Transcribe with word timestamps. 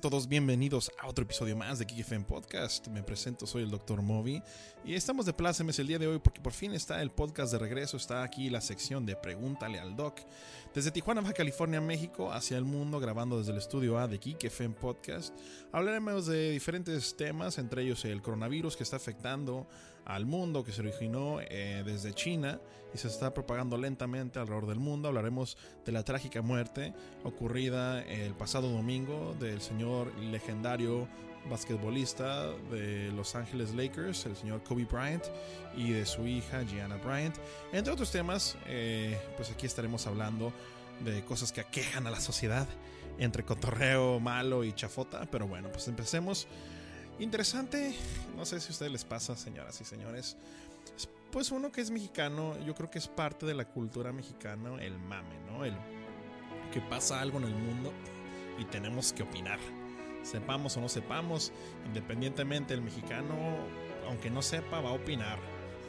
todos, 0.00 0.26
bienvenidos 0.26 0.90
a 0.98 1.08
otro 1.08 1.24
episodio 1.24 1.54
más 1.54 1.78
de 1.78 1.84
KikiFM 1.84 2.24
Podcast. 2.24 2.88
Me 2.88 3.02
presento, 3.02 3.46
soy 3.46 3.64
el 3.64 3.70
Dr. 3.70 4.00
Moby 4.00 4.42
y 4.82 4.94
estamos 4.94 5.26
de 5.26 5.34
plácemes 5.34 5.78
el 5.78 5.88
día 5.88 5.98
de 5.98 6.06
hoy 6.06 6.18
porque 6.18 6.40
por 6.40 6.54
fin 6.54 6.72
está 6.72 7.02
el 7.02 7.10
podcast 7.10 7.52
de 7.52 7.58
regreso, 7.58 7.98
está 7.98 8.22
aquí 8.22 8.48
la 8.48 8.62
sección 8.62 9.04
de 9.04 9.14
Pregúntale 9.14 9.78
al 9.78 9.96
Doc. 9.96 10.20
Desde 10.72 10.92
Tijuana, 10.92 11.20
Baja 11.20 11.32
California, 11.32 11.80
México, 11.80 12.30
hacia 12.30 12.56
el 12.56 12.64
mundo, 12.64 13.00
grabando 13.00 13.38
desde 13.38 13.50
el 13.50 13.58
estudio 13.58 13.98
A 13.98 14.06
de 14.06 14.20
KikiFM 14.20 14.76
Podcast. 14.76 15.34
Hablaremos 15.72 16.26
de 16.26 16.52
diferentes 16.52 17.16
temas, 17.16 17.58
entre 17.58 17.82
ellos 17.82 18.04
el 18.04 18.22
coronavirus 18.22 18.76
que 18.76 18.84
está 18.84 18.94
afectando 18.94 19.66
al 20.04 20.26
mundo, 20.26 20.62
que 20.62 20.70
se 20.70 20.80
originó 20.80 21.40
eh, 21.40 21.82
desde 21.84 22.14
China 22.14 22.60
y 22.94 22.98
se 22.98 23.08
está 23.08 23.34
propagando 23.34 23.76
lentamente 23.78 24.38
alrededor 24.38 24.68
del 24.68 24.78
mundo. 24.78 25.08
Hablaremos 25.08 25.58
de 25.84 25.90
la 25.90 26.04
trágica 26.04 26.40
muerte 26.40 26.94
ocurrida 27.24 28.00
el 28.04 28.34
pasado 28.34 28.70
domingo 28.70 29.34
del 29.40 29.60
señor 29.62 30.14
legendario 30.18 31.08
basquetbolista 31.48 32.50
de 32.70 33.10
Los 33.12 33.34
Ángeles 33.34 33.74
Lakers, 33.74 34.26
el 34.26 34.36
señor 34.36 34.62
Kobe 34.62 34.84
Bryant, 34.84 35.24
y 35.76 35.90
de 35.92 36.04
su 36.06 36.26
hija 36.26 36.62
Gianna 36.64 36.96
Bryant. 36.96 37.36
Entre 37.72 37.92
otros 37.92 38.10
temas, 38.10 38.56
eh, 38.66 39.18
pues 39.36 39.50
aquí 39.50 39.66
estaremos 39.66 40.06
hablando 40.06 40.52
de 41.04 41.24
cosas 41.24 41.52
que 41.52 41.60
aquejan 41.60 42.06
a 42.06 42.10
la 42.10 42.20
sociedad, 42.20 42.66
entre 43.18 43.44
cotorreo 43.44 44.20
malo 44.20 44.64
y 44.64 44.72
chafota. 44.72 45.26
Pero 45.30 45.46
bueno, 45.46 45.70
pues 45.70 45.88
empecemos. 45.88 46.46
Interesante, 47.18 47.94
no 48.36 48.46
sé 48.46 48.60
si 48.60 48.68
a 48.68 48.70
ustedes 48.70 48.92
les 48.92 49.04
pasa, 49.04 49.36
señoras 49.36 49.80
y 49.80 49.84
señores. 49.84 50.36
Pues 51.30 51.52
uno 51.52 51.70
que 51.70 51.80
es 51.80 51.90
mexicano, 51.90 52.58
yo 52.64 52.74
creo 52.74 52.90
que 52.90 52.98
es 52.98 53.08
parte 53.08 53.46
de 53.46 53.54
la 53.54 53.66
cultura 53.66 54.12
mexicana 54.12 54.82
el 54.82 54.98
mame, 54.98 55.38
¿no? 55.46 55.64
El 55.64 55.74
que 56.72 56.80
pasa 56.80 57.20
algo 57.20 57.38
en 57.38 57.44
el 57.44 57.54
mundo 57.54 57.92
y 58.58 58.64
tenemos 58.64 59.12
que 59.12 59.22
opinar. 59.22 59.58
Sepamos 60.22 60.76
o 60.76 60.80
no 60.80 60.88
sepamos, 60.88 61.52
independientemente 61.86 62.74
el 62.74 62.82
mexicano, 62.82 63.34
aunque 64.06 64.30
no 64.30 64.42
sepa, 64.42 64.80
va 64.80 64.90
a 64.90 64.94
opinar. 64.94 65.38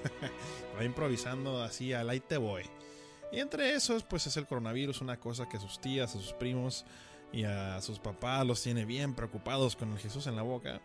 va 0.78 0.84
improvisando 0.84 1.62
así 1.62 1.94
al 1.94 2.10
ahí 2.10 2.20
te 2.20 2.38
voy. 2.38 2.64
Y 3.32 3.40
entre 3.40 3.74
esos, 3.74 4.04
pues 4.04 4.28
es 4.28 4.36
el 4.38 4.48
coronavirus, 4.48 5.02
una 5.02 5.20
cosa 5.20 5.48
que 5.48 5.58
a 5.58 5.60
sus 5.60 5.80
tías, 5.80 6.16
a 6.16 6.20
sus 6.20 6.34
primos 6.34 6.86
y 7.32 7.44
a 7.44 7.82
sus 7.82 8.00
papás 8.00 8.46
los 8.46 8.62
tiene 8.62 8.84
bien 8.86 9.16
preocupados 9.16 9.76
con 9.76 9.92
el 9.92 10.00
Jesús 10.00 10.28
en 10.28 10.36
la 10.36 10.42
boca. 10.42 10.82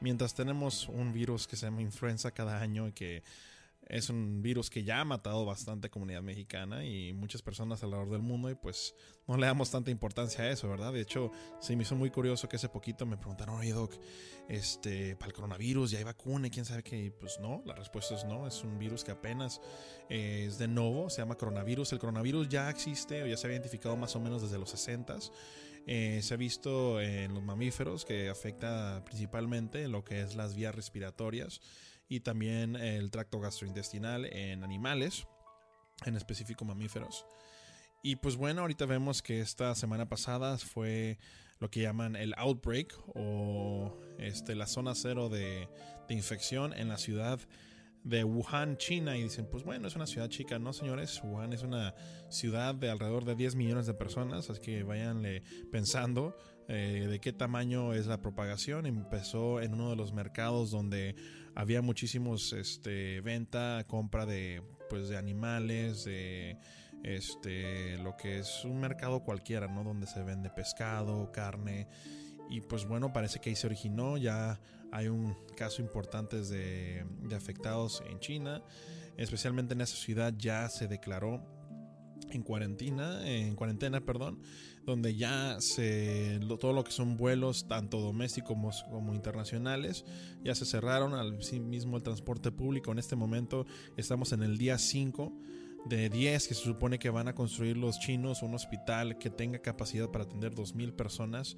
Mientras 0.00 0.34
tenemos 0.34 0.88
un 0.88 1.12
virus 1.12 1.46
que 1.46 1.56
se 1.56 1.66
llama 1.66 1.82
influenza 1.82 2.32
cada 2.32 2.60
año 2.60 2.88
y 2.88 2.92
que 2.92 3.22
es 3.86 4.10
un 4.10 4.42
virus 4.42 4.68
que 4.68 4.82
ya 4.82 5.00
ha 5.00 5.04
matado 5.04 5.44
bastante 5.44 5.90
comunidad 5.90 6.22
mexicana 6.22 6.84
y 6.84 7.12
muchas 7.12 7.42
personas 7.42 7.82
alrededor 7.82 8.10
del 8.10 8.22
mundo 8.22 8.50
y 8.50 8.54
pues 8.54 8.94
no 9.28 9.36
le 9.36 9.46
damos 9.46 9.70
tanta 9.70 9.90
importancia 9.90 10.44
a 10.44 10.50
eso, 10.50 10.68
¿verdad? 10.68 10.92
De 10.92 11.00
hecho, 11.00 11.30
se 11.60 11.76
me 11.76 11.82
hizo 11.82 11.94
muy 11.94 12.10
curioso 12.10 12.48
que 12.48 12.56
hace 12.56 12.68
poquito 12.68 13.06
me 13.06 13.16
preguntaron, 13.16 13.56
oye 13.56 13.72
Doc, 13.72 13.94
este, 14.48 15.16
para 15.16 15.28
el 15.28 15.32
coronavirus 15.32 15.92
ya 15.92 15.98
hay 15.98 16.04
vacuna 16.04 16.48
y 16.48 16.50
quién 16.50 16.64
sabe 16.64 16.82
qué, 16.82 17.12
pues 17.18 17.38
no, 17.40 17.62
la 17.64 17.74
respuesta 17.74 18.14
es 18.14 18.24
no, 18.24 18.46
es 18.46 18.62
un 18.64 18.78
virus 18.78 19.04
que 19.04 19.12
apenas 19.12 19.60
eh, 20.08 20.46
es 20.48 20.58
de 20.58 20.66
nuevo, 20.66 21.08
se 21.08 21.22
llama 21.22 21.36
coronavirus, 21.36 21.92
el 21.92 21.98
coronavirus 22.00 22.48
ya 22.48 22.68
existe 22.70 23.22
o 23.22 23.26
ya 23.26 23.36
se 23.36 23.46
había 23.46 23.56
identificado 23.56 23.96
más 23.96 24.16
o 24.16 24.20
menos 24.20 24.42
desde 24.42 24.58
los 24.58 24.70
60 24.70 25.06
eh, 25.86 26.20
se 26.20 26.34
ha 26.34 26.36
visto 26.36 27.00
en 27.00 27.32
los 27.32 27.44
mamíferos 27.44 28.04
que 28.04 28.28
afecta 28.28 29.04
principalmente 29.04 29.86
lo 29.86 30.02
que 30.02 30.20
es 30.20 30.34
las 30.34 30.56
vías 30.56 30.74
respiratorias 30.74 31.60
y 32.08 32.20
también 32.20 32.76
el 32.76 33.10
tracto 33.10 33.40
gastrointestinal 33.40 34.26
en 34.26 34.64
animales, 34.64 35.26
en 36.04 36.16
específico 36.16 36.64
mamíferos. 36.64 37.26
Y 38.02 38.16
pues 38.16 38.36
bueno, 38.36 38.60
ahorita 38.60 38.86
vemos 38.86 39.22
que 39.22 39.40
esta 39.40 39.74
semana 39.74 40.08
pasada 40.08 40.58
fue 40.58 41.18
lo 41.58 41.70
que 41.70 41.80
llaman 41.80 42.14
el 42.16 42.34
outbreak 42.36 42.94
o 43.14 43.98
este, 44.18 44.54
la 44.54 44.66
zona 44.66 44.94
cero 44.94 45.28
de, 45.28 45.68
de 46.08 46.14
infección 46.14 46.72
en 46.72 46.88
la 46.88 46.98
ciudad 46.98 47.40
de 48.04 48.22
Wuhan, 48.22 48.76
China, 48.76 49.16
y 49.16 49.24
dicen, 49.24 49.48
pues 49.50 49.64
bueno, 49.64 49.88
es 49.88 49.96
una 49.96 50.06
ciudad 50.06 50.28
chica, 50.28 50.60
no 50.60 50.72
señores, 50.72 51.20
Wuhan 51.24 51.52
es 51.52 51.62
una 51.62 51.92
ciudad 52.28 52.72
de 52.76 52.88
alrededor 52.88 53.24
de 53.24 53.34
10 53.34 53.56
millones 53.56 53.86
de 53.86 53.94
personas, 53.94 54.48
así 54.48 54.60
que 54.60 54.84
váyanle 54.84 55.42
pensando 55.72 56.38
eh, 56.68 57.06
de 57.08 57.20
qué 57.20 57.32
tamaño 57.32 57.94
es 57.94 58.06
la 58.06 58.20
propagación. 58.20 58.86
Empezó 58.86 59.60
en 59.60 59.74
uno 59.74 59.90
de 59.90 59.96
los 59.96 60.12
mercados 60.12 60.70
donde 60.70 61.14
había 61.54 61.82
muchísimos 61.82 62.52
este, 62.52 63.20
venta, 63.20 63.84
compra 63.86 64.26
de, 64.26 64.62
pues, 64.90 65.08
de 65.08 65.16
animales, 65.16 66.04
de 66.04 66.58
este, 67.02 67.98
lo 67.98 68.16
que 68.16 68.38
es 68.38 68.64
un 68.64 68.80
mercado 68.80 69.22
cualquiera, 69.22 69.68
¿no? 69.68 69.84
Donde 69.84 70.06
se 70.06 70.22
vende 70.22 70.50
pescado, 70.50 71.30
carne. 71.32 71.88
Y 72.50 72.60
pues 72.60 72.84
bueno, 72.86 73.12
parece 73.12 73.40
que 73.40 73.50
ahí 73.50 73.56
se 73.56 73.66
originó. 73.66 74.16
Ya 74.16 74.60
hay 74.92 75.08
un 75.08 75.36
caso 75.56 75.82
importante 75.82 76.42
de, 76.42 77.04
de 77.22 77.34
afectados 77.36 78.02
en 78.08 78.18
China. 78.18 78.62
Especialmente 79.16 79.74
en 79.74 79.80
esa 79.80 79.96
ciudad 79.96 80.34
ya 80.36 80.68
se 80.68 80.88
declaró 80.88 81.42
en 82.30 82.42
cuarentena, 82.42 83.26
en 83.28 83.54
cuarentena, 83.54 84.00
perdón, 84.00 84.40
donde 84.86 85.16
ya 85.16 85.60
se 85.60 86.38
todo 86.60 86.72
lo 86.72 86.84
que 86.84 86.92
son 86.92 87.16
vuelos 87.16 87.66
tanto 87.66 88.00
domésticos 88.00 88.84
como, 88.88 89.14
internacionales 89.14 90.04
ya 90.44 90.54
se 90.54 90.64
cerraron 90.64 91.14
al 91.14 91.42
sí 91.42 91.58
mismo 91.58 91.96
el 91.96 92.04
transporte 92.04 92.52
público. 92.52 92.92
En 92.92 92.98
este 92.98 93.16
momento 93.16 93.66
estamos 93.96 94.32
en 94.32 94.44
el 94.44 94.56
día 94.56 94.78
5 94.78 95.32
de 95.86 96.08
10 96.08 96.48
que 96.48 96.54
se 96.54 96.62
supone 96.62 96.98
que 96.98 97.10
van 97.10 97.28
a 97.28 97.34
construir 97.34 97.76
los 97.76 97.98
chinos 97.98 98.42
un 98.42 98.54
hospital 98.54 99.18
que 99.18 99.28
tenga 99.28 99.58
capacidad 99.58 100.08
para 100.10 100.24
atender 100.24 100.54
2.000 100.54 100.92
personas 100.92 101.56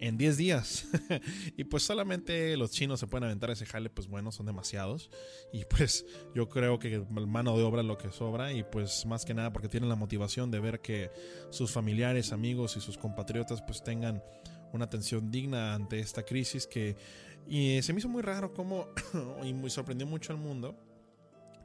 en 0.00 0.16
10 0.16 0.36
días. 0.36 0.86
y 1.56 1.64
pues 1.64 1.82
solamente 1.82 2.56
los 2.56 2.70
chinos 2.70 3.00
se 3.00 3.06
pueden 3.06 3.24
aventar 3.24 3.50
ese 3.50 3.66
jale, 3.66 3.90
pues 3.90 4.08
bueno, 4.08 4.32
son 4.32 4.46
demasiados. 4.46 5.10
Y 5.52 5.64
pues 5.64 6.06
yo 6.34 6.48
creo 6.48 6.78
que 6.78 7.04
mano 7.10 7.56
de 7.56 7.62
obra 7.64 7.80
es 7.80 7.86
lo 7.86 7.98
que 7.98 8.10
sobra 8.10 8.52
y 8.52 8.64
pues 8.64 9.06
más 9.06 9.24
que 9.24 9.34
nada 9.34 9.52
porque 9.52 9.68
tienen 9.68 9.88
la 9.88 9.96
motivación 9.96 10.50
de 10.50 10.60
ver 10.60 10.80
que 10.80 11.10
sus 11.50 11.70
familiares, 11.70 12.32
amigos 12.32 12.76
y 12.76 12.80
sus 12.80 12.98
compatriotas 12.98 13.62
pues 13.62 13.82
tengan 13.82 14.22
una 14.72 14.84
atención 14.84 15.30
digna 15.30 15.74
ante 15.74 15.98
esta 15.98 16.22
crisis 16.22 16.66
que 16.66 16.96
y 17.46 17.80
se 17.80 17.94
me 17.94 18.00
hizo 18.00 18.08
muy 18.10 18.20
raro 18.20 18.52
como 18.52 18.88
y 19.42 19.54
muy 19.54 19.70
sorprendió 19.70 20.06
mucho 20.06 20.32
al 20.32 20.38
mundo 20.38 20.78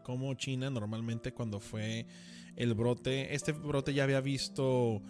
como 0.03 0.33
China 0.35 0.69
normalmente 0.69 1.33
cuando 1.33 1.59
fue 1.59 2.05
el 2.55 2.73
brote, 2.73 3.33
este 3.33 3.51
brote 3.51 3.93
ya 3.93 4.03
había 4.03 4.21
visto 4.21 5.01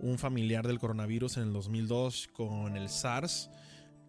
un 0.00 0.18
familiar 0.18 0.66
del 0.66 0.78
coronavirus 0.78 1.36
en 1.36 1.44
el 1.44 1.52
2002 1.52 2.28
con 2.32 2.76
el 2.76 2.88
SARS, 2.88 3.50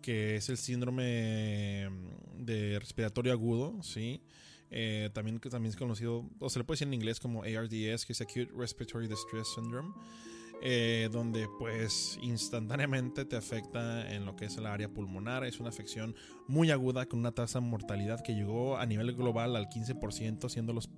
que 0.02 0.36
es 0.36 0.50
el 0.50 0.58
síndrome 0.58 1.90
de 2.38 2.80
respiratorio 2.80 3.32
agudo, 3.32 3.82
¿sí? 3.84 4.22
Eh, 4.70 5.12
también, 5.14 5.40
también 5.40 5.70
es 5.70 5.76
conocido, 5.76 6.28
o 6.40 6.50
se 6.50 6.60
le 6.60 6.66
puede 6.66 6.78
decir 6.78 6.88
en 6.88 6.96
inglés 6.96 7.20
como 7.20 7.44
ARDS, 7.44 8.06
que 8.06 8.14
es 8.14 8.22
Acute 8.22 8.50
Respiratory 8.56 9.08
Distress 9.08 9.54
Syndrome. 9.54 9.94
Eh, 10.66 11.10
donde 11.12 11.50
pues 11.60 12.18
instantáneamente 12.22 13.26
te 13.26 13.36
afecta 13.36 14.10
en 14.14 14.24
lo 14.24 14.38
que 14.38 14.46
es 14.46 14.56
el 14.56 14.66
área 14.66 14.88
pulmonar. 14.88 15.44
Es 15.44 15.60
una 15.60 15.68
afección 15.68 16.16
muy 16.48 16.72
aguda 16.72 17.06
con 17.06 17.20
una 17.20 17.34
tasa 17.34 17.60
de 17.60 17.66
mortalidad 17.66 18.24
que 18.24 18.34
llegó 18.34 18.78
a 18.78 18.86
nivel 18.86 19.14
global 19.14 19.58
al 19.58 19.68
15%, 19.68 20.48
siendo 20.48 20.72
los 20.72 20.90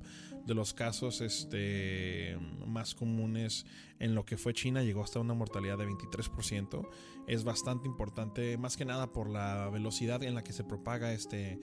de 0.46 0.54
los 0.54 0.76
casos 0.76 1.22
este, 1.22 2.38
más 2.68 2.94
comunes 2.94 3.66
en 3.98 4.14
lo 4.14 4.24
que 4.24 4.38
fue 4.38 4.54
China, 4.54 4.84
llegó 4.84 5.04
hasta 5.04 5.20
una 5.20 5.34
mortalidad 5.34 5.80
de 5.80 5.88
23%. 5.88 6.88
Es 7.26 7.44
bastante 7.44 7.88
importante, 7.88 8.58
más 8.60 8.78
que 8.78 8.86
nada 8.86 9.12
por 9.12 9.32
la 9.32 9.70
velocidad 9.70 10.22
en 10.22 10.36
la 10.36 10.44
que 10.44 10.54
se 10.54 10.64
propaga 10.64 11.12
este 11.12 11.60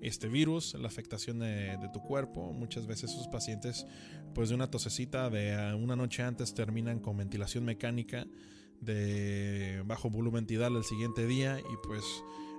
este 0.00 0.28
virus, 0.28 0.74
la 0.74 0.88
afectación 0.88 1.40
de, 1.40 1.78
tu 1.92 2.00
cuerpo. 2.00 2.52
Muchas 2.52 2.86
veces 2.86 3.10
esos 3.10 3.28
pacientes, 3.28 3.86
pues 4.34 4.48
de 4.48 4.54
una 4.54 4.70
tosecita 4.70 5.30
de 5.30 5.54
ah, 5.54 5.76
una 5.76 5.96
noche 5.96 6.22
antes, 6.22 6.54
terminan 6.54 7.00
con 7.00 7.16
ventilación 7.16 7.64
mecánica 7.64 8.26
de 8.80 9.82
bajo 9.84 10.08
volumen 10.08 10.46
tidal 10.46 10.76
el 10.76 10.84
siguiente 10.84 11.26
día 11.26 11.60
y 11.60 11.86
pues 11.86 12.04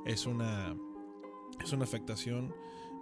es 0.06 0.28
una, 0.28 0.76
es 1.64 1.74
una 1.74 1.84
afectación 1.84 2.54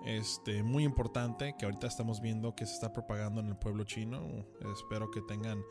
este, 0.06 0.64
muy 0.64 0.86
importante 0.86 1.56
que 1.58 1.66
ahorita 1.66 1.88
estamos 1.88 2.22
viendo 2.22 2.56
que 2.56 2.66
se 2.66 2.74
está 2.74 2.94
propagando 2.94 3.42
en 3.42 3.48
el 3.48 3.58
pueblo 3.58 3.84
chino. 3.84 4.46
Espero 4.74 5.12
que 5.12 5.22
tengan 5.22 5.62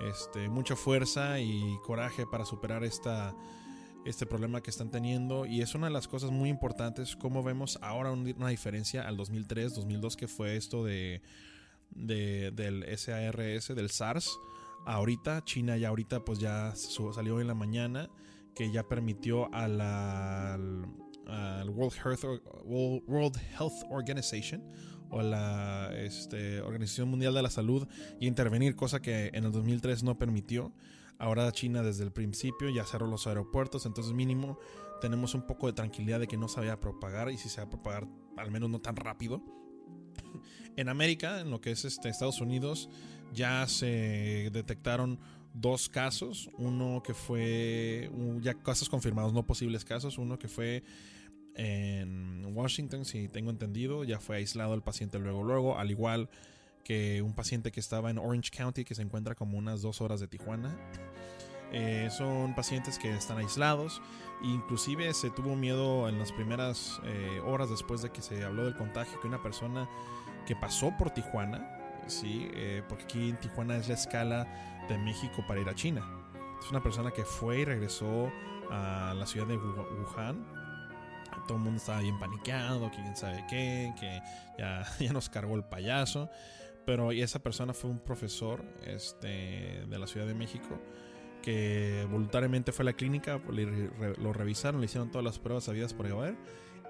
este, 0.00 0.48
mucha 0.48 0.76
fuerza 0.76 1.40
y 1.40 1.78
coraje 1.84 2.26
para 2.26 2.44
superar 2.44 2.84
esta 2.84 3.34
este 4.04 4.26
problema 4.26 4.60
que 4.62 4.70
están 4.70 4.90
teniendo 4.90 5.46
y 5.46 5.60
es 5.60 5.74
una 5.74 5.86
de 5.86 5.92
las 5.92 6.08
cosas 6.08 6.30
muy 6.30 6.48
importantes 6.48 7.16
como 7.16 7.42
vemos 7.42 7.78
ahora 7.82 8.12
una 8.12 8.48
diferencia 8.48 9.06
al 9.06 9.16
2003 9.16 9.74
2002 9.74 10.16
que 10.16 10.28
fue 10.28 10.56
esto 10.56 10.84
de, 10.84 11.22
del 11.90 12.84
SARS 12.98 13.68
del 13.68 13.90
SARS. 13.90 14.38
Ahorita 14.84 15.44
China 15.44 15.76
ya 15.76 15.88
ahorita 15.88 16.24
pues 16.24 16.38
ya 16.40 16.74
salió 16.74 17.40
en 17.40 17.46
la 17.46 17.54
mañana 17.54 18.10
que 18.54 18.70
ya 18.70 18.82
permitió 18.88 19.52
a 19.54 19.68
la 19.68 20.58
al 21.26 21.70
World 21.70 21.94
Health, 22.04 22.24
World 22.64 23.36
Health 23.58 23.84
Organization 23.90 24.62
o 25.10 25.22
la 25.22 25.92
este, 25.94 26.60
Organización 26.62 27.08
Mundial 27.08 27.34
de 27.34 27.42
la 27.42 27.50
Salud 27.50 27.86
y 28.18 28.26
intervenir, 28.26 28.74
cosa 28.74 29.00
que 29.00 29.30
en 29.34 29.44
el 29.44 29.52
2003 29.52 30.02
no 30.02 30.18
permitió 30.18 30.72
Ahora 31.18 31.50
China 31.52 31.82
desde 31.82 32.04
el 32.04 32.12
principio 32.12 32.68
ya 32.70 32.84
cerró 32.84 33.06
los 33.06 33.26
aeropuertos, 33.26 33.86
entonces 33.86 34.12
mínimo 34.12 34.58
tenemos 35.00 35.34
un 35.34 35.42
poco 35.46 35.66
de 35.66 35.72
tranquilidad 35.72 36.20
de 36.20 36.26
que 36.26 36.36
no 36.36 36.48
se 36.48 36.68
a 36.70 36.80
propagar 36.80 37.30
y 37.30 37.36
si 37.36 37.48
se 37.48 37.60
va 37.60 37.66
a 37.66 37.70
propagar 37.70 38.06
al 38.36 38.50
menos 38.50 38.70
no 38.70 38.80
tan 38.80 38.96
rápido. 38.96 39.42
En 40.74 40.88
América, 40.88 41.40
en 41.40 41.50
lo 41.50 41.60
que 41.60 41.72
es 41.72 41.84
este, 41.84 42.08
Estados 42.08 42.40
Unidos, 42.40 42.88
ya 43.34 43.66
se 43.68 44.48
detectaron 44.54 45.18
dos 45.52 45.90
casos, 45.90 46.48
uno 46.56 47.02
que 47.04 47.12
fue, 47.12 48.10
ya 48.40 48.54
casos 48.54 48.88
confirmados, 48.88 49.34
no 49.34 49.46
posibles 49.46 49.84
casos, 49.84 50.16
uno 50.16 50.38
que 50.38 50.48
fue 50.48 50.82
en 51.54 52.46
Washington, 52.56 53.04
si 53.04 53.28
tengo 53.28 53.50
entendido, 53.50 54.04
ya 54.04 54.18
fue 54.18 54.36
aislado 54.36 54.74
el 54.74 54.82
paciente 54.82 55.18
luego, 55.18 55.42
luego, 55.42 55.78
al 55.78 55.90
igual 55.90 56.30
que 56.84 57.22
un 57.22 57.34
paciente 57.34 57.72
que 57.72 57.80
estaba 57.80 58.10
en 58.10 58.18
Orange 58.18 58.50
County, 58.50 58.84
que 58.84 58.94
se 58.94 59.02
encuentra 59.02 59.34
como 59.34 59.58
unas 59.58 59.82
dos 59.82 60.00
horas 60.00 60.20
de 60.20 60.28
Tijuana. 60.28 60.76
Eh, 61.72 62.08
son 62.10 62.54
pacientes 62.54 62.98
que 62.98 63.10
están 63.14 63.38
aislados. 63.38 64.02
Inclusive 64.42 65.12
se 65.14 65.30
tuvo 65.30 65.56
miedo 65.56 66.08
en 66.08 66.18
las 66.18 66.32
primeras 66.32 67.00
eh, 67.04 67.40
horas 67.46 67.70
después 67.70 68.02
de 68.02 68.10
que 68.10 68.20
se 68.20 68.44
habló 68.44 68.64
del 68.64 68.76
contagio 68.76 69.20
que 69.20 69.28
una 69.28 69.42
persona 69.42 69.88
que 70.46 70.56
pasó 70.56 70.92
por 70.98 71.10
Tijuana, 71.10 71.78
sí, 72.08 72.48
eh, 72.52 72.82
porque 72.88 73.04
aquí 73.04 73.30
en 73.30 73.38
Tijuana 73.38 73.76
es 73.76 73.88
la 73.88 73.94
escala 73.94 74.46
de 74.88 74.98
México 74.98 75.44
para 75.46 75.60
ir 75.60 75.68
a 75.68 75.74
China. 75.74 76.04
Es 76.60 76.70
una 76.70 76.82
persona 76.82 77.10
que 77.10 77.24
fue 77.24 77.60
y 77.60 77.64
regresó 77.64 78.30
a 78.70 79.14
la 79.14 79.26
ciudad 79.26 79.46
de 79.46 79.56
Wuhan 79.56 80.62
todo 81.46 81.58
el 81.58 81.64
mundo 81.64 81.78
estaba 81.78 82.00
bien 82.00 82.18
paniqueado, 82.18 82.90
que 82.90 82.96
quién 82.98 83.16
sabe 83.16 83.44
qué, 83.48 83.92
que 83.98 84.22
ya, 84.58 84.84
ya 85.00 85.12
nos 85.12 85.28
cargó 85.28 85.56
el 85.56 85.64
payaso. 85.64 86.30
Pero 86.84 87.12
esa 87.12 87.42
persona 87.42 87.72
fue 87.72 87.90
un 87.90 88.00
profesor 88.00 88.64
este, 88.84 89.86
de 89.86 89.98
la 89.98 90.06
Ciudad 90.06 90.26
de 90.26 90.34
México 90.34 90.80
que 91.42 92.06
voluntariamente 92.10 92.72
fue 92.72 92.84
a 92.84 92.86
la 92.86 92.92
clínica, 92.92 93.40
lo 94.18 94.32
revisaron, 94.32 94.80
le 94.80 94.84
hicieron 94.86 95.10
todas 95.10 95.24
las 95.24 95.38
pruebas 95.40 95.68
habidas 95.68 95.92
por 95.92 96.06
haber 96.06 96.36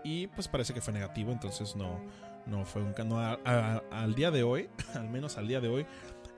y 0.05 0.27
pues 0.29 0.47
parece 0.49 0.75
que 0.75 0.81
fue 0.81 0.93
negativo, 0.93 1.33
entonces 1.33 1.75
no, 1.75 2.01
no 2.47 2.65
fue 2.65 2.83
un 2.83 2.95
no, 3.07 3.19
al 3.19 4.15
día 4.15 4.31
de 4.31 4.43
hoy, 4.43 4.69
al 4.95 5.09
menos 5.09 5.39
al 5.39 5.49
día 5.49 5.61
de 5.61 5.69
hoy, 5.69 5.87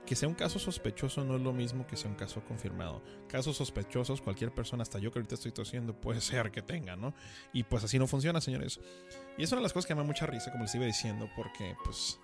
que 0.05 0.15
sea 0.15 0.29
un 0.29 0.35
caso 0.35 0.59
sospechoso 0.59 1.23
no 1.23 1.35
es 1.35 1.41
lo 1.41 1.51
mismo 1.51 1.87
que 1.87 1.97
sea 1.97 2.09
un 2.09 2.15
caso 2.15 2.43
confirmado. 2.43 3.01
Casos 3.27 3.57
sospechosos, 3.57 4.21
cualquier 4.21 4.53
persona, 4.53 4.83
hasta 4.83 4.99
yo 4.99 5.11
que 5.11 5.19
ahorita 5.19 5.35
estoy 5.35 5.51
tosiendo, 5.51 5.99
puede 5.99 6.21
ser 6.21 6.51
que 6.51 6.61
tenga, 6.61 6.95
¿no? 6.95 7.15
Y 7.53 7.63
pues 7.63 7.83
así 7.83 7.97
no 7.97 8.05
funciona, 8.05 8.39
señores. 8.39 8.79
Y 9.37 9.43
es 9.43 9.51
una 9.51 9.61
de 9.61 9.63
las 9.63 9.73
cosas 9.73 9.87
que 9.87 9.95
me 9.95 10.01
da 10.01 10.07
mucha 10.07 10.27
risa, 10.27 10.51
como 10.51 10.63
les 10.63 10.75
iba 10.75 10.85
diciendo, 10.85 11.27
porque 11.35 11.75
pues 11.83 12.19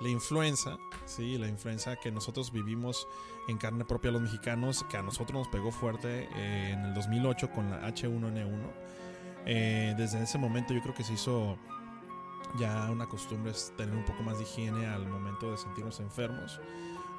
la 0.00 0.08
influenza, 0.08 0.78
sí, 1.04 1.38
la 1.38 1.48
influenza 1.48 1.96
que 1.96 2.10
nosotros 2.10 2.52
vivimos 2.52 3.06
en 3.48 3.58
carne 3.58 3.84
propia 3.84 4.10
los 4.10 4.22
mexicanos, 4.22 4.84
que 4.90 4.96
a 4.96 5.02
nosotros 5.02 5.38
nos 5.38 5.48
pegó 5.48 5.70
fuerte 5.70 6.28
eh, 6.34 6.70
en 6.72 6.80
el 6.80 6.94
2008 6.94 7.50
con 7.50 7.70
la 7.70 7.88
H1N1. 7.88 8.70
Eh, 9.46 9.94
desde 9.96 10.22
ese 10.22 10.38
momento 10.38 10.74
yo 10.74 10.82
creo 10.82 10.94
que 10.94 11.04
se 11.04 11.12
hizo 11.12 11.56
ya 12.58 12.90
una 12.90 13.06
costumbre 13.06 13.52
tener 13.76 13.94
un 13.94 14.04
poco 14.04 14.22
más 14.22 14.38
de 14.38 14.44
higiene 14.44 14.86
al 14.86 15.06
momento 15.06 15.50
de 15.50 15.56
sentirnos 15.56 16.00
enfermos. 16.00 16.60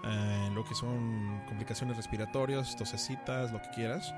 Eh, 0.03 0.50
lo 0.53 0.63
que 0.63 0.75
son 0.75 1.41
complicaciones 1.47 1.97
respiratorias, 1.97 2.75
tosecitas, 2.77 3.51
lo 3.51 3.62
que 3.62 3.69
quieras. 3.75 4.13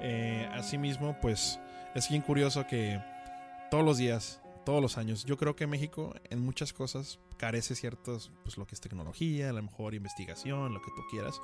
Eh, 0.00 0.48
asimismo, 0.52 1.16
pues 1.20 1.58
es 1.94 2.08
bien 2.08 2.22
curioso 2.22 2.66
que 2.66 3.02
todos 3.70 3.84
los 3.84 3.98
días, 3.98 4.40
todos 4.64 4.80
los 4.80 4.96
años, 4.96 5.24
yo 5.24 5.36
creo 5.36 5.56
que 5.56 5.66
México 5.66 6.14
en 6.30 6.40
muchas 6.40 6.72
cosas 6.72 7.18
carece 7.38 7.74
ciertos, 7.74 8.30
pues 8.44 8.58
lo 8.58 8.66
que 8.66 8.74
es 8.74 8.80
tecnología, 8.80 9.48
a 9.48 9.52
lo 9.54 9.62
mejor 9.62 9.94
investigación, 9.94 10.74
lo 10.74 10.82
que 10.82 10.90
tú 10.94 11.02
quieras. 11.10 11.40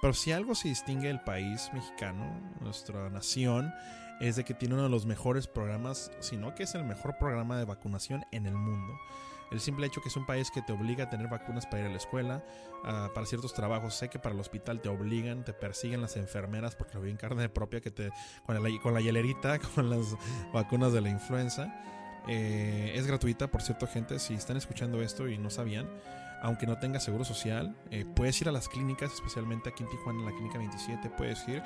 Pero 0.00 0.12
si 0.12 0.32
algo 0.32 0.54
se 0.54 0.68
distingue 0.68 1.08
del 1.08 1.20
país 1.20 1.70
mexicano, 1.72 2.40
nuestra 2.60 3.08
nación, 3.10 3.72
es 4.20 4.36
de 4.36 4.44
que 4.44 4.54
tiene 4.54 4.74
uno 4.74 4.84
de 4.84 4.90
los 4.90 5.06
mejores 5.06 5.46
programas, 5.46 6.10
sino 6.20 6.54
que 6.54 6.64
es 6.64 6.74
el 6.74 6.84
mejor 6.84 7.16
programa 7.18 7.58
de 7.58 7.64
vacunación 7.64 8.24
en 8.32 8.46
el 8.46 8.54
mundo. 8.54 8.94
El 9.50 9.60
simple 9.60 9.86
hecho 9.86 10.00
que 10.00 10.08
es 10.08 10.16
un 10.16 10.26
país 10.26 10.50
que 10.50 10.62
te 10.62 10.72
obliga 10.72 11.04
a 11.04 11.10
tener 11.10 11.28
vacunas 11.28 11.66
para 11.66 11.82
ir 11.82 11.88
a 11.88 11.90
la 11.90 11.96
escuela, 11.96 12.44
uh, 12.82 13.12
para 13.14 13.26
ciertos 13.26 13.54
trabajos. 13.54 13.94
Sé 13.94 14.08
que 14.08 14.18
para 14.18 14.34
el 14.34 14.40
hospital 14.40 14.80
te 14.80 14.88
obligan, 14.88 15.44
te 15.44 15.52
persiguen 15.52 16.00
las 16.00 16.16
enfermeras 16.16 16.74
porque 16.74 16.94
lo 16.94 17.02
vi 17.02 17.10
en 17.10 17.16
carne 17.16 17.48
propia 17.50 17.80
que 17.80 17.90
te 17.90 18.10
con 18.44 18.60
la, 18.60 18.80
con 18.80 18.92
la 18.92 19.00
hielerita, 19.00 19.58
con 19.74 19.88
las 19.88 20.16
vacunas 20.52 20.92
de 20.92 21.00
la 21.00 21.10
influenza. 21.10 21.72
Eh, 22.28 22.92
es 22.94 23.06
gratuita, 23.06 23.48
por 23.48 23.62
cierto, 23.62 23.86
gente. 23.86 24.18
Si 24.18 24.34
están 24.34 24.56
escuchando 24.56 25.02
esto 25.02 25.28
y 25.28 25.38
no 25.38 25.50
sabían, 25.50 25.88
aunque 26.42 26.66
no 26.66 26.78
tengas 26.78 27.04
seguro 27.04 27.24
social, 27.24 27.76
eh, 27.90 28.04
puedes 28.04 28.40
ir 28.40 28.48
a 28.48 28.52
las 28.52 28.68
clínicas, 28.68 29.12
especialmente 29.12 29.70
aquí 29.70 29.82
en 29.82 29.90
Tijuana, 29.90 30.20
en 30.20 30.26
la 30.26 30.32
clínica 30.32 30.58
27, 30.58 31.10
puedes 31.10 31.46
ir 31.48 31.62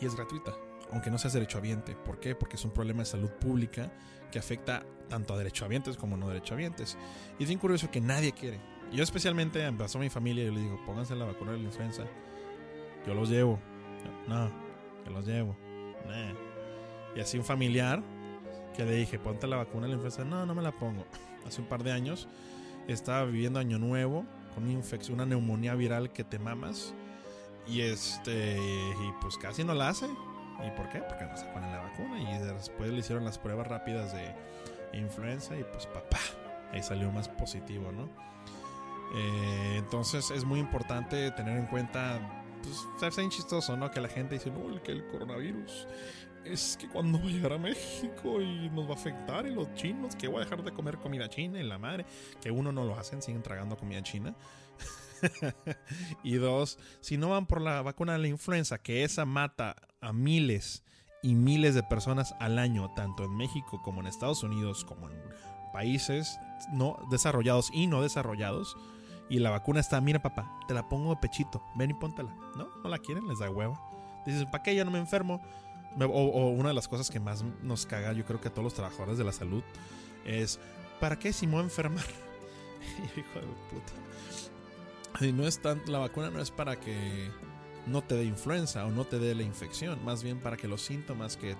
y 0.00 0.06
es 0.06 0.14
gratuita 0.14 0.52
aunque 0.92 1.10
no 1.10 1.18
seas 1.18 1.32
derechohabiente. 1.32 1.96
¿Por 1.96 2.20
qué? 2.20 2.34
Porque 2.34 2.56
es 2.56 2.64
un 2.64 2.70
problema 2.70 3.00
de 3.00 3.06
salud 3.06 3.30
pública 3.30 3.90
que 4.30 4.38
afecta 4.38 4.84
tanto 5.08 5.34
a 5.34 5.38
derechohabientes 5.38 5.96
como 5.96 6.16
no 6.16 6.28
derechohabientes. 6.28 6.96
Y 7.38 7.42
es 7.42 7.48
bien 7.48 7.58
curioso 7.58 7.90
que 7.90 8.00
nadie 8.00 8.32
quiere. 8.32 8.60
Yo 8.92 9.02
especialmente 9.02 9.70
pasó 9.72 9.98
a 9.98 10.02
mi 10.02 10.10
familia 10.10 10.44
yo 10.44 10.52
les 10.52 10.62
digo, 10.62 10.80
pónganse 10.86 11.16
la 11.16 11.24
vacuna 11.24 11.52
de 11.52 11.58
la 11.58 11.64
influenza. 11.64 12.04
Yo 13.06 13.14
los 13.14 13.28
llevo. 13.28 13.58
No, 14.28 14.50
yo 15.04 15.10
los 15.10 15.26
llevo. 15.26 15.56
Y 17.16 17.20
así 17.20 17.38
un 17.38 17.44
familiar 17.44 18.02
que 18.76 18.84
le 18.84 18.94
dije, 18.94 19.18
ponte 19.18 19.46
la 19.46 19.56
vacuna 19.56 19.82
de 19.82 19.88
la 19.88 19.94
influenza. 19.94 20.24
No, 20.24 20.44
no 20.46 20.54
me 20.54 20.62
la 20.62 20.72
pongo. 20.72 21.04
Hace 21.46 21.60
un 21.60 21.66
par 21.66 21.82
de 21.82 21.92
años 21.92 22.28
estaba 22.88 23.24
viviendo 23.24 23.58
año 23.58 23.78
nuevo 23.78 24.24
con 24.54 24.64
una 24.64 24.72
infección, 24.72 25.14
una 25.14 25.26
neumonía 25.26 25.74
viral 25.74 26.12
que 26.12 26.24
te 26.24 26.38
mamas. 26.38 26.94
Y 27.66 27.80
este, 27.80 28.58
y 28.58 29.12
pues 29.20 29.38
casi 29.38 29.64
no 29.64 29.74
la 29.74 29.88
hace. 29.88 30.06
¿Y 30.06 30.70
por 30.76 30.88
qué? 30.90 31.00
Porque 31.00 31.24
no 31.24 31.36
se 31.36 31.46
ponen 31.46 31.70
la 31.72 31.80
vacuna 31.80 32.20
y 32.20 32.38
después 32.46 32.90
le 32.92 32.98
hicieron 32.98 33.24
las 33.24 33.38
pruebas 33.38 33.66
rápidas 33.66 34.12
de 34.12 34.34
influenza 34.98 35.56
y 35.56 35.64
pues 35.64 35.86
papá, 35.86 36.20
ahí 36.72 36.82
salió 36.82 37.10
más 37.10 37.28
positivo, 37.28 37.90
¿no? 37.90 38.08
Eh, 39.16 39.76
entonces 39.78 40.30
es 40.30 40.44
muy 40.44 40.60
importante 40.60 41.30
tener 41.32 41.56
en 41.56 41.66
cuenta, 41.66 42.20
pues, 42.62 43.14
ser 43.14 43.28
chistoso, 43.28 43.76
¿no? 43.76 43.90
Que 43.90 44.00
la 44.00 44.08
gente 44.08 44.34
dice, 44.34 44.50
no, 44.50 44.82
que 44.82 44.92
el 44.92 45.06
coronavirus 45.08 45.86
es 46.44 46.76
que 46.78 46.88
cuando 46.88 47.18
va 47.18 47.24
a 47.24 47.28
llegar 47.28 47.52
a 47.52 47.58
México 47.58 48.40
y 48.40 48.68
nos 48.70 48.86
va 48.86 48.90
a 48.90 48.94
afectar 48.94 49.46
y 49.46 49.54
los 49.54 49.74
chinos, 49.74 50.14
que 50.16 50.28
voy 50.28 50.42
a 50.42 50.44
dejar 50.44 50.62
de 50.62 50.72
comer 50.72 50.98
comida 50.98 51.28
china 51.28 51.60
y 51.60 51.62
la 51.62 51.78
madre, 51.78 52.04
que 52.40 52.50
uno 52.50 52.72
no 52.72 52.84
lo 52.84 52.98
hacen, 52.98 53.22
siguen 53.22 53.42
tragando 53.42 53.76
comida 53.76 54.02
china. 54.02 54.34
y 56.22 56.34
dos, 56.34 56.78
si 57.00 57.16
no 57.16 57.30
van 57.30 57.46
por 57.46 57.60
la 57.60 57.82
vacuna 57.82 58.12
de 58.12 58.18
la 58.18 58.28
influenza, 58.28 58.78
que 58.78 59.04
esa 59.04 59.24
mata 59.24 59.76
a 60.00 60.12
miles 60.12 60.84
y 61.22 61.34
miles 61.34 61.74
de 61.74 61.82
personas 61.82 62.34
al 62.40 62.58
año, 62.58 62.92
tanto 62.94 63.24
en 63.24 63.36
México 63.36 63.80
como 63.82 64.00
en 64.00 64.06
Estados 64.06 64.42
Unidos, 64.42 64.84
como 64.84 65.08
en 65.08 65.16
países 65.72 66.38
no 66.72 66.98
desarrollados 67.10 67.70
y 67.72 67.86
no 67.86 68.02
desarrollados. 68.02 68.76
Y 69.30 69.38
la 69.38 69.50
vacuna 69.50 69.80
está, 69.80 70.00
mira 70.02 70.20
papá, 70.20 70.60
te 70.68 70.74
la 70.74 70.88
pongo 70.88 71.10
de 71.10 71.16
pechito, 71.16 71.62
ven 71.76 71.90
y 71.90 71.94
póntela. 71.94 72.34
No, 72.56 72.68
no 72.82 72.88
la 72.90 72.98
quieren, 72.98 73.26
les 73.26 73.38
da 73.38 73.50
hueva. 73.50 73.80
Dices, 74.26 74.44
¿para 74.46 74.62
qué 74.62 74.74
ya 74.74 74.84
no 74.84 74.90
me 74.90 74.98
enfermo? 74.98 75.40
O, 76.00 76.50
una 76.50 76.68
de 76.68 76.74
las 76.74 76.88
cosas 76.88 77.10
que 77.10 77.20
más 77.20 77.44
nos 77.62 77.86
caga, 77.86 78.12
yo 78.12 78.24
creo 78.24 78.40
que 78.40 78.48
a 78.48 78.50
todos 78.50 78.64
los 78.64 78.74
trabajadores 78.74 79.18
de 79.18 79.24
la 79.24 79.32
salud, 79.32 79.62
es, 80.24 80.58
¿para 81.00 81.18
qué 81.18 81.32
si 81.32 81.46
me 81.46 81.54
voy 81.54 81.62
enfermar? 81.62 82.04
Hijo 83.16 83.40
de 83.40 83.46
puta. 83.70 85.24
Y 85.24 85.32
no 85.32 85.46
es 85.46 85.60
tanto, 85.60 85.92
la 85.92 86.00
vacuna 86.00 86.30
no 86.30 86.40
es 86.40 86.50
para 86.50 86.80
que 86.80 87.30
no 87.86 88.02
te 88.02 88.16
dé 88.16 88.24
influenza 88.24 88.84
o 88.86 88.90
no 88.90 89.04
te 89.04 89.18
dé 89.18 89.34
la 89.34 89.42
infección, 89.42 90.04
más 90.04 90.22
bien 90.22 90.40
para 90.40 90.56
que 90.56 90.66
los 90.66 90.82
síntomas 90.82 91.36
que 91.36 91.56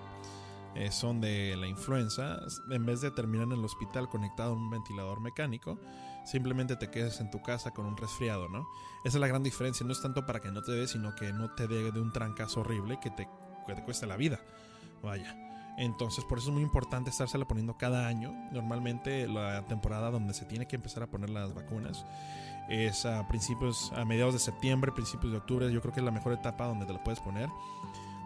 eh, 0.75 0.91
son 0.91 1.21
de 1.21 1.55
la 1.55 1.67
influenza, 1.67 2.41
en 2.69 2.85
vez 2.85 2.99
de 2.99 3.11
terminar 3.11 3.47
en 3.47 3.53
el 3.53 3.63
hospital 3.63 4.09
conectado 4.09 4.51
a 4.51 4.55
un 4.55 4.69
ventilador 4.69 5.21
mecánico, 5.21 5.79
simplemente 6.25 6.75
te 6.75 6.91
quedes 6.91 7.21
en 7.21 7.31
tu 7.31 7.41
casa 7.41 7.71
con 7.71 7.85
un 7.85 7.95
resfriado, 7.95 8.49
¿no? 8.49 8.67
Esa 9.05 9.17
es 9.17 9.21
la 9.21 9.27
gran 9.27 9.41
diferencia, 9.41 9.85
no 9.85 9.93
es 9.93 10.01
tanto 10.01 10.25
para 10.25 10.41
que 10.41 10.51
no 10.51 10.61
te 10.63 10.73
dé, 10.73 10.87
sino 10.87 11.15
que 11.15 11.31
no 11.31 11.53
te 11.55 11.67
dé 11.67 11.91
de 11.93 12.01
un 12.01 12.11
trancazo 12.11 12.59
horrible 12.59 12.99
que 13.01 13.09
te, 13.09 13.29
que 13.65 13.75
te 13.75 13.83
cueste 13.83 14.05
la 14.05 14.17
vida. 14.17 14.39
Vaya. 15.03 15.35
Entonces, 15.77 16.23
por 16.23 16.37
eso 16.37 16.49
es 16.49 16.53
muy 16.53 16.63
importante 16.63 17.09
estársela 17.09 17.45
poniendo 17.45 17.77
cada 17.77 18.07
año. 18.07 18.33
Normalmente 18.51 19.27
la 19.27 19.65
temporada 19.65 20.09
donde 20.09 20.33
se 20.33 20.45
tiene 20.45 20.67
que 20.67 20.77
empezar 20.77 21.03
a 21.03 21.07
poner 21.07 21.29
las 21.29 21.53
vacunas 21.53 22.05
es 22.69 23.05
a 23.05 23.27
principios, 23.27 23.91
a 23.95 24.05
mediados 24.05 24.33
de 24.33 24.39
septiembre, 24.39 24.91
principios 24.91 25.31
de 25.31 25.37
octubre. 25.37 25.71
Yo 25.71 25.81
creo 25.81 25.93
que 25.93 25.99
es 25.99 26.05
la 26.05 26.11
mejor 26.11 26.33
etapa 26.33 26.65
donde 26.65 26.85
te 26.85 26.93
lo 26.93 27.03
puedes 27.03 27.19
poner. 27.19 27.49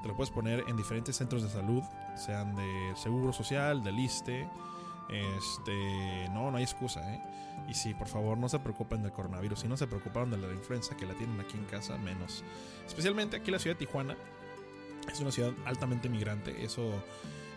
Te 0.01 0.08
lo 0.08 0.15
puedes 0.15 0.31
poner 0.31 0.63
en 0.67 0.77
diferentes 0.77 1.17
centros 1.17 1.43
de 1.43 1.50
salud, 1.50 1.84
sean 2.15 2.55
de 2.55 2.93
Seguro 2.96 3.34
Social, 3.34 3.84
del 3.84 4.00
ISTE. 4.00 4.48
Este, 5.10 6.29
no, 6.29 6.51
no 6.51 6.58
hay 6.58 6.63
excusa, 6.63 7.01
¿eh? 7.13 7.22
Y 7.67 7.74
sí, 7.74 7.93
por 7.93 8.08
favor, 8.08 8.38
no 8.38 8.48
se 8.48 8.60
preocupen 8.60 9.01
del 9.01 9.12
coronavirus. 9.12 9.60
Si 9.60 9.67
no 9.67 9.75
se 9.75 9.88
preocuparon 9.88 10.31
de 10.31 10.38
la 10.38 10.53
influenza 10.53 10.96
que 10.96 11.05
la 11.05 11.13
tienen 11.15 11.39
aquí 11.39 11.58
en 11.58 11.65
casa, 11.65 11.98
menos. 11.98 12.43
Especialmente 12.88 13.38
aquí 13.38 13.48
en 13.48 13.53
la 13.53 13.60
ciudad 13.60 13.75
de 13.75 13.86
Tijuana. 13.86 14.15
Es 15.12 15.20
una 15.20 15.32
ciudad 15.32 15.53
altamente 15.65 16.10
migrante. 16.10 16.63
Eso 16.63 17.03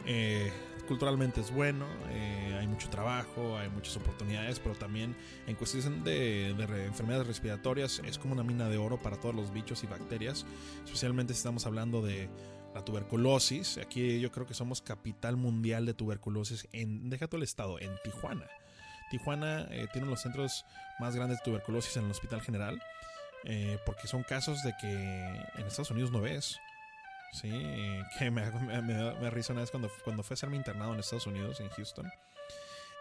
eh, 0.07 0.53
culturalmente 0.87 1.41
es 1.41 1.51
bueno, 1.51 1.87
eh, 2.11 2.57
hay 2.59 2.67
mucho 2.67 2.89
trabajo, 2.91 3.57
hay 3.57 3.69
muchas 3.71 3.97
oportunidades, 3.97 4.59
pero 4.59 4.75
también 4.75 5.17
en 5.47 5.55
cuestión 5.55 6.05
de, 6.05 6.51
enfermedades 6.87 7.27
respiratorias 7.27 8.01
es 8.05 8.19
como 8.19 8.35
una 8.35 8.43
mina 8.43 8.69
de 8.69 8.79
oro 8.79 8.99
para 9.01 9.17
todos 9.17 9.35
los 9.35 9.53
bichos 9.53 9.85
y 9.85 9.87
bacterias, 9.87 10.45
especialmente 10.85 11.35
si 11.35 11.39
estamos 11.39 11.67
hablando 11.67 12.03
de 12.03 12.29
la 12.75 12.85
tuberculosis. 12.85 13.79
Aquí 13.79 14.21
yo 14.21 14.33
creo 14.33 14.47
que 14.47 14.55
somos 14.55 14.83
capital 14.83 15.37
mundial 15.37 15.87
de 15.87 15.95
tuberculosis 15.95 16.69
en, 16.73 17.11
deja 17.11 17.27
todo 17.27 17.39
el 17.39 17.45
estado, 17.45 17.79
en 17.81 17.93
Tijuana. 18.03 18.47
Tijuana 19.11 19.69
eh, 19.71 19.87
tiene 19.93 20.09
los 20.09 20.23
centros 20.23 20.65
más 20.99 21.15
grandes 21.15 21.39
de 21.39 21.45
tuberculosis 21.45 21.97
en 21.97 22.05
el 22.07 22.11
Hospital 22.11 22.41
General, 22.41 22.83
eh, 23.45 23.79
porque 23.85 24.09
son 24.09 24.23
casos 24.23 24.63
de 24.63 24.75
que 24.81 24.93
en 24.93 25.67
Estados 25.67 25.91
Unidos 25.91 26.11
no 26.11 26.21
ves. 26.21 26.59
Sí, 27.33 27.51
que 28.19 28.31
me, 28.31 28.51
me, 28.51 28.83
me, 28.83 28.93
da 28.93 29.31
risa 29.31 29.55
una 29.55 29.63
vez 29.63 29.71
cuando, 29.71 29.91
cuando 30.05 30.23
fui 30.23 30.35
a 30.35 30.37
hacer 30.37 30.51
mi 30.51 30.57
internado 30.57 30.93
en 30.93 31.01
Estados 31.01 31.27
Unidos, 31.27 31.61
en 31.61 31.71
Houston. 31.71 32.11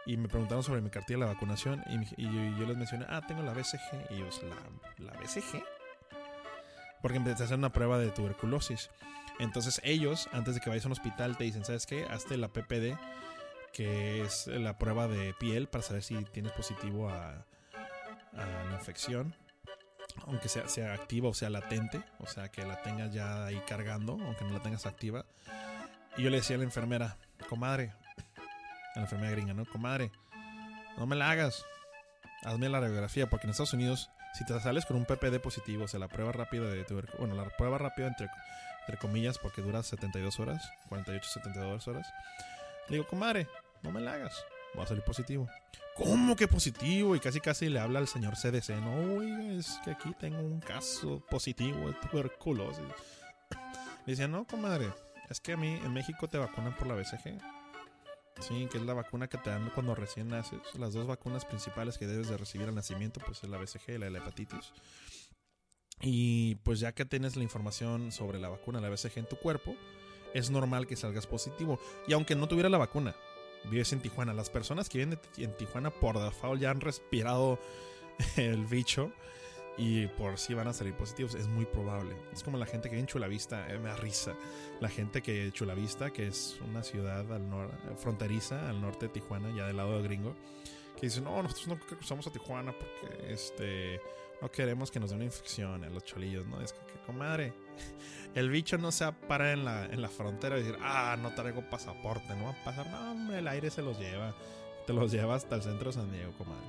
Y 0.05 0.17
me 0.17 0.29
preguntaron 0.29 0.63
sobre 0.63 0.81
mi 0.81 0.89
cartilla 0.89 1.19
de 1.19 1.25
la 1.25 1.33
vacunación. 1.33 1.83
Y, 2.17 2.23
yo, 2.57 2.65
les 2.65 2.77
mencioné, 2.77 3.05
ah, 3.09 3.21
tengo 3.27 3.43
la 3.43 3.53
BCG. 3.53 4.09
Y 4.09 4.15
ellos, 4.15 4.41
¿la, 4.43 5.05
la 5.05 5.19
BCG? 5.19 5.63
Porque 7.01 7.17
empecé 7.17 7.43
a 7.43 7.45
hacer 7.45 7.57
una 7.57 7.73
prueba 7.73 7.99
de 7.99 8.09
tuberculosis. 8.09 8.89
Entonces 9.37 9.81
ellos, 9.83 10.29
antes 10.31 10.55
de 10.55 10.61
que 10.61 10.69
vayas 10.69 10.85
a 10.85 10.87
un 10.87 10.93
hospital, 10.93 11.37
te 11.37 11.43
dicen, 11.43 11.65
¿sabes 11.65 11.85
qué? 11.85 12.05
Hazte 12.05 12.37
la 12.37 12.47
PPD, 12.53 12.97
que 13.73 14.21
es 14.21 14.47
la 14.47 14.77
prueba 14.77 15.07
de 15.07 15.33
piel 15.33 15.67
para 15.67 15.83
saber 15.83 16.03
si 16.03 16.15
tienes 16.25 16.53
positivo 16.53 17.09
a, 17.09 17.45
a 18.33 18.45
la 18.69 18.77
infección 18.77 19.35
aunque 20.27 20.49
sea, 20.49 20.67
sea 20.67 20.93
activa 20.93 21.29
o 21.29 21.33
sea 21.33 21.49
latente, 21.49 22.01
o 22.19 22.27
sea 22.27 22.49
que 22.49 22.65
la 22.65 22.81
tengas 22.81 23.13
ya 23.13 23.45
ahí 23.45 23.61
cargando, 23.67 24.13
aunque 24.13 24.43
no 24.45 24.51
la 24.51 24.61
tengas 24.61 24.85
activa. 24.85 25.25
Y 26.17 26.23
yo 26.23 26.29
le 26.29 26.37
decía 26.37 26.55
a 26.55 26.59
la 26.59 26.65
enfermera, 26.65 27.17
comadre, 27.49 27.93
a 28.95 28.99
la 28.99 29.01
enfermera 29.03 29.31
gringa, 29.31 29.53
¿no? 29.53 29.65
Comadre, 29.65 30.11
no 30.97 31.07
me 31.07 31.15
la 31.15 31.29
hagas, 31.29 31.65
hazme 32.43 32.69
la 32.69 32.79
radiografía, 32.79 33.29
porque 33.29 33.47
en 33.47 33.51
Estados 33.51 33.73
Unidos, 33.73 34.09
si 34.33 34.45
te 34.45 34.59
sales 34.59 34.85
con 34.85 34.97
un 34.97 35.05
PPD 35.05 35.39
positivo, 35.39 35.85
o 35.85 35.87
sea, 35.87 35.99
la 35.99 36.07
prueba 36.07 36.31
rápida 36.31 36.69
de 36.69 36.83
tuberculosis, 36.83 37.19
bueno, 37.19 37.35
la 37.35 37.49
prueba 37.55 37.77
rápida 37.77 38.07
entre, 38.07 38.29
entre 38.81 38.97
comillas, 38.97 39.37
porque 39.37 39.61
dura 39.61 39.83
72 39.83 40.39
horas, 40.39 40.69
48, 40.89 41.29
72 41.29 41.87
horas, 41.87 42.07
le 42.89 42.97
digo, 42.97 43.07
comadre, 43.07 43.47
no 43.83 43.91
me 43.91 44.01
la 44.01 44.13
hagas, 44.13 44.45
va 44.77 44.83
a 44.83 44.87
salir 44.87 45.03
positivo. 45.03 45.47
¿Cómo 46.03 46.35
que 46.35 46.47
positivo? 46.47 47.15
Y 47.15 47.19
casi 47.19 47.39
casi 47.39 47.69
le 47.69 47.79
habla 47.79 47.99
al 47.99 48.07
señor 48.07 48.33
CDC, 48.35 48.69
no, 48.81 49.17
oiga, 49.17 49.53
es 49.53 49.79
que 49.83 49.91
aquí 49.91 50.13
tengo 50.19 50.39
un 50.39 50.59
caso 50.59 51.23
positivo 51.29 51.87
de 51.87 51.93
tuberculosis. 51.93 52.83
Le 54.05 54.13
decía, 54.13 54.27
no, 54.27 54.45
comadre, 54.45 54.89
es 55.29 55.39
que 55.39 55.53
a 55.53 55.57
mí 55.57 55.67
en 55.67 55.93
México 55.93 56.27
te 56.27 56.39
vacunan 56.39 56.75
por 56.75 56.87
la 56.87 56.95
BCG. 56.95 57.39
Sí, 58.39 58.67
que 58.71 58.79
es 58.79 58.83
la 58.83 58.93
vacuna 58.93 59.27
que 59.27 59.37
te 59.37 59.51
dan 59.51 59.69
cuando 59.75 59.93
recién 59.93 60.29
naces. 60.29 60.61
Las 60.73 60.93
dos 60.93 61.05
vacunas 61.05 61.45
principales 61.45 61.99
que 61.99 62.07
debes 62.07 62.29
de 62.29 62.37
recibir 62.37 62.67
al 62.67 62.75
nacimiento, 62.75 63.19
pues 63.23 63.43
es 63.43 63.49
la 63.49 63.57
BCG 63.57 63.89
y 63.89 63.97
la 63.99 64.05
de 64.05 64.11
la 64.11 64.17
hepatitis. 64.19 64.73
Y 66.01 66.55
pues 66.63 66.79
ya 66.79 66.93
que 66.93 67.05
tienes 67.05 67.35
la 67.35 67.43
información 67.43 68.11
sobre 68.11 68.39
la 68.39 68.49
vacuna, 68.49 68.81
la 68.81 68.89
BCG 68.89 69.19
en 69.19 69.29
tu 69.29 69.35
cuerpo, 69.35 69.75
es 70.33 70.49
normal 70.49 70.87
que 70.87 70.95
salgas 70.95 71.27
positivo. 71.27 71.79
Y 72.07 72.13
aunque 72.13 72.35
no 72.35 72.47
tuviera 72.47 72.69
la 72.69 72.79
vacuna, 72.79 73.15
vives 73.65 73.93
en 73.93 73.99
Tijuana. 73.99 74.33
Las 74.33 74.49
personas 74.49 74.89
que 74.89 74.99
viven 74.99 75.19
en 75.37 75.55
Tijuana 75.55 75.89
por 75.89 76.19
default 76.19 76.61
ya 76.61 76.71
han 76.71 76.81
respirado 76.81 77.59
el 78.37 78.65
bicho 78.65 79.11
y 79.77 80.07
por 80.07 80.37
si 80.37 80.53
van 80.53 80.67
a 80.67 80.73
salir 80.73 80.93
positivos. 80.93 81.35
Es 81.35 81.47
muy 81.47 81.65
probable. 81.65 82.15
Es 82.33 82.43
como 82.43 82.57
la 82.57 82.65
gente 82.65 82.89
que 82.89 82.95
vive 82.95 83.01
en 83.01 83.07
Chulavista, 83.07 83.71
eh, 83.71 83.79
me 83.79 83.89
da 83.89 83.95
risa. 83.95 84.35
La 84.79 84.89
gente 84.89 85.21
que 85.21 85.51
Chulavista, 85.51 86.11
que 86.11 86.27
es 86.27 86.59
una 86.67 86.83
ciudad 86.83 87.31
al 87.31 87.97
fronteriza 87.97 88.69
al 88.69 88.81
norte 88.81 89.07
de 89.07 89.13
Tijuana, 89.13 89.55
ya 89.55 89.67
del 89.67 89.77
lado 89.77 89.97
de 89.97 90.03
gringo, 90.03 90.35
que 90.95 91.07
dicen, 91.07 91.23
no, 91.23 91.41
nosotros 91.41 91.67
no 91.67 91.79
cruzamos 91.79 92.27
a 92.27 92.31
Tijuana 92.31 92.73
porque 92.73 93.33
este 93.33 94.01
no 94.41 94.51
queremos 94.51 94.89
que 94.91 94.99
nos 94.99 95.11
dé 95.11 95.15
una 95.15 95.25
infección 95.25 95.83
en 95.83 95.93
los 95.93 96.03
cholillos, 96.03 96.45
¿no? 96.47 96.61
Es 96.61 96.73
que, 96.73 96.79
comadre, 97.05 97.53
el 98.35 98.49
bicho 98.49 98.77
no 98.77 98.91
se 98.91 99.11
para 99.27 99.53
en 99.53 99.65
la, 99.65 99.85
en 99.85 100.01
la 100.01 100.09
frontera 100.09 100.57
y 100.57 100.63
decir, 100.63 100.77
ah, 100.81 101.15
no 101.21 101.33
traigo 101.33 101.61
pasaporte, 101.69 102.35
no 102.35 102.45
va 102.45 102.51
a 102.51 102.63
pasar, 102.63 102.87
no, 102.87 103.11
hombre, 103.11 103.39
el 103.39 103.47
aire 103.47 103.69
se 103.69 103.81
los 103.81 103.99
lleva, 103.99 104.33
te 104.87 104.93
los 104.93 105.11
lleva 105.11 105.35
hasta 105.35 105.55
el 105.55 105.61
centro 105.61 105.87
de 105.87 105.93
San 105.93 106.11
Diego, 106.11 106.31
comadre. 106.37 106.65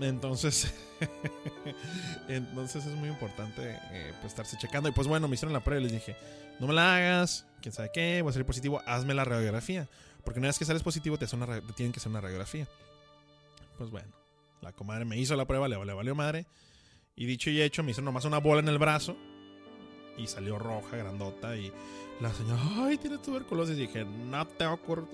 Entonces, 0.00 0.72
entonces 2.28 2.86
es 2.86 2.94
muy 2.94 3.08
importante 3.08 3.78
eh, 3.90 4.12
pues, 4.20 4.32
estarse 4.32 4.56
checando. 4.56 4.88
Y 4.88 4.92
pues 4.92 5.06
bueno, 5.06 5.28
me 5.28 5.34
hicieron 5.34 5.52
la 5.52 5.60
prueba 5.60 5.80
y 5.80 5.84
les 5.84 5.92
dije, 5.92 6.16
no 6.58 6.66
me 6.66 6.72
la 6.72 6.96
hagas, 6.96 7.46
quién 7.60 7.72
sabe 7.72 7.90
qué, 7.92 8.22
voy 8.22 8.30
a 8.30 8.32
salir 8.32 8.46
positivo, 8.46 8.82
hazme 8.86 9.14
la 9.14 9.24
radiografía. 9.24 9.88
Porque 10.24 10.38
una 10.38 10.48
vez 10.48 10.58
que 10.58 10.64
sales 10.64 10.82
positivo 10.82 11.18
te, 11.18 11.26
una, 11.34 11.60
tienen 11.74 11.92
que 11.92 12.00
hacer 12.00 12.10
una 12.10 12.20
radiografía. 12.20 12.66
Pues 13.76 13.90
bueno, 13.90 14.12
la 14.60 14.72
comadre 14.72 15.04
me 15.04 15.18
hizo 15.18 15.36
la 15.36 15.46
prueba, 15.46 15.68
le, 15.68 15.84
le 15.84 15.92
valió 15.92 16.14
madre. 16.14 16.46
Y 17.14 17.26
dicho 17.26 17.50
y 17.50 17.60
hecho, 17.60 17.82
me 17.82 17.90
hizo 17.90 18.02
nomás 18.02 18.24
una 18.24 18.38
bola 18.38 18.60
en 18.60 18.68
el 18.68 18.78
brazo 18.78 19.16
y 20.16 20.26
salió 20.26 20.58
roja, 20.58 20.96
grandota. 20.96 21.56
Y 21.56 21.72
la 22.20 22.32
señora, 22.32 22.60
ay, 22.78 22.98
tiene 22.98 23.18
tuberculosis. 23.18 23.76
Y 23.76 23.82
dije, 23.82 24.04
no 24.04 24.46
te 24.46 24.66
ocurre, 24.66 25.04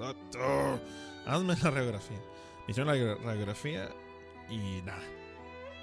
hazme 1.27 1.57
la 1.63 1.71
radiografía. 1.71 2.19
Me 2.67 2.73
hicieron 2.73 2.87
la 2.97 3.15
radiografía 3.17 3.89
y 4.51 4.83
nada. 4.83 5.03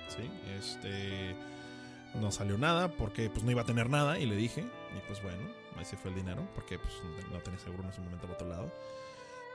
Sí, 0.08 0.30
este. 0.58 1.36
No 2.16 2.32
salió 2.32 2.58
nada 2.58 2.88
porque 2.88 3.30
pues 3.30 3.44
no 3.44 3.52
iba 3.52 3.64
a 3.64 3.66
tener 3.66 3.90
nada 3.90 4.18
y 4.18 4.26
le 4.26 4.36
dije. 4.36 4.62
Y 4.62 5.08
pues 5.08 5.22
bueno, 5.22 5.42
ahí 5.78 5.84
se 5.84 5.98
fue 5.98 6.12
el 6.12 6.16
dinero 6.16 6.48
porque 6.56 6.80
pues 6.80 6.94
no 7.30 7.40
tenía 7.40 7.60
seguro 7.60 7.84
en 7.84 7.90
ese 7.90 8.02
momento 8.02 8.26
al 8.26 8.34
otro 8.34 8.48
lado. 8.48 8.72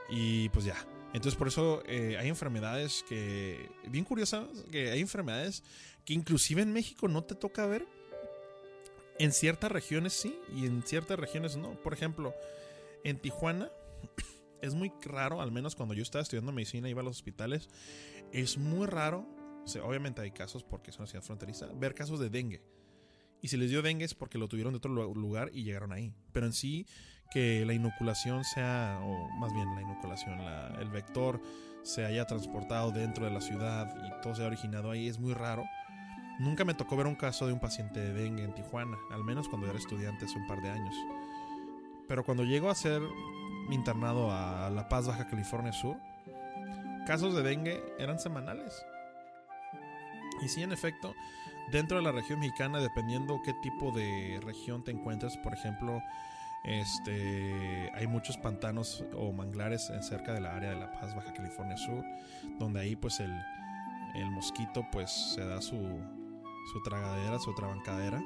Y 0.09 0.49
pues 0.49 0.65
ya. 0.65 0.75
Entonces 1.13 1.35
por 1.35 1.47
eso 1.47 1.83
eh, 1.85 2.17
hay 2.17 2.29
enfermedades 2.29 3.03
que, 3.07 3.69
bien 3.87 4.05
curiosas, 4.05 4.47
que 4.71 4.91
hay 4.91 5.01
enfermedades 5.01 5.63
que 6.05 6.13
inclusive 6.13 6.61
en 6.61 6.71
México 6.71 7.07
no 7.07 7.23
te 7.23 7.35
toca 7.35 7.65
ver. 7.65 7.85
En 9.19 9.33
ciertas 9.33 9.71
regiones 9.71 10.13
sí 10.13 10.39
y 10.55 10.65
en 10.65 10.83
ciertas 10.83 11.19
regiones 11.19 11.57
no. 11.57 11.73
Por 11.81 11.93
ejemplo, 11.93 12.33
en 13.03 13.19
Tijuana 13.19 13.69
es 14.61 14.73
muy 14.73 14.91
raro, 15.03 15.41
al 15.41 15.51
menos 15.51 15.75
cuando 15.75 15.93
yo 15.93 16.01
estaba 16.01 16.21
estudiando 16.21 16.51
medicina, 16.51 16.89
iba 16.89 17.01
a 17.01 17.03
los 17.03 17.17
hospitales, 17.17 17.69
es 18.31 18.57
muy 18.57 18.87
raro, 18.87 19.27
obviamente 19.83 20.21
hay 20.21 20.31
casos 20.31 20.63
porque 20.63 20.91
es 20.91 20.97
una 20.97 21.07
ciudad 21.07 21.23
fronteriza, 21.23 21.67
ver 21.73 21.93
casos 21.93 22.19
de 22.19 22.29
dengue. 22.29 22.61
Y 23.41 23.47
si 23.47 23.57
les 23.57 23.69
dio 23.69 23.81
dengue 23.81 24.05
es 24.05 24.13
porque 24.13 24.37
lo 24.37 24.47
tuvieron 24.47 24.73
de 24.73 24.77
otro 24.77 24.91
lugar 24.91 25.49
y 25.53 25.63
llegaron 25.63 25.91
ahí. 25.91 26.13
Pero 26.31 26.45
en 26.45 26.53
sí, 26.53 26.85
que 27.31 27.65
la 27.65 27.73
inoculación 27.73 28.43
sea, 28.43 28.99
o 29.03 29.29
más 29.39 29.53
bien 29.53 29.73
la 29.73 29.81
inoculación, 29.81 30.39
el 30.79 30.89
vector 30.89 31.41
se 31.83 32.05
haya 32.05 32.25
transportado 32.27 32.91
dentro 32.91 33.25
de 33.25 33.31
la 33.31 33.41
ciudad 33.41 33.91
y 34.05 34.21
todo 34.21 34.35
se 34.35 34.43
ha 34.43 34.47
originado 34.47 34.91
ahí, 34.91 35.07
es 35.07 35.17
muy 35.19 35.33
raro. 35.33 35.63
Nunca 36.39 36.65
me 36.65 36.73
tocó 36.73 36.95
ver 36.97 37.07
un 37.07 37.15
caso 37.15 37.47
de 37.47 37.53
un 37.53 37.59
paciente 37.59 37.99
de 37.99 38.13
dengue 38.13 38.43
en 38.43 38.53
Tijuana, 38.53 38.97
al 39.11 39.23
menos 39.23 39.47
cuando 39.47 39.67
era 39.67 39.77
estudiante 39.77 40.25
hace 40.25 40.37
un 40.37 40.47
par 40.47 40.61
de 40.61 40.69
años. 40.69 40.95
Pero 42.07 42.23
cuando 42.23 42.43
llego 42.43 42.69
a 42.69 42.75
ser 42.75 43.01
internado 43.69 44.31
a 44.31 44.69
La 44.69 44.89
Paz, 44.89 45.07
Baja 45.07 45.27
California 45.27 45.71
Sur, 45.71 45.97
casos 47.07 47.33
de 47.33 47.43
dengue 47.43 47.81
eran 47.97 48.19
semanales. 48.19 48.83
Y 50.41 50.47
sí, 50.47 50.63
en 50.63 50.71
efecto, 50.71 51.13
dentro 51.71 51.97
de 51.97 52.03
la 52.03 52.11
región 52.11 52.39
mexicana, 52.39 52.79
dependiendo 52.79 53.41
qué 53.43 53.53
tipo 53.53 53.91
de 53.91 54.39
región 54.43 54.83
te 54.83 54.91
encuentres, 54.91 55.37
por 55.37 55.53
ejemplo, 55.53 56.01
este, 56.63 57.91
hay 57.93 58.07
muchos 58.07 58.37
pantanos 58.37 59.03
o 59.15 59.31
manglares 59.31 59.91
cerca 60.01 60.33
de 60.33 60.41
la 60.41 60.55
área 60.55 60.71
de 60.71 60.75
La 60.75 60.91
Paz, 60.91 61.15
Baja 61.15 61.33
California 61.33 61.77
Sur, 61.77 62.03
donde 62.59 62.79
ahí 62.81 62.95
pues 62.95 63.19
el, 63.19 63.31
el 64.15 64.29
mosquito 64.29 64.85
pues 64.91 65.11
se 65.35 65.43
da 65.45 65.61
su, 65.61 65.77
su 66.71 66.81
tragadera, 66.83 67.39
su 67.39 67.53
trabancadera. 67.53 68.21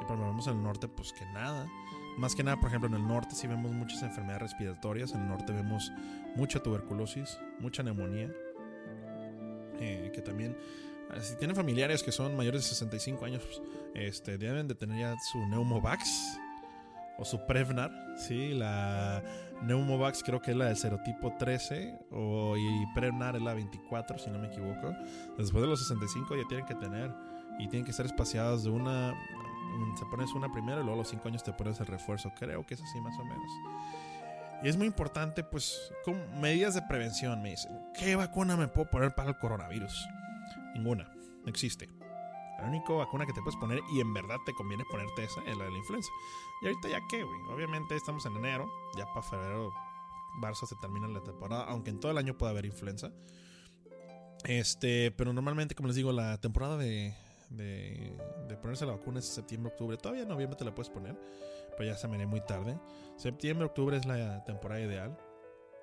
Y 0.00 0.04
por 0.04 0.18
vemos 0.18 0.46
en 0.46 0.58
el 0.58 0.62
norte, 0.62 0.88
pues 0.88 1.12
que 1.12 1.24
nada. 1.26 1.68
Más 2.16 2.34
que 2.34 2.44
nada, 2.44 2.58
por 2.58 2.68
ejemplo, 2.68 2.88
en 2.88 2.94
el 2.94 3.06
norte 3.06 3.34
sí 3.34 3.46
vemos 3.46 3.72
muchas 3.72 4.02
enfermedades 4.02 4.42
respiratorias. 4.42 5.12
En 5.12 5.22
el 5.22 5.28
norte 5.28 5.52
vemos 5.52 5.92
mucha 6.36 6.60
tuberculosis, 6.60 7.38
mucha 7.58 7.82
neumonía. 7.82 8.30
Eh, 9.80 10.12
que 10.14 10.22
también, 10.22 10.56
si 11.20 11.36
tienen 11.36 11.56
familiares 11.56 12.02
que 12.02 12.12
son 12.12 12.36
mayores 12.36 12.62
de 12.62 12.68
65 12.68 13.24
años, 13.24 13.42
pues, 13.44 13.62
este, 13.94 14.38
deben 14.38 14.68
de 14.68 14.74
tener 14.74 14.98
ya 14.98 15.14
su 15.32 15.46
Neumovax 15.48 16.38
o 17.18 17.24
su 17.24 17.44
Prevnar. 17.46 17.90
Sí, 18.16 18.54
la 18.54 19.22
Neumovax 19.62 20.22
creo 20.22 20.40
que 20.40 20.50
es 20.52 20.56
la 20.56 20.66
del 20.66 20.76
serotipo 20.76 21.34
13 21.38 21.98
o, 22.10 22.56
y 22.56 22.86
Prevnar 22.94 23.36
es 23.36 23.42
la 23.42 23.54
24, 23.54 24.18
si 24.18 24.30
no 24.30 24.38
me 24.38 24.48
equivoco. 24.48 24.94
Después 25.38 25.62
de 25.62 25.68
los 25.68 25.80
65 25.80 26.36
ya 26.36 26.48
tienen 26.48 26.66
que 26.66 26.74
tener 26.74 27.12
y 27.58 27.68
tienen 27.68 27.84
que 27.84 27.92
ser 27.92 28.06
espaciadas 28.06 28.64
de 28.64 28.70
una. 28.70 29.12
Mm, 29.12 29.96
se 29.96 30.04
pones 30.06 30.32
una 30.34 30.50
primero 30.52 30.80
y 30.80 30.84
luego 30.84 30.94
a 30.94 30.98
los 30.98 31.08
5 31.08 31.28
años 31.28 31.42
te 31.42 31.52
pones 31.52 31.78
el 31.80 31.86
refuerzo. 31.86 32.32
Creo 32.38 32.64
que 32.66 32.74
es 32.74 32.82
así 32.82 33.00
más 33.00 33.16
o 33.18 33.24
menos. 33.24 33.50
Y 34.62 34.68
es 34.68 34.76
muy 34.76 34.86
importante, 34.86 35.44
pues, 35.44 35.92
con 36.04 36.40
medidas 36.40 36.74
de 36.74 36.82
prevención. 36.82 37.42
Me 37.42 37.50
dicen, 37.50 37.72
¿qué 37.92 38.16
vacuna 38.16 38.56
me 38.56 38.68
puedo 38.68 38.88
poner 38.88 39.14
para 39.14 39.30
el 39.30 39.36
coronavirus? 39.36 40.08
Ninguna, 40.74 41.12
no 41.44 41.48
existe. 41.48 41.88
La 42.58 42.68
única 42.68 42.92
vacuna 42.92 43.26
que 43.26 43.32
te 43.32 43.42
puedes 43.42 43.58
poner 43.58 43.80
y 43.92 44.00
en 44.00 44.14
verdad 44.14 44.36
te 44.46 44.54
conviene 44.54 44.84
ponerte 44.84 45.24
esa 45.24 45.40
es 45.42 45.56
la 45.56 45.64
de 45.64 45.70
la 45.70 45.78
influenza. 45.78 46.10
Y 46.62 46.66
ahorita 46.66 46.88
ya 46.88 47.00
qué, 47.10 47.22
güey. 47.22 47.40
Obviamente 47.50 47.96
estamos 47.96 48.24
en 48.26 48.36
enero, 48.36 48.70
ya 48.96 49.06
para 49.06 49.22
febrero 49.22 49.72
marzo 50.34 50.66
se 50.66 50.76
termina 50.76 51.08
la 51.08 51.22
temporada, 51.22 51.64
aunque 51.64 51.90
en 51.90 52.00
todo 52.00 52.10
el 52.12 52.18
año 52.18 52.36
puede 52.36 52.52
haber 52.52 52.66
influenza. 52.66 53.12
Este, 54.44 55.10
pero 55.12 55.32
normalmente, 55.32 55.74
como 55.74 55.88
les 55.88 55.96
digo, 55.96 56.12
la 56.12 56.40
temporada 56.40 56.76
de, 56.76 57.14
de, 57.50 58.56
ponerse 58.60 58.86
la 58.86 58.92
vacuna 58.92 59.18
es 59.18 59.26
septiembre, 59.26 59.72
octubre. 59.72 59.96
Todavía 59.96 60.22
en 60.22 60.28
noviembre 60.28 60.56
te 60.56 60.64
la 60.64 60.74
puedes 60.74 60.90
poner, 60.90 61.18
pero 61.76 61.90
ya 61.90 61.96
se 61.96 62.08
me 62.08 62.24
muy 62.26 62.40
tarde. 62.40 62.78
Septiembre, 63.16 63.66
octubre 63.66 63.96
es 63.96 64.06
la 64.06 64.44
temporada 64.44 64.80
ideal. 64.80 65.16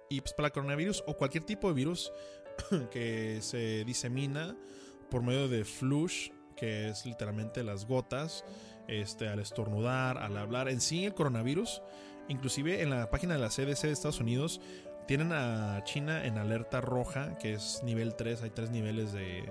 Y 0.09 0.19
pues 0.19 0.33
para 0.33 0.49
coronavirus 0.49 1.03
o 1.07 1.15
cualquier 1.15 1.45
tipo 1.45 1.69
de 1.69 1.73
virus 1.73 2.11
que 2.91 3.39
se 3.41 3.83
disemina 3.85 4.55
por 5.09 5.23
medio 5.23 5.47
de 5.47 5.65
flush, 5.65 6.29
que 6.55 6.89
es 6.89 7.05
literalmente 7.05 7.63
las 7.63 7.85
gotas, 7.85 8.45
este, 8.87 9.27
al 9.27 9.39
estornudar, 9.39 10.17
al 10.17 10.37
hablar. 10.37 10.69
En 10.69 10.81
sí, 10.81 11.05
el 11.05 11.13
coronavirus, 11.13 11.81
inclusive 12.27 12.81
en 12.81 12.89
la 12.89 13.09
página 13.09 13.33
de 13.33 13.39
la 13.39 13.49
CDC 13.49 13.83
de 13.83 13.91
Estados 13.91 14.19
Unidos, 14.19 14.61
tienen 15.07 15.31
a 15.33 15.83
China 15.83 16.25
en 16.25 16.37
alerta 16.37 16.79
roja, 16.79 17.37
que 17.37 17.53
es 17.53 17.81
nivel 17.83 18.15
3, 18.15 18.43
hay 18.43 18.49
tres 18.51 18.69
niveles 18.69 19.11
de 19.11 19.43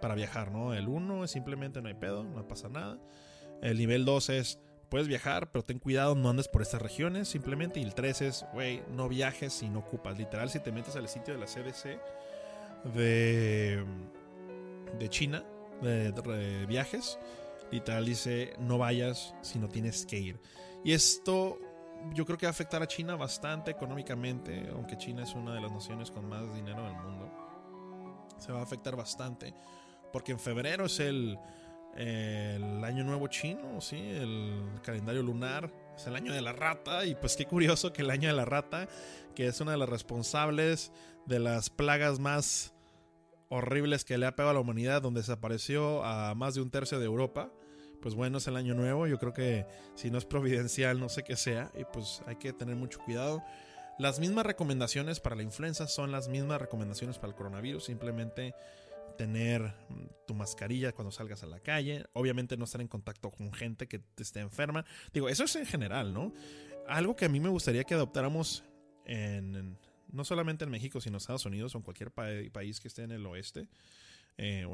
para 0.00 0.14
viajar, 0.14 0.52
¿no? 0.52 0.74
El 0.74 0.88
1 0.88 1.24
es 1.24 1.30
simplemente 1.30 1.82
no 1.82 1.88
hay 1.88 1.94
pedo, 1.94 2.22
no 2.22 2.46
pasa 2.46 2.68
nada. 2.68 2.98
El 3.62 3.78
nivel 3.78 4.04
2 4.04 4.28
es 4.30 4.60
puedes 4.88 5.08
viajar, 5.08 5.50
pero 5.50 5.64
ten 5.64 5.78
cuidado, 5.78 6.14
no 6.14 6.30
andes 6.30 6.48
por 6.48 6.62
estas 6.62 6.82
regiones, 6.82 7.28
simplemente. 7.28 7.80
Y 7.80 7.82
el 7.82 7.94
3 7.94 8.22
es, 8.22 8.46
güey, 8.52 8.82
no 8.90 9.08
viajes 9.08 9.52
si 9.52 9.68
no 9.68 9.80
ocupas. 9.80 10.18
Literal, 10.18 10.50
si 10.50 10.60
te 10.60 10.72
metes 10.72 10.96
al 10.96 11.08
sitio 11.08 11.34
de 11.34 11.40
la 11.40 11.46
CDC 11.46 12.00
de, 12.84 13.84
de 14.98 15.08
China, 15.08 15.44
de, 15.82 16.12
de 16.12 16.66
viajes, 16.66 17.18
literal 17.70 18.04
dice, 18.04 18.54
no 18.58 18.78
vayas 18.78 19.34
si 19.42 19.58
no 19.58 19.68
tienes 19.68 20.06
que 20.06 20.18
ir. 20.18 20.40
Y 20.84 20.92
esto 20.92 21.58
yo 22.14 22.24
creo 22.24 22.38
que 22.38 22.46
va 22.46 22.50
a 22.50 22.52
afectar 22.52 22.82
a 22.82 22.86
China 22.86 23.16
bastante 23.16 23.70
económicamente, 23.70 24.68
aunque 24.72 24.96
China 24.96 25.22
es 25.22 25.34
una 25.34 25.54
de 25.54 25.60
las 25.60 25.72
naciones 25.72 26.10
con 26.10 26.28
más 26.28 26.54
dinero 26.54 26.84
del 26.84 26.94
mundo. 26.94 27.30
Se 28.38 28.52
va 28.52 28.60
a 28.60 28.62
afectar 28.62 28.96
bastante, 28.96 29.52
porque 30.12 30.32
en 30.32 30.38
febrero 30.38 30.86
es 30.86 31.00
el, 31.00 31.38
el 31.96 32.84
año 32.84 33.04
nuevo 33.04 33.26
chino, 33.26 33.80
¿sí? 33.80 33.96
el 33.96 34.62
calendario 34.82 35.22
lunar, 35.22 35.72
es 35.96 36.06
el 36.06 36.14
año 36.14 36.32
de 36.32 36.40
la 36.40 36.52
rata, 36.52 37.04
y 37.04 37.14
pues 37.16 37.36
qué 37.36 37.46
curioso 37.46 37.92
que 37.92 38.02
el 38.02 38.10
año 38.10 38.28
de 38.28 38.34
la 38.34 38.44
rata, 38.44 38.86
que 39.34 39.48
es 39.48 39.60
una 39.60 39.72
de 39.72 39.78
las 39.78 39.88
responsables 39.88 40.92
de 41.28 41.38
las 41.38 41.70
plagas 41.70 42.18
más 42.18 42.74
horribles 43.50 44.04
que 44.04 44.18
le 44.18 44.26
ha 44.26 44.34
pegado 44.34 44.50
a 44.50 44.54
la 44.54 44.60
humanidad, 44.60 45.02
donde 45.02 45.20
desapareció 45.20 46.04
a 46.04 46.34
más 46.34 46.54
de 46.54 46.62
un 46.62 46.70
tercio 46.70 46.98
de 46.98 47.06
Europa, 47.06 47.52
pues 48.00 48.14
bueno, 48.14 48.38
es 48.38 48.46
el 48.46 48.56
año 48.56 48.74
nuevo. 48.74 49.06
Yo 49.06 49.18
creo 49.18 49.32
que 49.32 49.66
si 49.94 50.10
no 50.10 50.18
es 50.18 50.24
providencial, 50.24 51.00
no 51.00 51.08
sé 51.08 51.24
qué 51.24 51.36
sea. 51.36 51.70
Y 51.78 51.84
pues 51.84 52.22
hay 52.26 52.36
que 52.36 52.52
tener 52.52 52.76
mucho 52.76 52.98
cuidado. 53.00 53.42
Las 53.98 54.20
mismas 54.20 54.46
recomendaciones 54.46 55.20
para 55.20 55.36
la 55.36 55.42
influenza 55.42 55.88
son 55.88 56.12
las 56.12 56.28
mismas 56.28 56.60
recomendaciones 56.60 57.18
para 57.18 57.30
el 57.30 57.34
coronavirus. 57.34 57.84
Simplemente 57.84 58.54
tener 59.16 59.62
mm, 59.88 60.26
tu 60.26 60.34
mascarilla 60.34 60.92
cuando 60.92 61.10
salgas 61.10 61.42
a 61.42 61.46
la 61.46 61.60
calle. 61.60 62.04
Obviamente 62.12 62.56
no 62.56 62.64
estar 62.64 62.80
en 62.80 62.88
contacto 62.88 63.30
con 63.30 63.52
gente 63.52 63.88
que 63.88 64.00
esté 64.16 64.40
enferma. 64.40 64.84
Digo, 65.12 65.28
eso 65.28 65.44
es 65.44 65.56
en 65.56 65.66
general, 65.66 66.14
¿no? 66.14 66.32
Algo 66.86 67.16
que 67.16 67.24
a 67.24 67.28
mí 67.28 67.40
me 67.40 67.48
gustaría 67.48 67.84
que 67.84 67.94
adoptáramos 67.94 68.64
en, 69.04 69.76
no 70.10 70.24
solamente 70.24 70.64
en 70.64 70.70
México, 70.70 71.00
sino 71.00 71.16
en 71.16 71.18
Estados 71.18 71.46
Unidos 71.46 71.74
o 71.74 71.78
en 71.78 71.84
cualquier 71.84 72.10
país 72.10 72.80
que 72.80 72.88
esté 72.88 73.02
en 73.02 73.12
el 73.12 73.24
oeste. 73.26 73.68
Eh, 74.36 74.66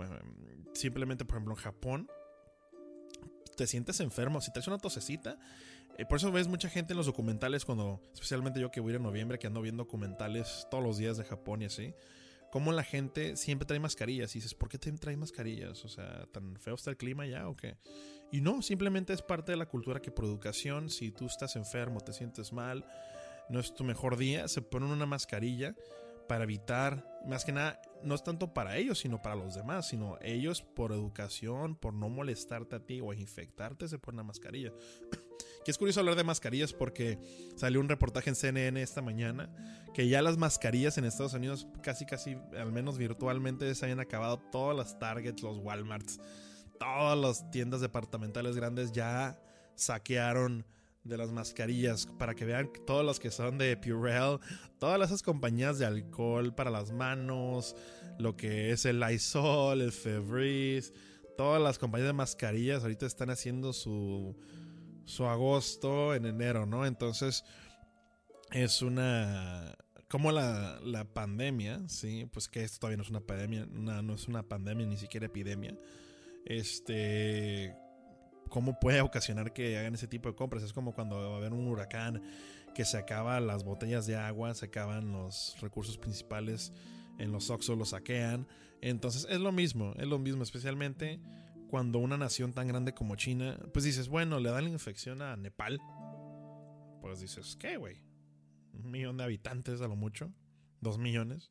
simplemente, 0.75 1.25
por 1.25 1.37
ejemplo, 1.37 1.55
en 1.55 1.61
Japón 1.61 2.09
te 3.57 3.67
sientes 3.67 4.01
enfermo, 4.01 4.41
si 4.41 4.53
traes 4.53 4.67
una 4.69 4.79
tosecita. 4.79 5.39
Eh, 5.97 6.05
por 6.07 6.19
eso 6.19 6.33
ves 6.33 6.49
mucha 6.49 6.69
gente 6.69 6.93
en 6.93 6.97
los 6.97 7.07
documentales 7.07 7.65
cuando, 7.65 8.01
especialmente 8.13 8.61
yo 8.61 8.71
que 8.71 8.81
voy 8.81 8.91
a 8.91 8.95
ir 8.95 8.97
en 8.97 9.05
noviembre, 9.05 9.39
que 9.39 9.47
ando 9.47 9.63
viendo 9.63 9.85
documentales 9.85 10.67
todos 10.71 10.83
los 10.83 10.99
días 10.99 11.17
de 11.17 11.25
Japón 11.25 11.63
y 11.63 11.67
así. 11.67 11.95
Como 12.51 12.73
la 12.73 12.85
gente 12.85 13.37
siempre 13.37 13.67
trae 13.67 13.81
mascarillas 13.81 14.35
y 14.35 14.39
dices, 14.39 14.55
¿por 14.55 14.69
qué 14.69 14.79
te 14.79 14.93
trae 14.93 15.17
mascarillas? 15.17 15.85
O 15.85 15.89
sea, 15.89 16.27
¿tan 16.33 16.57
feo 16.57 16.75
está 16.75 16.91
el 16.91 16.97
clima 16.97 17.27
ya 17.27 17.49
o 17.49 17.57
qué? 17.57 17.77
Y 18.31 18.41
no, 18.41 18.63
simplemente 18.63 19.13
es 19.13 19.23
parte 19.23 19.53
de 19.53 19.57
la 19.57 19.67
cultura 19.67 20.01
que 20.01 20.11
por 20.11 20.25
educación, 20.25 20.89
si 20.89 21.11
tú 21.11 21.27
estás 21.27 21.57
enfermo, 21.57 22.01
te 22.01 22.13
sientes 22.13 22.53
mal, 22.53 22.85
no 23.49 23.61
es 23.61 23.75
tu 23.75 23.85
mejor 23.85 24.17
día, 24.17 24.49
se 24.49 24.63
ponen 24.63 24.91
una 24.91 25.07
mascarilla 25.07 25.75
para 26.29 26.45
evitar, 26.45 27.21
más 27.27 27.45
que 27.45 27.53
nada, 27.53 27.81
no 28.03 28.15
es 28.15 28.23
tanto 28.23 28.53
para 28.53 28.77
ellos, 28.77 28.99
sino 28.99 29.21
para 29.21 29.37
los 29.37 29.55
demás, 29.55 29.89
sino 29.89 30.19
ellos 30.21 30.63
por 30.63 30.93
educación, 30.93 31.77
por 31.77 31.95
no 31.95 32.09
molestarte 32.09 32.77
a 32.77 32.81
ti 32.81 33.01
o 33.01 33.13
infectarte, 33.13 33.89
se 33.89 33.99
ponen 33.99 34.19
la 34.19 34.23
mascarilla. 34.25 34.73
que 35.65 35.71
es 35.71 35.79
curioso 35.79 36.01
hablar 36.01 36.17
de 36.17 36.25
mascarillas 36.25 36.73
porque 36.73 37.19
salió 37.57 37.81
un 37.81 37.89
reportaje 37.89 38.31
en 38.31 38.37
CNN 38.37 38.81
esta 38.83 39.01
mañana 39.01 39.51
que 39.95 40.09
ya 40.09 40.21
las 40.23 40.37
mascarillas 40.37 40.99
en 40.99 41.05
Estados 41.05 41.35
Unidos 41.35 41.67
casi 41.83 42.05
casi, 42.05 42.37
al 42.59 42.73
menos 42.73 42.99
virtualmente, 42.99 43.75
se 43.75 43.85
habían 43.85 44.01
acabado 44.01 44.39
todas 44.53 44.77
las 44.77 44.99
Targets, 44.99 45.43
los 45.43 45.59
Walmarts, 45.59 46.21
todas 46.79 47.19
las 47.19 47.51
tiendas 47.51 47.81
departamentales 47.81 48.57
grandes 48.57 48.93
ya 48.93 49.39
saquearon 49.75 50.67
de 51.05 51.19
las 51.19 51.31
mascarillas 51.31 52.07
para 52.19 52.35
que 52.35 52.45
vean 52.45 52.71
todas 52.87 53.05
las 53.05 53.21
que 53.21 53.31
son 53.31 53.59
de 53.59 53.77
Purell, 53.77 54.39
todas 54.79 55.01
esas 55.03 55.23
compañías 55.23 55.79
de 55.79 55.87
alcohol 55.87 56.55
para 56.55 56.71
las 56.71 56.93
manos, 56.93 57.77
lo 58.19 58.37
que 58.37 58.73
es 58.73 58.87
el 58.87 59.01
Lysol, 59.01 59.83
el 59.83 59.93
Febreze, 59.93 60.93
todas 61.37 61.63
las 61.63 61.79
compañías 61.79 62.09
de 62.09 62.15
mascarillas 62.15 62.83
ahorita 62.83 63.07
están 63.07 63.31
haciendo 63.31 63.73
su 63.73 64.37
su 65.05 65.27
agosto 65.27 66.15
en 66.15 66.25
enero, 66.25 66.65
¿no? 66.65 66.87
Entonces 66.87 67.45
es 68.51 68.81
una 68.81 69.77
como 70.09 70.33
la, 70.33 70.79
la 70.83 71.05
pandemia, 71.05 71.83
sí, 71.89 72.27
pues 72.33 72.49
que 72.49 72.63
esto 72.63 72.81
todavía 72.81 72.99
no 72.99 73.03
es 73.03 73.11
una 73.11 73.21
pandemia, 73.21 73.67
no 73.67 74.15
es 74.15 74.29
una 74.29 74.43
pandemia 74.43 74.87
ni 74.87 74.97
siquiera 74.97 75.27
epidemia. 75.27 75.77
Este 76.45 77.75
cómo 78.51 78.79
puede 78.79 79.01
ocasionar 79.01 79.53
que 79.53 79.79
hagan 79.79 79.95
ese 79.95 80.07
tipo 80.07 80.29
de 80.29 80.35
compras. 80.35 80.63
Es 80.63 80.73
como 80.73 80.95
cuando 80.95 81.17
va 81.17 81.35
a 81.35 81.37
haber 81.37 81.53
un 81.53 81.67
huracán 81.67 82.23
que 82.75 82.85
se 82.85 82.97
acaban 82.97 83.47
las 83.47 83.65
botellas 83.65 84.07
de 84.07 84.17
agua, 84.17 84.55
se 84.55 84.67
acaban 84.67 85.13
los 85.13 85.57
recursos 85.61 85.97
principales 85.99 86.73
en 87.19 87.33
los 87.33 87.51
Oxxo, 87.51 87.77
los 87.77 87.91
saquean. 87.91 88.47
Entonces 88.81 89.27
es 89.31 89.41
lo 89.41 89.53
mismo, 89.53 89.95
es 89.97 90.07
lo 90.07 90.19
mismo, 90.19 90.43
especialmente 90.43 91.21
cuando 91.69 91.99
una 91.99 92.17
nación 92.17 92.53
tan 92.53 92.69
grande 92.69 92.95
como 92.95 93.17
China, 93.17 93.59
pues 93.73 93.85
dices, 93.85 94.09
bueno, 94.09 94.39
le 94.39 94.51
da 94.51 94.61
la 94.61 94.69
infección 94.69 95.23
a 95.23 95.37
Nepal. 95.37 95.81
Pues 97.01 97.21
dices, 97.21 97.57
¿qué, 97.57 97.77
güey? 97.77 98.03
Un 98.73 98.91
millón 98.91 99.17
de 99.17 99.25
habitantes 99.25 99.81
a 99.81 99.89
lo 99.89 99.97
mucho, 99.97 100.33
dos 100.81 100.99
millones. 100.99 101.51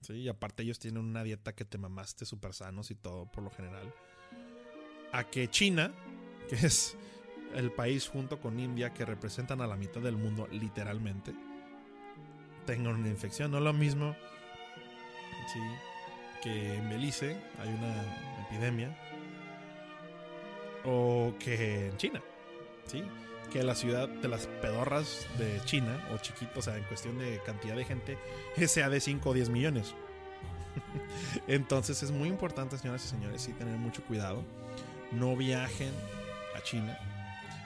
Sí, 0.00 0.14
y 0.14 0.28
aparte 0.28 0.62
ellos 0.62 0.78
tienen 0.78 1.04
una 1.04 1.22
dieta 1.22 1.54
que 1.54 1.64
te 1.64 1.78
mamaste 1.78 2.24
súper 2.24 2.54
sanos 2.54 2.90
y 2.90 2.94
todo 2.94 3.30
por 3.30 3.44
lo 3.44 3.50
general. 3.50 3.92
A 5.12 5.24
que 5.24 5.48
China, 5.48 5.92
que 6.48 6.56
es 6.66 6.96
el 7.54 7.70
país 7.70 8.08
junto 8.08 8.40
con 8.40 8.58
India 8.58 8.92
que 8.92 9.04
representan 9.04 9.60
a 9.60 9.66
la 9.66 9.76
mitad 9.76 10.00
del 10.00 10.16
mundo 10.16 10.48
literalmente, 10.50 11.34
tengan 12.66 12.96
una 12.96 13.08
infección. 13.08 13.50
No 13.50 13.60
lo 13.60 13.72
mismo 13.72 14.16
¿sí? 15.52 15.60
que 16.42 16.76
en 16.76 16.88
Belice 16.88 17.36
hay 17.58 17.68
una 17.68 18.46
epidemia 18.46 18.96
o 20.84 21.34
que 21.38 21.88
en 21.88 21.96
China. 21.96 22.22
¿sí? 22.86 23.02
Que 23.52 23.62
la 23.62 23.74
ciudad 23.74 24.08
de 24.08 24.28
las 24.28 24.46
pedorras 24.46 25.26
de 25.38 25.60
China, 25.64 26.08
o 26.14 26.18
chiquito, 26.18 26.60
o 26.60 26.62
sea, 26.62 26.76
en 26.76 26.84
cuestión 26.84 27.18
de 27.18 27.40
cantidad 27.44 27.76
de 27.76 27.84
gente, 27.84 28.18
sea 28.66 28.88
de 28.88 29.00
5 29.00 29.28
o 29.28 29.34
10 29.34 29.50
millones. 29.50 29.94
Entonces 31.46 32.02
es 32.02 32.10
muy 32.10 32.28
importante, 32.28 32.78
señoras 32.78 33.04
y 33.04 33.08
señores, 33.08 33.42
sí 33.42 33.52
tener 33.52 33.76
mucho 33.76 34.02
cuidado 34.04 34.42
no 35.12 35.36
viajen 35.36 35.92
a 36.56 36.62
China. 36.62 36.98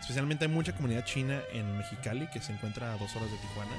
Especialmente 0.00 0.44
hay 0.44 0.50
mucha 0.50 0.72
comunidad 0.72 1.04
china 1.04 1.40
en 1.52 1.76
Mexicali, 1.76 2.28
que 2.28 2.40
se 2.40 2.52
encuentra 2.52 2.92
a 2.92 2.96
dos 2.96 3.14
horas 3.16 3.30
de 3.30 3.38
Tijuana. 3.38 3.72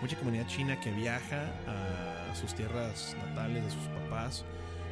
Mucha 0.00 0.16
comunidad 0.16 0.46
china 0.46 0.80
que 0.80 0.90
viaja 0.90 1.44
a 1.68 2.34
sus 2.34 2.54
tierras 2.54 3.16
natales, 3.26 3.64
de 3.64 3.70
sus 3.70 3.84
papás, 3.84 4.44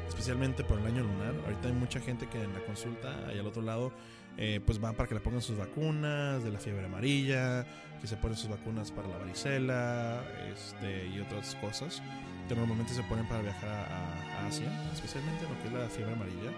especialmente 0.07 0.63
por 0.63 0.79
el 0.79 0.87
año 0.87 1.03
lunar. 1.03 1.35
Ahorita 1.45 1.69
hay 1.69 1.75
mucha 1.75 1.99
gente 1.99 2.29
que 2.29 2.43
en 2.43 2.53
la 2.53 2.61
consulta, 2.61 3.27
ahí 3.27 3.39
al 3.39 3.47
otro 3.47 3.63
lado, 3.63 3.93
eh, 4.37 4.61
pues 4.65 4.79
van 4.79 4.95
para 4.95 5.09
que 5.09 5.15
le 5.15 5.21
pongan 5.21 5.43
sus 5.43 5.57
vacunas 5.57 6.45
de 6.45 6.51
la 6.53 6.61
fiebre 6.61 6.85
amarilla, 6.85 7.67
que 8.01 8.07
se 8.07 8.17
ponen 8.17 8.37
sus 8.37 8.49
vacunas 8.49 8.93
para 8.93 9.09
la 9.09 9.19
varicela 9.19 10.23
este, 10.55 11.09
y 11.09 11.19
otras 11.19 11.57
cosas 11.57 12.01
que 12.49 12.55
normalmente 12.55 12.95
se 12.95 13.03
ponen 13.03 13.27
para 13.27 13.43
viajar 13.43 13.69
a, 13.69 14.43
a 14.43 14.47
Asia, 14.47 14.71
especialmente 14.93 15.43
lo 15.43 15.61
que 15.61 15.67
es 15.67 15.73
la 15.73 15.89
fiebre 15.89 16.13
amarilla. 16.13 16.53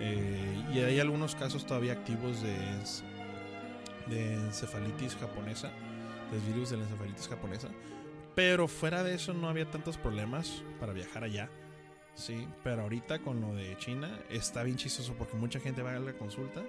Eh, 0.00 0.64
y 0.72 0.78
hay 0.80 1.00
algunos 1.00 1.34
casos 1.34 1.66
todavía 1.66 1.92
activos 1.92 2.42
de, 2.42 2.56
de 4.06 4.34
encefalitis 4.34 5.16
japonesa, 5.16 5.70
del 6.30 6.40
virus 6.52 6.70
de 6.70 6.76
la 6.76 6.84
encefalitis 6.84 7.28
japonesa. 7.28 7.68
Pero 8.34 8.68
fuera 8.68 9.02
de 9.02 9.14
eso 9.14 9.34
no 9.34 9.48
había 9.48 9.70
tantos 9.70 9.96
problemas 9.96 10.62
para 10.78 10.92
viajar 10.92 11.24
allá. 11.24 11.50
Sí, 12.14 12.48
pero 12.64 12.82
ahorita 12.82 13.20
con 13.20 13.40
lo 13.40 13.54
de 13.54 13.76
China 13.78 14.18
está 14.28 14.62
bien 14.62 14.76
chistoso 14.76 15.14
porque 15.14 15.36
mucha 15.36 15.60
gente 15.60 15.82
va 15.82 15.94
a 15.94 15.98
la 16.00 16.12
consulta 16.14 16.62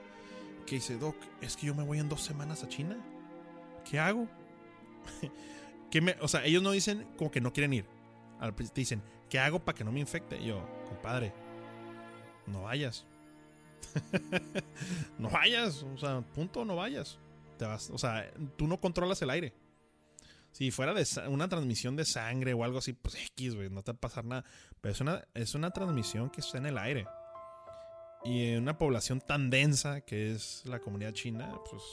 que 0.65 0.75
dice, 0.75 0.97
Doc, 0.97 1.15
es 1.41 1.57
que 1.57 1.67
yo 1.67 1.75
me 1.75 1.83
voy 1.83 1.99
en 1.99 2.07
dos 2.07 2.21
semanas 2.21 2.63
a 2.63 2.67
China. 2.67 2.97
¿Qué 3.89 3.99
hago? 3.99 4.27
¿qué 5.89 6.01
me, 6.01 6.15
o 6.21 6.27
sea, 6.27 6.45
ellos 6.45 6.61
no 6.61 6.71
dicen 6.71 7.07
como 7.17 7.31
que 7.31 7.41
no 7.41 7.51
quieren 7.51 7.73
ir. 7.73 7.85
Te 8.55 8.63
dicen, 8.73 9.01
¿qué 9.29 9.39
hago 9.39 9.59
para 9.59 9.75
que 9.75 9.83
no 9.83 9.91
me 9.91 9.99
infecte? 9.99 10.39
Y 10.39 10.47
yo, 10.47 10.63
compadre, 10.87 11.33
no 12.45 12.63
vayas. 12.63 13.05
no 15.19 15.29
vayas, 15.29 15.83
o 15.83 15.97
sea, 15.97 16.21
punto, 16.21 16.65
no 16.65 16.75
vayas. 16.75 17.17
Te 17.57 17.65
vas, 17.65 17.89
o 17.89 17.97
sea, 17.97 18.31
tú 18.57 18.67
no 18.67 18.79
controlas 18.79 19.21
el 19.21 19.29
aire. 19.29 19.53
Si 20.51 20.71
fuera 20.71 20.93
de 20.93 21.05
una 21.27 21.47
transmisión 21.47 21.95
de 21.95 22.05
sangre 22.05 22.53
o 22.53 22.63
algo 22.63 22.79
así, 22.79 22.93
pues 22.93 23.15
X, 23.15 23.55
güey, 23.55 23.69
no 23.69 23.83
te 23.83 23.91
va 23.91 23.97
a 23.97 24.01
pasar 24.01 24.25
nada. 24.25 24.45
Pero 24.81 24.93
es 24.93 25.01
una, 25.01 25.23
es 25.33 25.55
una 25.55 25.71
transmisión 25.71 26.29
que 26.29 26.41
está 26.41 26.57
en 26.57 26.65
el 26.65 26.77
aire. 26.77 27.05
Y 28.23 28.49
en 28.49 28.63
una 28.63 28.77
población 28.77 29.21
tan 29.21 29.49
densa 29.49 30.01
que 30.01 30.31
es 30.31 30.63
la 30.65 30.79
comunidad 30.79 31.13
china, 31.13 31.53
pues, 31.69 31.83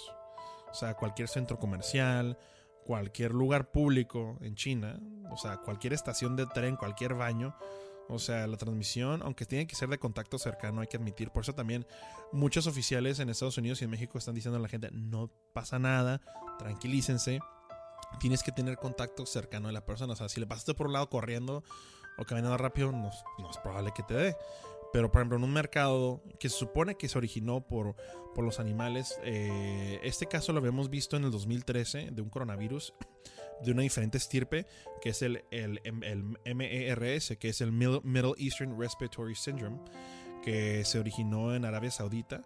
o 0.71 0.75
sea, 0.75 0.95
cualquier 0.95 1.29
centro 1.29 1.59
comercial, 1.59 2.39
cualquier 2.85 3.33
lugar 3.33 3.71
público 3.71 4.39
en 4.41 4.55
China, 4.55 4.99
o 5.31 5.37
sea, 5.37 5.59
cualquier 5.59 5.93
estación 5.93 6.37
de 6.37 6.47
tren, 6.47 6.77
cualquier 6.77 7.15
baño, 7.15 7.57
o 8.09 8.19
sea, 8.19 8.47
la 8.47 8.57
transmisión, 8.57 9.23
aunque 9.23 9.47
tiene 9.47 9.67
que 9.67 9.75
ser 9.75 9.89
de 9.89 9.99
contacto 9.99 10.39
cercano, 10.39 10.81
hay 10.81 10.87
que 10.87 10.97
admitir. 10.97 11.31
Por 11.31 11.43
eso 11.43 11.55
también 11.55 11.87
muchos 12.33 12.67
oficiales 12.67 13.19
en 13.19 13.29
Estados 13.29 13.59
Unidos 13.59 13.81
y 13.81 13.85
en 13.85 13.91
México 13.91 14.19
están 14.19 14.35
diciendo 14.35 14.59
a 14.59 14.61
la 14.61 14.69
gente, 14.69 14.91
no 14.93 15.31
pasa 15.53 15.79
nada, 15.79 16.21
tranquilícense. 16.59 17.41
Tienes 18.21 18.43
que 18.43 18.53
tener 18.53 18.77
contacto 18.77 19.27
cercano 19.27 19.69
a 19.69 19.73
la 19.73 19.85
persona. 19.85 20.13
O 20.13 20.17
sea, 20.17 20.29
si 20.29 20.39
le 20.39 20.47
pasaste 20.47 20.75
por 20.75 20.87
un 20.87 20.93
lado 20.93 21.11
corriendo 21.11 21.65
o 22.19 22.25
caminando 22.25 22.57
rápido, 22.57 22.93
no, 22.93 23.11
no 23.39 23.51
es 23.51 23.59
probable 23.59 23.93
que 23.95 24.03
te 24.05 24.15
dé. 24.15 24.37
Pero, 24.93 25.11
por 25.11 25.21
ejemplo, 25.21 25.39
en 25.39 25.45
un 25.45 25.53
mercado 25.53 26.23
que 26.39 26.49
se 26.49 26.57
supone 26.57 26.97
que 26.97 27.09
se 27.09 27.19
originó 27.19 27.67
por, 27.67 27.97
por 28.35 28.45
los 28.45 28.61
animales, 28.61 29.19
eh, 29.23 30.01
este 30.03 30.27
caso 30.27 30.53
lo 30.53 30.59
habíamos 30.59 30.91
visto 30.91 31.17
en 31.17 31.25
el 31.25 31.31
2013 31.31 32.11
de 32.13 32.23
un 32.23 32.31
coronavirus 32.31 32.95
de 33.63 33.73
una 33.73 33.83
diferente 33.83 34.19
estirpe, 34.19 34.67
que 35.01 35.11
es 35.11 35.23
el, 35.23 35.45
el, 35.51 35.81
MERS, 36.55 37.37
que 37.39 37.49
es 37.49 37.61
el 37.61 37.73
Middle 37.73 38.35
Eastern 38.39 38.79
Respiratory 38.79 39.35
Syndrome, 39.35 39.79
que 40.43 40.85
se 40.85 40.99
originó 40.99 41.55
en 41.55 41.65
Arabia 41.65 41.91
Saudita 41.91 42.43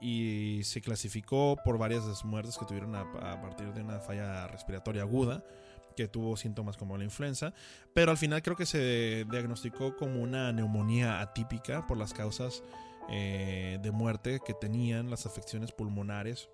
y 0.00 0.60
se 0.64 0.80
clasificó 0.80 1.56
por 1.64 1.78
varias 1.78 2.24
muertes 2.24 2.58
que 2.58 2.64
tuvieron 2.64 2.94
a, 2.96 3.40
partir 3.40 3.72
de 3.72 3.82
una 3.82 4.00
falla 4.00 4.48
respiratoria 4.48 5.02
aguda 5.02 5.44
que 5.94 6.08
tuvo 6.08 6.36
síntomas 6.36 6.76
como 6.76 6.96
la 6.96 7.04
influenza, 7.04 7.54
pero 7.94 8.10
al 8.10 8.18
final 8.18 8.42
creo 8.42 8.56
que 8.56 8.66
se 8.66 9.26
diagnosticó 9.30 9.96
como 9.96 10.22
una 10.22 10.52
neumonía 10.52 11.20
atípica 11.20 11.86
por 11.86 11.96
las 11.96 12.12
causas 12.12 12.62
eh, 13.08 13.78
de 13.82 13.90
muerte 13.90 14.40
que 14.44 14.54
tenían 14.54 15.10
las 15.10 15.26
afecciones 15.26 15.72
pulmonares 15.72 16.48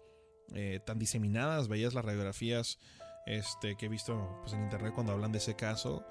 eh, 0.54 0.80
tan 0.84 0.98
diseminadas, 0.98 1.68
veías 1.68 1.94
las 1.94 2.04
radiografías 2.04 2.78
este, 3.26 3.76
que 3.76 3.86
he 3.86 3.88
visto 3.88 4.38
pues, 4.40 4.54
en 4.54 4.62
internet 4.62 4.92
cuando 4.94 5.12
hablan 5.12 5.32
de 5.32 5.38
ese 5.38 5.54
caso, 5.54 6.04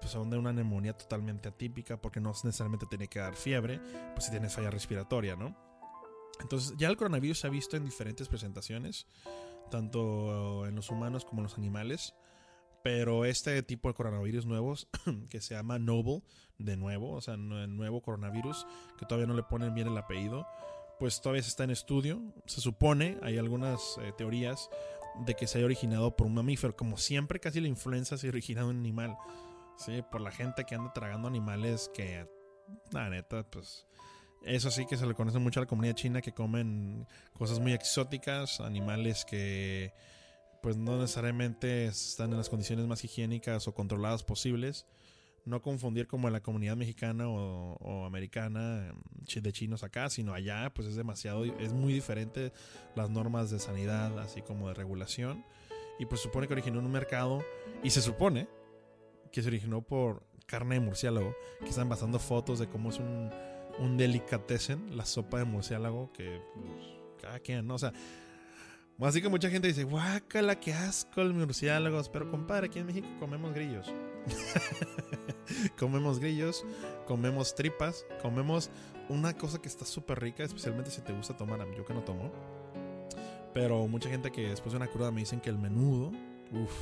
pues 0.00 0.12
son 0.12 0.28
de 0.30 0.38
una 0.38 0.52
neumonía 0.52 0.92
totalmente 0.92 1.48
atípica 1.48 2.00
porque 2.00 2.20
no 2.20 2.30
necesariamente 2.30 2.86
tiene 2.86 3.08
que 3.08 3.18
dar 3.18 3.34
fiebre, 3.34 3.80
pues 4.14 4.26
si 4.26 4.30
tienes 4.30 4.54
falla 4.54 4.70
respiratoria, 4.70 5.36
¿no? 5.36 5.56
Entonces 6.40 6.74
ya 6.76 6.88
el 6.88 6.96
coronavirus 6.96 7.40
se 7.40 7.46
ha 7.46 7.50
visto 7.50 7.76
en 7.76 7.84
diferentes 7.84 8.28
presentaciones, 8.28 9.06
tanto 9.70 10.66
en 10.66 10.74
los 10.74 10.90
humanos 10.90 11.24
como 11.24 11.40
en 11.40 11.44
los 11.44 11.56
animales, 11.56 12.14
pero 12.82 13.24
este 13.24 13.62
tipo 13.62 13.88
de 13.88 13.94
coronavirus 13.94 14.46
nuevos, 14.46 14.88
que 15.30 15.40
se 15.40 15.54
llama 15.54 15.78
Novel, 15.78 16.22
de 16.58 16.76
nuevo, 16.76 17.12
o 17.12 17.20
sea, 17.20 17.36
nuevo 17.36 18.02
coronavirus, 18.02 18.66
que 18.98 19.06
todavía 19.06 19.26
no 19.26 19.34
le 19.34 19.42
ponen 19.42 19.74
bien 19.74 19.88
el 19.88 19.96
apellido, 19.96 20.46
pues 20.98 21.20
todavía 21.20 21.40
está 21.40 21.64
en 21.64 21.70
estudio. 21.70 22.20
Se 22.46 22.60
supone, 22.60 23.18
hay 23.22 23.38
algunas 23.38 23.98
eh, 24.02 24.12
teorías 24.16 24.68
de 25.24 25.34
que 25.34 25.46
se 25.46 25.58
haya 25.58 25.64
originado 25.64 26.14
por 26.14 26.26
un 26.26 26.34
mamífero. 26.34 26.76
Como 26.76 26.98
siempre, 26.98 27.40
casi 27.40 27.60
la 27.60 27.68
influenza 27.68 28.18
se 28.18 28.26
ha 28.26 28.30
originado 28.30 28.70
en 28.70 28.76
un 28.76 28.82
animal. 28.82 29.16
Sí, 29.76 30.02
por 30.10 30.20
la 30.20 30.30
gente 30.30 30.64
que 30.64 30.74
anda 30.74 30.92
tragando 30.92 31.26
animales 31.26 31.90
que, 31.94 32.28
la 32.92 33.08
neta, 33.08 33.42
pues. 33.44 33.86
Eso 34.42 34.70
sí 34.70 34.86
que 34.86 34.96
se 34.96 35.06
le 35.06 35.14
conoce 35.14 35.38
mucho 35.38 35.60
a 35.60 35.64
la 35.64 35.66
comunidad 35.66 35.94
china 35.94 36.22
que 36.22 36.32
comen 36.32 37.06
cosas 37.34 37.60
muy 37.60 37.72
exóticas, 37.72 38.60
animales 38.60 39.26
que 39.26 39.92
pues 40.62 40.76
no 40.76 40.98
necesariamente 40.98 41.86
están 41.86 42.30
en 42.32 42.38
las 42.38 42.48
condiciones 42.48 42.86
más 42.86 43.04
higiénicas 43.04 43.66
o 43.68 43.74
controladas 43.74 44.22
posibles 44.22 44.86
no 45.44 45.62
confundir 45.62 46.06
como 46.06 46.28
en 46.28 46.32
la 46.32 46.40
comunidad 46.40 46.76
mexicana 46.76 47.28
o, 47.28 48.04
americana 48.04 48.92
de 49.34 49.52
chinos 49.52 49.82
acá, 49.82 50.10
sino 50.10 50.34
allá 50.34 50.72
pues 50.74 50.88
es 50.88 50.96
demasiado, 50.96 51.44
es 51.44 51.72
muy 51.72 51.92
diferente 51.92 52.52
las 52.94 53.10
normas 53.10 53.50
de 53.50 53.58
sanidad, 53.58 54.18
así 54.18 54.42
como 54.42 54.68
de 54.68 54.74
regulación. 54.74 55.44
Y 55.98 56.06
pues 56.06 56.20
supone 56.20 56.46
que 56.46 56.54
originó 56.54 56.80
en 56.80 56.86
un 56.86 56.92
mercado 56.92 57.44
y 57.82 57.90
se 57.90 58.00
supone 58.00 58.48
que 59.32 59.42
se 59.42 59.48
originó 59.48 59.82
por 59.82 60.24
carne 60.46 60.76
de 60.76 60.80
murciélago, 60.80 61.34
que 61.60 61.68
están 61.68 61.88
basando 61.88 62.18
fotos 62.18 62.58
de 62.58 62.68
cómo 62.68 62.90
es 62.90 62.98
un, 62.98 63.30
un 63.78 63.96
delicatessen, 63.96 64.96
la 64.96 65.04
sopa 65.04 65.38
de 65.38 65.44
murciélago, 65.44 66.10
que 66.12 66.40
pues, 66.54 67.20
cada 67.20 67.38
quien, 67.38 67.66
¿no? 67.66 67.74
O 67.74 67.78
sea, 67.78 67.92
así 69.06 69.22
que 69.22 69.28
mucha 69.28 69.48
gente 69.48 69.68
dice, 69.68 69.84
guácala, 69.84 70.58
qué 70.60 70.72
asco 70.72 71.22
el 71.22 71.32
murciélago. 71.32 72.02
Pero 72.12 72.30
compadre, 72.30 72.66
aquí 72.66 72.78
en 72.78 72.86
México 72.86 73.08
comemos 73.18 73.54
grillos. 73.54 73.92
comemos 75.78 76.18
grillos, 76.18 76.64
comemos 77.06 77.54
tripas, 77.54 78.04
comemos 78.20 78.70
una 79.08 79.36
cosa 79.36 79.60
que 79.60 79.68
está 79.68 79.84
súper 79.84 80.20
rica, 80.20 80.44
especialmente 80.44 80.90
si 80.90 81.00
te 81.00 81.12
gusta 81.12 81.36
tomar. 81.36 81.66
Yo 81.76 81.84
que 81.84 81.94
no 81.94 82.02
tomo. 82.02 82.30
Pero 83.54 83.86
mucha 83.88 84.08
gente 84.08 84.30
que 84.30 84.48
después 84.48 84.72
de 84.72 84.76
una 84.76 84.86
cruda 84.86 85.10
me 85.10 85.20
dicen 85.20 85.40
que 85.40 85.50
el 85.50 85.58
menudo, 85.58 86.12
uff, 86.52 86.72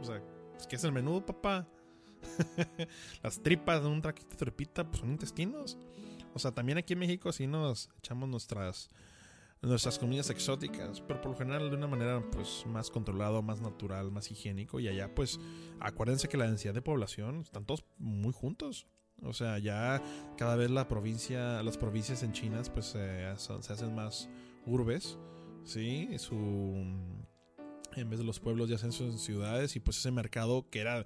o 0.00 0.04
sea, 0.04 0.22
¿qué 0.68 0.76
es 0.76 0.84
el 0.84 0.92
menudo, 0.92 1.24
papá? 1.24 1.66
Las 3.22 3.42
tripas 3.42 3.82
de 3.82 3.88
un 3.88 4.00
traquito 4.00 4.36
tripita 4.36 4.84
pues 4.84 5.00
son 5.00 5.10
intestinos. 5.10 5.78
O 6.34 6.38
sea, 6.38 6.52
también 6.52 6.78
aquí 6.78 6.92
en 6.92 7.00
México 7.00 7.32
sí 7.32 7.46
nos 7.46 7.90
echamos 7.98 8.28
nuestras 8.28 8.88
nuestras 9.62 9.98
comidas 9.98 10.28
exóticas, 10.30 11.00
pero 11.00 11.20
por 11.20 11.32
lo 11.32 11.36
general 11.36 11.70
de 11.70 11.76
una 11.76 11.86
manera 11.86 12.22
pues 12.32 12.64
más 12.66 12.90
controlado, 12.90 13.42
más 13.42 13.60
natural, 13.60 14.10
más 14.10 14.30
higiénico 14.30 14.80
y 14.80 14.88
allá 14.88 15.14
pues 15.14 15.38
acuérdense 15.78 16.28
que 16.28 16.36
la 16.36 16.46
densidad 16.46 16.74
de 16.74 16.82
población 16.82 17.42
están 17.42 17.64
todos 17.64 17.84
muy 17.98 18.32
juntos. 18.32 18.86
O 19.22 19.32
sea, 19.32 19.58
ya 19.58 20.02
cada 20.36 20.56
vez 20.56 20.70
la 20.70 20.88
provincia, 20.88 21.62
las 21.62 21.78
provincias 21.78 22.24
en 22.24 22.32
China 22.32 22.60
pues 22.74 22.86
se 22.86 23.24
hacen 23.26 23.94
más 23.94 24.28
urbes, 24.66 25.16
¿sí? 25.64 26.08
Su 26.18 26.34
en 27.94 28.10
vez 28.10 28.18
de 28.18 28.24
los 28.24 28.40
pueblos 28.40 28.68
ya 28.68 28.76
hacen 28.76 28.90
sus 28.90 29.20
ciudades 29.20 29.76
y 29.76 29.80
pues 29.80 29.98
ese 29.98 30.10
mercado 30.10 30.68
que 30.70 30.80
era 30.80 31.04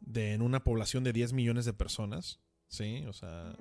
de 0.00 0.32
en 0.32 0.42
una 0.42 0.64
población 0.64 1.04
de 1.04 1.12
10 1.12 1.34
millones 1.34 1.66
de 1.66 1.72
personas, 1.72 2.40
¿sí? 2.66 3.04
O 3.06 3.12
sea, 3.12 3.56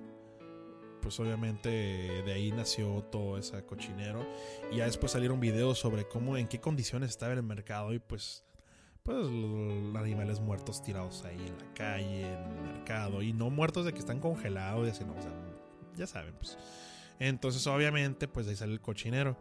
pues 1.02 1.20
obviamente 1.20 1.70
de 1.70 2.32
ahí 2.32 2.52
nació 2.52 3.04
todo 3.12 3.38
ese 3.38 3.66
cochinero. 3.66 4.26
Y 4.72 4.78
ya 4.78 4.86
después 4.86 5.12
salieron 5.12 5.40
videos 5.40 5.80
sobre 5.80 6.08
cómo, 6.08 6.38
en 6.38 6.48
qué 6.48 6.60
condiciones 6.60 7.10
estaba 7.10 7.34
el 7.34 7.44
mercado 7.44 7.94
y 7.94 8.00
pues, 8.00 8.44
pues 9.04 9.18
los 9.18 9.96
animales 9.96 10.40
muertos 10.40 10.84
tirados 10.84 11.24
ahí 11.26 11.46
en 11.48 11.58
la 11.58 11.74
calle, 11.74 12.22
en 12.22 12.52
el 12.52 12.62
mercado. 12.62 13.22
Y 13.22 13.34
no 13.34 13.50
muertos 13.50 13.86
de 13.86 13.94
que 13.94 14.00
están 14.00 14.20
congelados 14.20 14.88
y 14.88 14.92
así, 14.92 15.04
no, 15.04 15.14
o 15.14 15.22
sea, 15.22 15.34
ya 15.96 16.08
saben, 16.08 16.34
pues. 16.36 16.58
Entonces 17.20 17.66
obviamente 17.68 18.28
pues 18.28 18.48
ahí 18.48 18.56
sale 18.56 18.74
el 18.74 18.82
cochinero. 18.82 19.38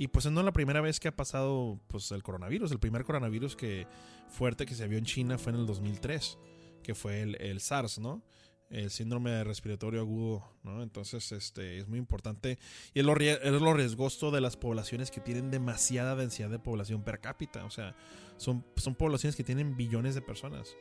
Y 0.00 0.08
pues 0.08 0.30
no 0.30 0.42
la 0.44 0.52
primera 0.52 0.80
vez 0.80 1.00
que 1.00 1.08
ha 1.08 1.16
pasado 1.16 1.80
pues 1.88 2.12
el 2.12 2.22
coronavirus. 2.22 2.70
El 2.70 2.78
primer 2.78 3.04
coronavirus 3.04 3.56
que 3.56 3.86
fuerte 4.28 4.64
que 4.64 4.74
se 4.74 4.86
vio 4.86 4.96
en 4.96 5.04
China 5.04 5.38
fue 5.38 5.52
en 5.52 5.58
el 5.58 5.66
2003, 5.66 6.38
que 6.84 6.94
fue 6.94 7.20
el, 7.22 7.34
el 7.40 7.60
SARS, 7.60 7.98
¿no? 7.98 8.22
El 8.70 8.90
síndrome 8.90 9.42
respiratorio 9.44 10.00
agudo, 10.00 10.44
¿no? 10.62 10.82
Entonces, 10.82 11.32
este, 11.32 11.78
es 11.78 11.88
muy 11.88 11.98
importante 11.98 12.58
y 12.92 13.00
es 13.00 13.06
lo, 13.06 13.16
es 13.16 13.62
lo 13.62 13.72
riesgoso 13.72 14.30
de 14.30 14.40
las 14.40 14.56
poblaciones 14.56 15.10
que 15.10 15.20
tienen 15.20 15.50
demasiada 15.50 16.14
densidad 16.16 16.50
de 16.50 16.58
población 16.58 17.02
per 17.02 17.20
cápita, 17.20 17.64
o 17.64 17.70
sea, 17.70 17.96
son, 18.36 18.64
son 18.76 18.94
poblaciones 18.94 19.36
que 19.36 19.44
tienen 19.44 19.76
billones 19.76 20.14
de 20.14 20.20
personas. 20.20 20.76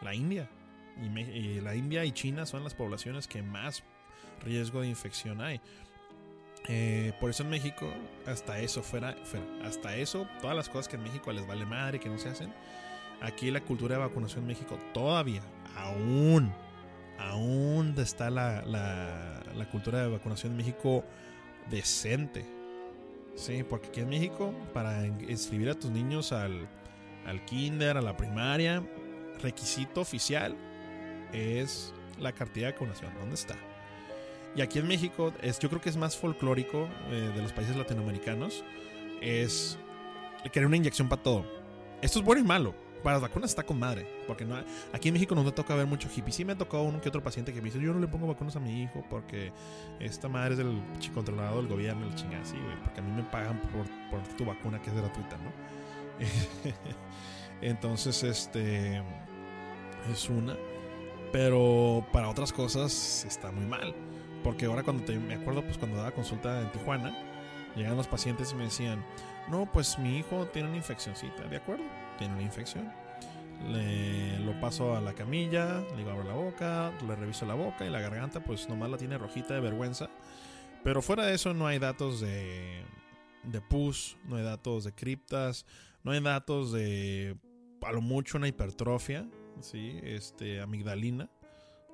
La 0.00 0.14
India, 0.14 0.48
y, 1.02 1.60
la 1.60 1.74
India 1.74 2.04
y 2.04 2.12
China 2.12 2.46
son 2.46 2.62
las 2.62 2.74
poblaciones 2.74 3.26
que 3.26 3.42
más 3.42 3.82
riesgo 4.42 4.82
de 4.82 4.88
infección 4.88 5.40
hay. 5.40 5.60
Eh, 6.68 7.12
por 7.20 7.30
eso 7.30 7.42
en 7.42 7.50
México, 7.50 7.92
hasta 8.26 8.60
eso 8.60 8.82
fuera, 8.82 9.16
fuera, 9.24 9.44
hasta 9.64 9.96
eso, 9.96 10.26
todas 10.40 10.56
las 10.56 10.68
cosas 10.68 10.88
que 10.88 10.96
en 10.96 11.02
México 11.02 11.32
les 11.32 11.46
vale 11.46 11.66
madre, 11.66 12.00
que 12.00 12.08
no 12.08 12.18
se 12.18 12.28
hacen, 12.28 12.54
aquí 13.20 13.50
la 13.50 13.60
cultura 13.60 13.96
de 13.96 14.02
vacunación 14.02 14.42
en 14.42 14.46
México 14.48 14.78
todavía, 14.94 15.42
aún 15.76 16.52
aún 17.18 17.94
está 17.98 18.30
la, 18.30 18.62
la, 18.62 19.70
cultura 19.70 20.02
de 20.02 20.08
vacunación 20.08 20.52
en 20.52 20.58
México 20.58 21.04
decente. 21.70 22.44
Sí, 23.34 23.64
porque 23.64 23.88
aquí 23.88 24.00
en 24.00 24.08
México, 24.10 24.54
para 24.72 25.06
inscribir 25.06 25.70
a 25.70 25.74
tus 25.74 25.90
niños 25.90 26.32
al, 26.32 26.68
al 27.26 27.44
kinder, 27.44 27.96
a 27.96 28.02
la 28.02 28.16
primaria, 28.16 28.82
requisito 29.42 30.00
oficial 30.00 30.56
es 31.32 31.92
la 32.20 32.32
cartilla 32.32 32.66
de 32.66 32.72
vacunación. 32.72 33.12
¿Dónde 33.18 33.34
está? 33.34 33.56
Y 34.56 34.60
aquí 34.60 34.78
en 34.78 34.86
México, 34.86 35.32
es, 35.42 35.58
yo 35.58 35.68
creo 35.68 35.80
que 35.80 35.88
es 35.88 35.96
más 35.96 36.16
folclórico 36.16 36.88
eh, 37.10 37.32
de 37.34 37.42
los 37.42 37.52
países 37.52 37.76
latinoamericanos, 37.76 38.64
es 39.20 39.78
querer 40.52 40.66
una 40.66 40.76
inyección 40.76 41.08
para 41.08 41.22
todo. 41.22 41.44
Esto 42.02 42.20
es 42.20 42.24
bueno 42.24 42.40
y 42.40 42.44
malo, 42.44 42.74
para 43.04 43.16
las 43.16 43.22
vacunas 43.22 43.50
está 43.50 43.62
con 43.62 43.78
madre. 43.78 44.06
Porque 44.26 44.44
no, 44.44 44.56
aquí 44.92 45.08
en 45.08 45.14
México 45.14 45.34
no 45.34 45.44
me 45.44 45.52
toca 45.52 45.74
ver 45.76 45.86
mucho 45.86 46.08
hippie. 46.08 46.32
Sí 46.32 46.44
me 46.44 46.56
tocó 46.56 46.82
uno 46.82 47.00
que 47.00 47.08
otro 47.08 47.22
paciente 47.22 47.52
que 47.52 47.60
me 47.60 47.66
dice, 47.66 47.78
yo 47.78 47.92
no 47.92 48.00
le 48.00 48.08
pongo 48.08 48.26
vacunas 48.26 48.56
a 48.56 48.60
mi 48.60 48.82
hijo 48.82 49.04
porque 49.08 49.52
esta 50.00 50.28
madre 50.28 50.52
es 50.52 50.58
del 50.58 50.82
controlado 51.14 51.58
del 51.58 51.68
gobierno, 51.68 52.06
el 52.06 52.14
chingada 52.14 52.42
así, 52.42 52.56
güey. 52.56 52.76
Porque 52.82 53.00
a 53.00 53.02
mí 53.02 53.12
me 53.12 53.22
pagan 53.24 53.60
por, 54.10 54.22
tu 54.36 54.44
vacuna 54.44 54.80
que 54.80 54.90
es 54.90 54.96
gratuita, 54.96 55.36
¿no? 55.36 55.52
Entonces, 57.60 58.22
este 58.24 59.02
es 60.10 60.28
una. 60.30 60.56
Pero 61.30 62.06
para 62.12 62.28
otras 62.30 62.52
cosas 62.52 63.24
está 63.28 63.52
muy 63.52 63.66
mal. 63.66 63.94
Porque 64.42 64.66
ahora 64.66 64.82
cuando 64.82 65.04
te, 65.04 65.18
me 65.18 65.34
acuerdo, 65.34 65.62
pues 65.62 65.78
cuando 65.78 65.98
daba 65.98 66.12
consulta 66.12 66.60
en 66.60 66.72
Tijuana, 66.72 67.14
llegan 67.76 67.96
los 67.96 68.08
pacientes 68.08 68.52
y 68.52 68.54
me 68.54 68.64
decían, 68.64 69.04
no, 69.48 69.70
pues 69.70 69.98
mi 69.98 70.18
hijo 70.18 70.46
tiene 70.46 70.68
una 70.68 70.76
infeccióncita, 70.78 71.44
¿de 71.44 71.56
acuerdo? 71.56 71.84
Tiene 72.18 72.34
una 72.34 72.42
infección. 72.42 72.92
Le, 73.68 74.38
lo 74.40 74.58
paso 74.60 74.96
a 74.96 75.00
la 75.00 75.14
camilla, 75.14 75.80
le 75.80 75.96
digo 75.96 76.10
abro 76.10 76.24
la 76.24 76.34
boca, 76.34 76.92
le 77.06 77.16
reviso 77.16 77.46
la 77.46 77.54
boca 77.54 77.86
y 77.86 77.90
la 77.90 78.00
garganta, 78.00 78.42
pues 78.42 78.68
nomás 78.68 78.90
la 78.90 78.98
tiene 78.98 79.16
rojita 79.16 79.54
de 79.54 79.60
vergüenza. 79.60 80.10
Pero 80.82 81.00
fuera 81.00 81.24
de 81.24 81.34
eso 81.34 81.54
no 81.54 81.66
hay 81.66 81.78
datos 81.78 82.20
de, 82.20 82.82
de 83.44 83.60
pus, 83.60 84.16
no 84.24 84.36
hay 84.36 84.44
datos 84.44 84.84
de 84.84 84.92
criptas, 84.92 85.64
no 86.02 86.12
hay 86.12 86.20
datos 86.20 86.72
de 86.72 87.36
a 87.82 87.92
lo 87.92 88.00
mucho 88.00 88.38
una 88.38 88.48
hipertrofia, 88.48 89.28
¿sí? 89.60 89.98
este, 90.02 90.60
amigdalina 90.60 91.30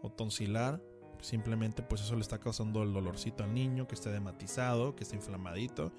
o 0.02 0.11
tonsilar. 0.11 0.80
Simplemente 1.20 1.83
pues 1.83 2.00
eso 2.00 2.14
le 2.14 2.22
está 2.22 2.38
causando 2.38 2.83
el 2.83 2.92
dolorcito 2.92 3.44
al 3.44 3.52
niño, 3.52 3.87
que 3.87 3.94
esté 3.94 4.11
dematizado, 4.11 4.96
que 4.96 5.04
esté 5.04 5.16
inflamadito. 5.16 5.92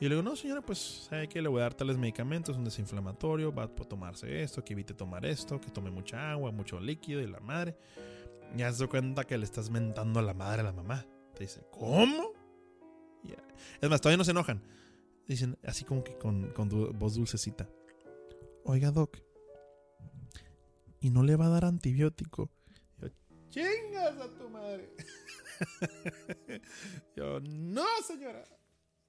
Y 0.00 0.04
le 0.04 0.10
digo, 0.10 0.22
no 0.22 0.36
señora, 0.36 0.60
pues 0.60 0.78
sabe 0.78 1.28
que 1.28 1.42
le 1.42 1.48
voy 1.48 1.60
a 1.60 1.64
dar 1.64 1.74
tales 1.74 1.96
medicamentos, 1.96 2.56
un 2.56 2.64
desinflamatorio, 2.64 3.52
va 3.52 3.64
a 3.64 3.68
tomarse 3.68 4.42
esto, 4.42 4.64
que 4.64 4.72
evite 4.72 4.94
tomar 4.94 5.26
esto, 5.26 5.60
que 5.60 5.70
tome 5.70 5.90
mucha 5.90 6.30
agua, 6.30 6.52
mucho 6.52 6.78
líquido 6.78 7.20
y 7.20 7.26
la 7.26 7.40
madre. 7.40 7.76
Y 8.56 8.62
haz 8.62 8.78
de 8.78 8.86
cuenta 8.86 9.24
que 9.24 9.36
le 9.36 9.44
estás 9.44 9.70
mentando 9.70 10.20
a 10.20 10.22
la 10.22 10.34
madre 10.34 10.60
a 10.60 10.64
la 10.64 10.72
mamá. 10.72 11.04
Te 11.34 11.44
dice, 11.44 11.66
¿cómo? 11.70 12.32
Es 13.80 13.90
más, 13.90 14.00
todavía 14.00 14.18
no 14.18 14.24
se 14.24 14.30
enojan. 14.30 14.62
Dicen 15.26 15.58
así 15.64 15.84
como 15.84 16.02
que 16.04 16.16
con, 16.16 16.52
con 16.52 16.68
voz 16.98 17.14
dulcecita. 17.14 17.68
Oiga, 18.64 18.90
Doc. 18.90 19.18
¿Y 21.00 21.10
no 21.10 21.22
le 21.22 21.36
va 21.36 21.46
a 21.46 21.50
dar 21.50 21.64
antibiótico? 21.64 22.50
Yo, 22.98 23.08
chingas 23.50 24.18
a 24.18 24.28
tu 24.36 24.48
madre. 24.48 24.94
Yo, 27.16 27.40
no, 27.40 27.84
señora. 28.06 28.44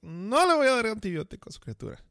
No 0.02 0.48
le 0.48 0.56
voy 0.56 0.68
a 0.68 0.76
dar 0.76 0.88
antibióticos, 0.88 1.60
criatura. 1.60 2.04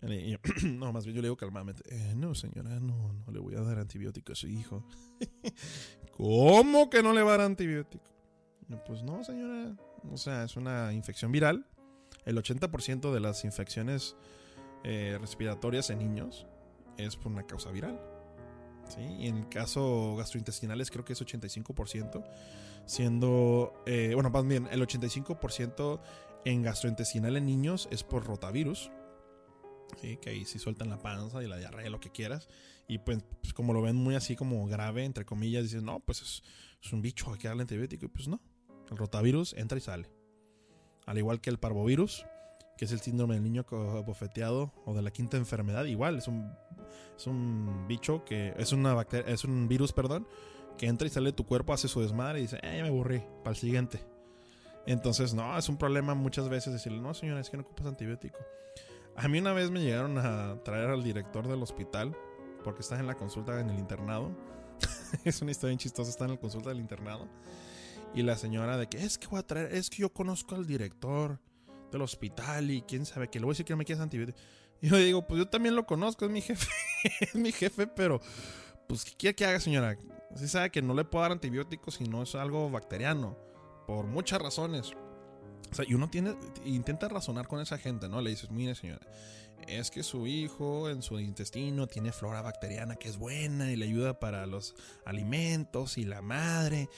no, 0.62 0.92
más 0.92 1.04
bien 1.04 1.16
yo 1.16 1.22
le 1.22 1.26
digo 1.26 1.36
calmadamente, 1.36 1.82
eh, 1.90 2.14
no 2.14 2.34
señora, 2.34 2.78
no, 2.78 3.12
no 3.12 3.32
le 3.32 3.40
voy 3.40 3.56
a 3.56 3.62
dar 3.62 3.78
antibiótico 3.78 4.32
a 4.32 4.36
su 4.36 4.46
hijo. 4.46 4.84
¿Cómo 6.16 6.88
que 6.88 7.02
no 7.02 7.12
le 7.12 7.22
va 7.22 7.34
a 7.34 7.38
dar 7.38 7.46
antibiótico? 7.46 8.04
Pues 8.86 9.02
no, 9.02 9.24
señora. 9.24 9.76
O 10.10 10.16
sea, 10.16 10.44
es 10.44 10.56
una 10.56 10.92
infección 10.92 11.32
viral. 11.32 11.66
El 12.24 12.36
80% 12.36 13.12
de 13.12 13.20
las 13.20 13.44
infecciones 13.44 14.16
eh, 14.84 15.16
respiratorias 15.20 15.90
en 15.90 15.98
niños 15.98 16.46
es 16.96 17.16
por 17.16 17.32
una 17.32 17.46
causa 17.46 17.70
viral. 17.70 18.00
¿sí? 18.88 19.00
Y 19.00 19.28
en 19.28 19.38
el 19.38 19.48
caso 19.48 20.16
gastrointestinales 20.16 20.90
creo 20.90 21.04
que 21.04 21.14
es 21.14 21.22
85%, 21.22 22.24
siendo, 22.84 23.82
eh, 23.86 24.12
bueno, 24.14 24.30
más 24.30 24.46
bien, 24.46 24.68
el 24.70 24.82
85% 24.82 26.00
en 26.44 26.62
gastrointestinal 26.62 27.36
en 27.36 27.46
niños 27.46 27.88
es 27.90 28.02
por 28.02 28.24
rotavirus. 28.24 28.90
¿sí? 30.00 30.16
Que 30.18 30.30
ahí 30.30 30.44
sí 30.44 30.58
sueltan 30.58 30.90
la 30.90 30.98
panza 30.98 31.42
y 31.42 31.48
la 31.48 31.56
diarrea, 31.56 31.90
lo 31.90 32.00
que 32.00 32.10
quieras. 32.10 32.48
Y 32.86 32.98
pues, 32.98 33.18
pues 33.42 33.52
como 33.52 33.72
lo 33.72 33.82
ven 33.82 33.96
muy 33.96 34.14
así 34.14 34.36
como 34.36 34.66
grave, 34.66 35.04
entre 35.04 35.24
comillas, 35.24 35.62
dicen, 35.62 35.84
no, 35.84 36.00
pues 36.00 36.22
es, 36.22 36.92
un 36.92 37.02
bicho, 37.02 37.30
hay 37.32 37.38
que 37.38 37.48
darle 37.48 37.62
antibiótico. 37.62 38.06
Y 38.06 38.08
pues 38.08 38.28
no, 38.28 38.40
el 38.90 38.96
rotavirus 38.96 39.52
entra 39.54 39.78
y 39.78 39.80
sale. 39.80 40.10
Al 41.06 41.18
igual 41.18 41.40
que 41.40 41.50
el 41.50 41.58
parvovirus, 41.58 42.24
que 42.76 42.84
es 42.84 42.92
el 42.92 43.00
síndrome 43.00 43.34
del 43.34 43.42
niño 43.42 43.64
bofeteado 44.06 44.72
o 44.84 44.94
de 44.94 45.02
la 45.02 45.10
quinta 45.10 45.36
enfermedad, 45.36 45.84
igual, 45.84 46.18
es 46.18 46.28
un, 46.28 46.52
es 47.16 47.26
un 47.26 47.86
bicho 47.88 48.24
que 48.24 48.54
es 48.56 48.72
una 48.72 48.94
bacteria, 48.94 49.32
es 49.32 49.44
un 49.44 49.68
virus, 49.68 49.92
perdón, 49.92 50.26
que 50.76 50.86
entra 50.86 51.06
y 51.06 51.10
sale 51.10 51.30
de 51.30 51.32
tu 51.32 51.44
cuerpo, 51.44 51.72
hace 51.72 51.88
su 51.88 52.00
desmadre 52.00 52.38
y 52.38 52.42
dice, 52.42 52.58
eh, 52.62 52.82
me 52.82 52.88
aburrí, 52.88 53.22
para 53.42 53.50
el 53.50 53.56
siguiente. 53.56 54.00
Entonces, 54.88 55.34
no, 55.34 55.58
es 55.58 55.68
un 55.68 55.76
problema 55.76 56.14
muchas 56.14 56.48
veces 56.48 56.72
decirle, 56.72 56.98
no, 56.98 57.12
señora, 57.12 57.40
es 57.40 57.50
que 57.50 57.58
no 57.58 57.62
ocupas 57.62 57.84
antibiótico. 57.84 58.38
A 59.16 59.28
mí 59.28 59.38
una 59.38 59.52
vez 59.52 59.70
me 59.70 59.82
llegaron 59.82 60.16
a 60.16 60.62
traer 60.64 60.88
al 60.88 61.04
director 61.04 61.46
del 61.46 61.62
hospital, 61.62 62.16
porque 62.64 62.80
estás 62.80 62.98
en 62.98 63.06
la 63.06 63.14
consulta 63.14 63.60
en 63.60 63.68
el 63.68 63.78
internado. 63.78 64.34
es 65.24 65.42
una 65.42 65.50
historia 65.50 65.72
bien 65.72 65.78
chistosa, 65.78 66.08
está 66.08 66.24
en 66.24 66.30
la 66.30 66.36
consulta 66.38 66.70
del 66.70 66.80
internado. 66.80 67.28
Y 68.14 68.22
la 68.22 68.38
señora 68.38 68.78
de 68.78 68.88
que 68.88 69.04
es 69.04 69.18
que 69.18 69.26
voy 69.26 69.40
a 69.40 69.42
traer, 69.42 69.74
es 69.74 69.90
que 69.90 69.98
yo 69.98 70.08
conozco 70.08 70.54
al 70.54 70.66
director 70.66 71.38
del 71.92 72.00
hospital 72.00 72.70
y 72.70 72.80
quién 72.80 73.04
sabe 73.04 73.28
que 73.28 73.40
le 73.40 73.44
voy 73.44 73.50
a 73.50 73.52
decir 73.52 73.66
que 73.66 73.74
no 73.74 73.76
me 73.76 73.84
quieres 73.84 74.00
antibiótico. 74.00 74.38
Y 74.80 74.88
yo 74.88 74.96
digo, 74.96 75.26
pues 75.26 75.38
yo 75.38 75.48
también 75.50 75.76
lo 75.76 75.84
conozco, 75.84 76.24
es 76.24 76.30
mi 76.30 76.40
jefe, 76.40 76.66
es 77.20 77.34
mi 77.34 77.52
jefe, 77.52 77.88
pero 77.88 78.22
pues 78.86 79.04
¿qué 79.04 79.12
quiere 79.18 79.36
que 79.36 79.44
haga, 79.44 79.60
señora? 79.60 79.98
Si 80.34 80.48
sabe 80.48 80.70
que 80.70 80.80
no 80.80 80.94
le 80.94 81.04
puedo 81.04 81.24
dar 81.24 81.32
antibióticos 81.32 81.96
si 81.96 82.04
no 82.04 82.22
es 82.22 82.34
algo 82.34 82.70
bacteriano 82.70 83.36
por 83.88 84.06
muchas 84.06 84.42
razones. 84.42 84.92
O 85.72 85.74
sea, 85.74 85.86
y 85.88 85.94
uno 85.94 86.10
intenta 86.66 87.08
razonar 87.08 87.48
con 87.48 87.60
esa 87.60 87.78
gente, 87.78 88.06
¿no? 88.06 88.20
Le 88.20 88.28
dices, 88.28 88.50
mire 88.50 88.74
señora, 88.74 89.06
es 89.66 89.90
que 89.90 90.02
su 90.02 90.26
hijo 90.26 90.90
en 90.90 91.00
su 91.00 91.18
intestino 91.18 91.86
tiene 91.86 92.12
flora 92.12 92.42
bacteriana 92.42 92.96
que 92.96 93.08
es 93.08 93.16
buena 93.16 93.72
y 93.72 93.76
le 93.76 93.86
ayuda 93.86 94.20
para 94.20 94.46
los 94.46 94.74
alimentos 95.06 95.96
y 95.96 96.04
la 96.04 96.20
madre. 96.20 96.90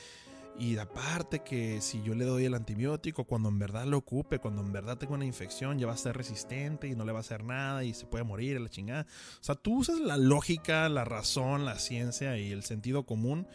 Y 0.58 0.76
aparte 0.78 1.44
que 1.44 1.80
si 1.80 2.02
yo 2.02 2.16
le 2.16 2.24
doy 2.24 2.44
el 2.44 2.54
antibiótico 2.54 3.22
cuando 3.22 3.50
en 3.50 3.60
verdad 3.60 3.84
lo 3.84 3.98
ocupe, 3.98 4.40
cuando 4.40 4.60
en 4.60 4.72
verdad 4.72 4.98
tengo 4.98 5.14
una 5.14 5.24
infección, 5.24 5.78
ya 5.78 5.86
va 5.86 5.92
a 5.92 5.96
ser 5.96 6.16
resistente 6.16 6.88
y 6.88 6.96
no 6.96 7.04
le 7.04 7.12
va 7.12 7.18
a 7.18 7.20
hacer 7.20 7.44
nada 7.44 7.84
y 7.84 7.94
se 7.94 8.06
puede 8.06 8.24
morir 8.24 8.60
la 8.60 8.68
chingada. 8.68 9.06
O 9.40 9.44
sea, 9.44 9.54
tú 9.54 9.78
usas 9.78 10.00
la 10.00 10.16
lógica, 10.16 10.88
la 10.88 11.04
razón, 11.04 11.64
la 11.64 11.78
ciencia 11.78 12.36
y 12.36 12.50
el 12.50 12.64
sentido 12.64 13.06
común 13.06 13.46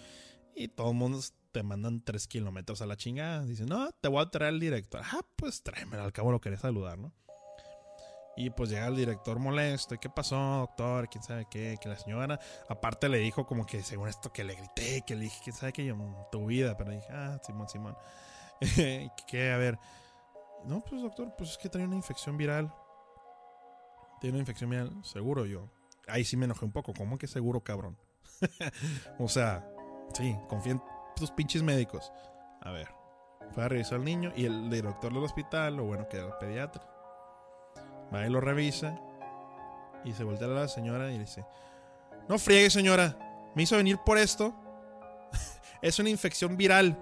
y 0.56 0.70
todo 0.70 0.92
el 0.92 0.96
mundo 0.96 1.20
te 1.56 1.64
mandan 1.64 2.04
tres 2.04 2.28
kilómetros 2.28 2.82
a 2.82 2.86
la 2.86 2.98
chingada. 2.98 3.46
Dicen, 3.46 3.68
no, 3.68 3.90
te 4.02 4.10
voy 4.10 4.22
a 4.22 4.30
traer 4.30 4.56
el 4.56 4.60
director. 4.60 5.02
Ah, 5.06 5.22
pues 5.38 5.64
tráemelo, 5.64 6.04
al 6.04 6.12
cabo 6.12 6.30
lo 6.30 6.42
querés 6.42 6.60
saludar, 6.60 6.98
¿no? 6.98 7.14
Y 8.36 8.50
pues 8.50 8.70
llega 8.70 8.88
el 8.88 8.98
director 8.98 9.40
molesto. 9.40 9.96
¿Y 9.96 10.00
qué 10.00 10.10
pasó, 10.10 10.36
doctor? 10.36 11.08
¿Quién 11.08 11.24
sabe 11.24 11.48
qué? 11.50 11.78
Que 11.80 11.88
la 11.88 11.98
señora, 11.98 12.42
aparte 12.68 13.08
le 13.08 13.20
dijo 13.20 13.46
como 13.46 13.66
que 13.66 13.82
según 13.84 14.10
esto 14.10 14.34
que 14.34 14.44
le 14.44 14.56
grité, 14.56 15.04
que 15.08 15.16
le 15.16 15.22
dije, 15.22 15.40
¿quién 15.46 15.56
sabe 15.56 15.72
qué? 15.72 15.86
Yo, 15.86 15.96
tu 16.30 16.46
vida. 16.46 16.76
Pero 16.76 16.92
dije, 16.92 17.08
ah, 17.10 17.40
Simón, 17.42 17.70
Simón. 17.70 17.96
¿Qué? 19.28 19.52
A 19.54 19.58
ver. 19.58 19.80
No, 20.66 20.84
pues 20.84 21.02
doctor, 21.02 21.34
pues 21.38 21.52
es 21.52 21.58
que 21.58 21.70
tenía 21.70 21.88
una 21.88 21.96
infección 21.96 22.36
viral. 22.36 22.70
Tiene 24.20 24.34
una 24.34 24.42
infección 24.42 24.70
viral, 24.70 24.92
seguro 25.06 25.46
yo. 25.46 25.70
Ahí 26.06 26.26
sí 26.26 26.36
me 26.36 26.44
enojé 26.44 26.66
un 26.66 26.74
poco. 26.74 26.94
¿Cómo 26.94 27.18
que 27.18 27.28
seguro, 27.28 27.64
cabrón? 27.64 27.98
o 29.20 29.30
sea, 29.30 29.66
sí, 30.14 30.36
confía 30.50 30.74
en 30.74 30.95
tus 31.16 31.32
pinches 31.32 31.64
médicos. 31.64 32.12
A 32.62 32.72
ver, 32.72 32.88
fue 33.52 33.64
a 33.64 33.70
revisar 33.70 34.00
al 34.00 34.06
niño 34.06 34.32
y 34.36 34.46
el 34.46 34.70
director 34.70 35.14
del 35.14 35.24
hospital, 35.24 35.78
lo 35.78 35.86
bueno 35.86 36.08
que 36.10 36.18
era 36.18 36.28
el 36.28 36.34
pediatra, 36.34 36.84
va 38.14 38.26
y 38.26 38.30
lo 38.30 38.42
revisa 38.42 39.00
y 40.04 40.14
se 40.14 40.24
voltea 40.24 40.48
a 40.48 40.52
la 40.52 40.68
señora 40.68 41.10
y 41.10 41.14
le 41.14 41.20
dice, 41.20 41.46
no 42.28 42.38
friegue 42.38 42.70
señora, 42.70 43.18
me 43.56 43.64
hizo 43.64 43.78
venir 43.78 43.98
por 44.06 44.18
esto. 44.18 44.54
es 45.82 46.00
una 46.00 46.10
infección 46.10 46.58
viral. 46.58 46.98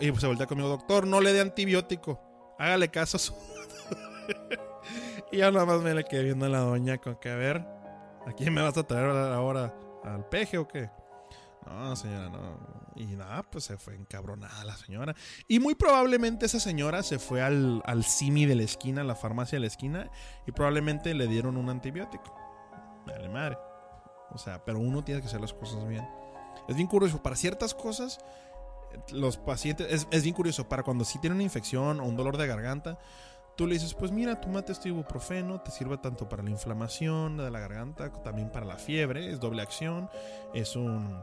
Y 0.00 0.14
se 0.16 0.26
voltea 0.26 0.46
conmigo, 0.46 0.68
doctor, 0.68 1.06
no 1.06 1.20
le 1.20 1.32
dé 1.32 1.40
antibiótico. 1.40 2.20
Hágale 2.58 2.90
caso 2.90 3.16
a 3.16 3.20
su... 3.20 3.34
y 5.32 5.38
ya 5.38 5.50
nada 5.50 5.66
más 5.66 5.82
me 5.82 5.94
le 5.94 6.04
quedé 6.04 6.24
viendo 6.24 6.46
a 6.46 6.48
la 6.48 6.60
doña 6.60 6.98
con 6.98 7.16
que, 7.16 7.30
a 7.30 7.36
ver, 7.36 7.58
¿a 8.26 8.32
quién 8.36 8.54
me 8.54 8.62
vas 8.62 8.76
a 8.76 8.82
traer 8.86 9.10
ahora? 9.10 9.74
¿Al 10.04 10.26
peje 10.28 10.58
o 10.58 10.66
qué? 10.66 10.90
No, 11.66 11.96
señora, 11.96 12.28
no. 12.28 12.58
Y 12.94 13.04
nada, 13.16 13.42
pues 13.42 13.64
se 13.64 13.76
fue 13.76 13.94
encabronada 13.94 14.64
la 14.64 14.76
señora. 14.76 15.14
Y 15.48 15.58
muy 15.58 15.74
probablemente 15.74 16.46
esa 16.46 16.60
señora 16.60 17.02
se 17.02 17.18
fue 17.18 17.42
al, 17.42 17.82
al 17.84 18.04
CIMI 18.04 18.46
de 18.46 18.54
la 18.54 18.62
esquina, 18.62 19.02
a 19.02 19.04
la 19.04 19.14
farmacia 19.14 19.56
de 19.56 19.60
la 19.60 19.66
esquina, 19.66 20.10
y 20.46 20.52
probablemente 20.52 21.12
le 21.14 21.26
dieron 21.26 21.56
un 21.56 21.68
antibiótico. 21.68 22.34
Dale 23.06 23.28
madre. 23.28 23.58
O 24.30 24.38
sea, 24.38 24.64
pero 24.64 24.78
uno 24.78 25.04
tiene 25.04 25.20
que 25.20 25.26
hacer 25.26 25.40
las 25.40 25.52
cosas 25.52 25.86
bien. 25.86 26.08
Es 26.68 26.76
bien 26.76 26.88
curioso, 26.88 27.22
para 27.22 27.36
ciertas 27.36 27.74
cosas, 27.74 28.18
los 29.12 29.36
pacientes, 29.36 29.92
es, 29.92 30.08
es 30.10 30.22
bien 30.22 30.34
curioso, 30.34 30.68
para 30.68 30.82
cuando 30.82 31.04
sí 31.04 31.18
tienen 31.18 31.36
una 31.36 31.44
infección 31.44 32.00
o 32.00 32.04
un 32.04 32.16
dolor 32.16 32.36
de 32.36 32.46
garganta, 32.46 32.98
tú 33.56 33.66
le 33.66 33.74
dices, 33.74 33.94
pues 33.94 34.10
mira, 34.10 34.40
tomate 34.40 34.72
este 34.72 34.88
ibuprofeno, 34.88 35.60
te 35.60 35.70
sirve 35.70 35.98
tanto 35.98 36.28
para 36.28 36.42
la 36.42 36.50
inflamación 36.50 37.36
de 37.36 37.50
la 37.50 37.60
garganta, 37.60 38.12
también 38.22 38.50
para 38.50 38.66
la 38.66 38.76
fiebre, 38.76 39.30
es 39.30 39.40
doble 39.40 39.62
acción, 39.62 40.10
es 40.54 40.76
un 40.76 41.22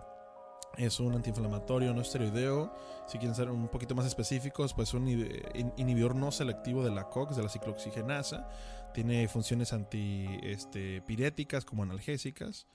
Es 0.77 0.99
un 0.99 1.13
antiinflamatorio 1.13 1.93
no 1.93 2.01
esteroideo. 2.01 2.75
Si 3.07 3.19
quieren 3.19 3.35
ser 3.35 3.49
un 3.49 3.67
poquito 3.67 3.93
más 3.93 4.07
específicos, 4.07 4.73
pues 4.73 4.93
un 4.93 5.07
inhibidor 5.07 6.15
no 6.15 6.31
selectivo 6.31 6.83
de 6.83 6.91
la 6.91 7.09
COX, 7.09 7.35
de 7.35 7.43
la 7.43 7.49
ciclooxigenasa. 7.49 8.49
Tiene 8.93 9.27
funciones 9.27 9.71
antipiréticas 9.71 11.59
este, 11.59 11.69
como 11.69 11.83
analgésicas 11.83 12.67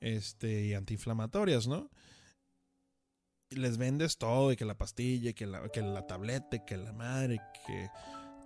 este, 0.00 0.66
y 0.66 0.74
antiinflamatorias, 0.74 1.66
¿no? 1.66 1.90
Les 3.50 3.76
vendes 3.76 4.18
todo, 4.18 4.52
y 4.52 4.56
que 4.56 4.64
la 4.64 4.78
pastilla, 4.78 5.32
que 5.32 5.46
la, 5.46 5.68
que 5.68 5.82
la 5.82 6.06
tableta, 6.06 6.64
que 6.64 6.76
la 6.76 6.92
madre, 6.92 7.40
que 7.66 7.90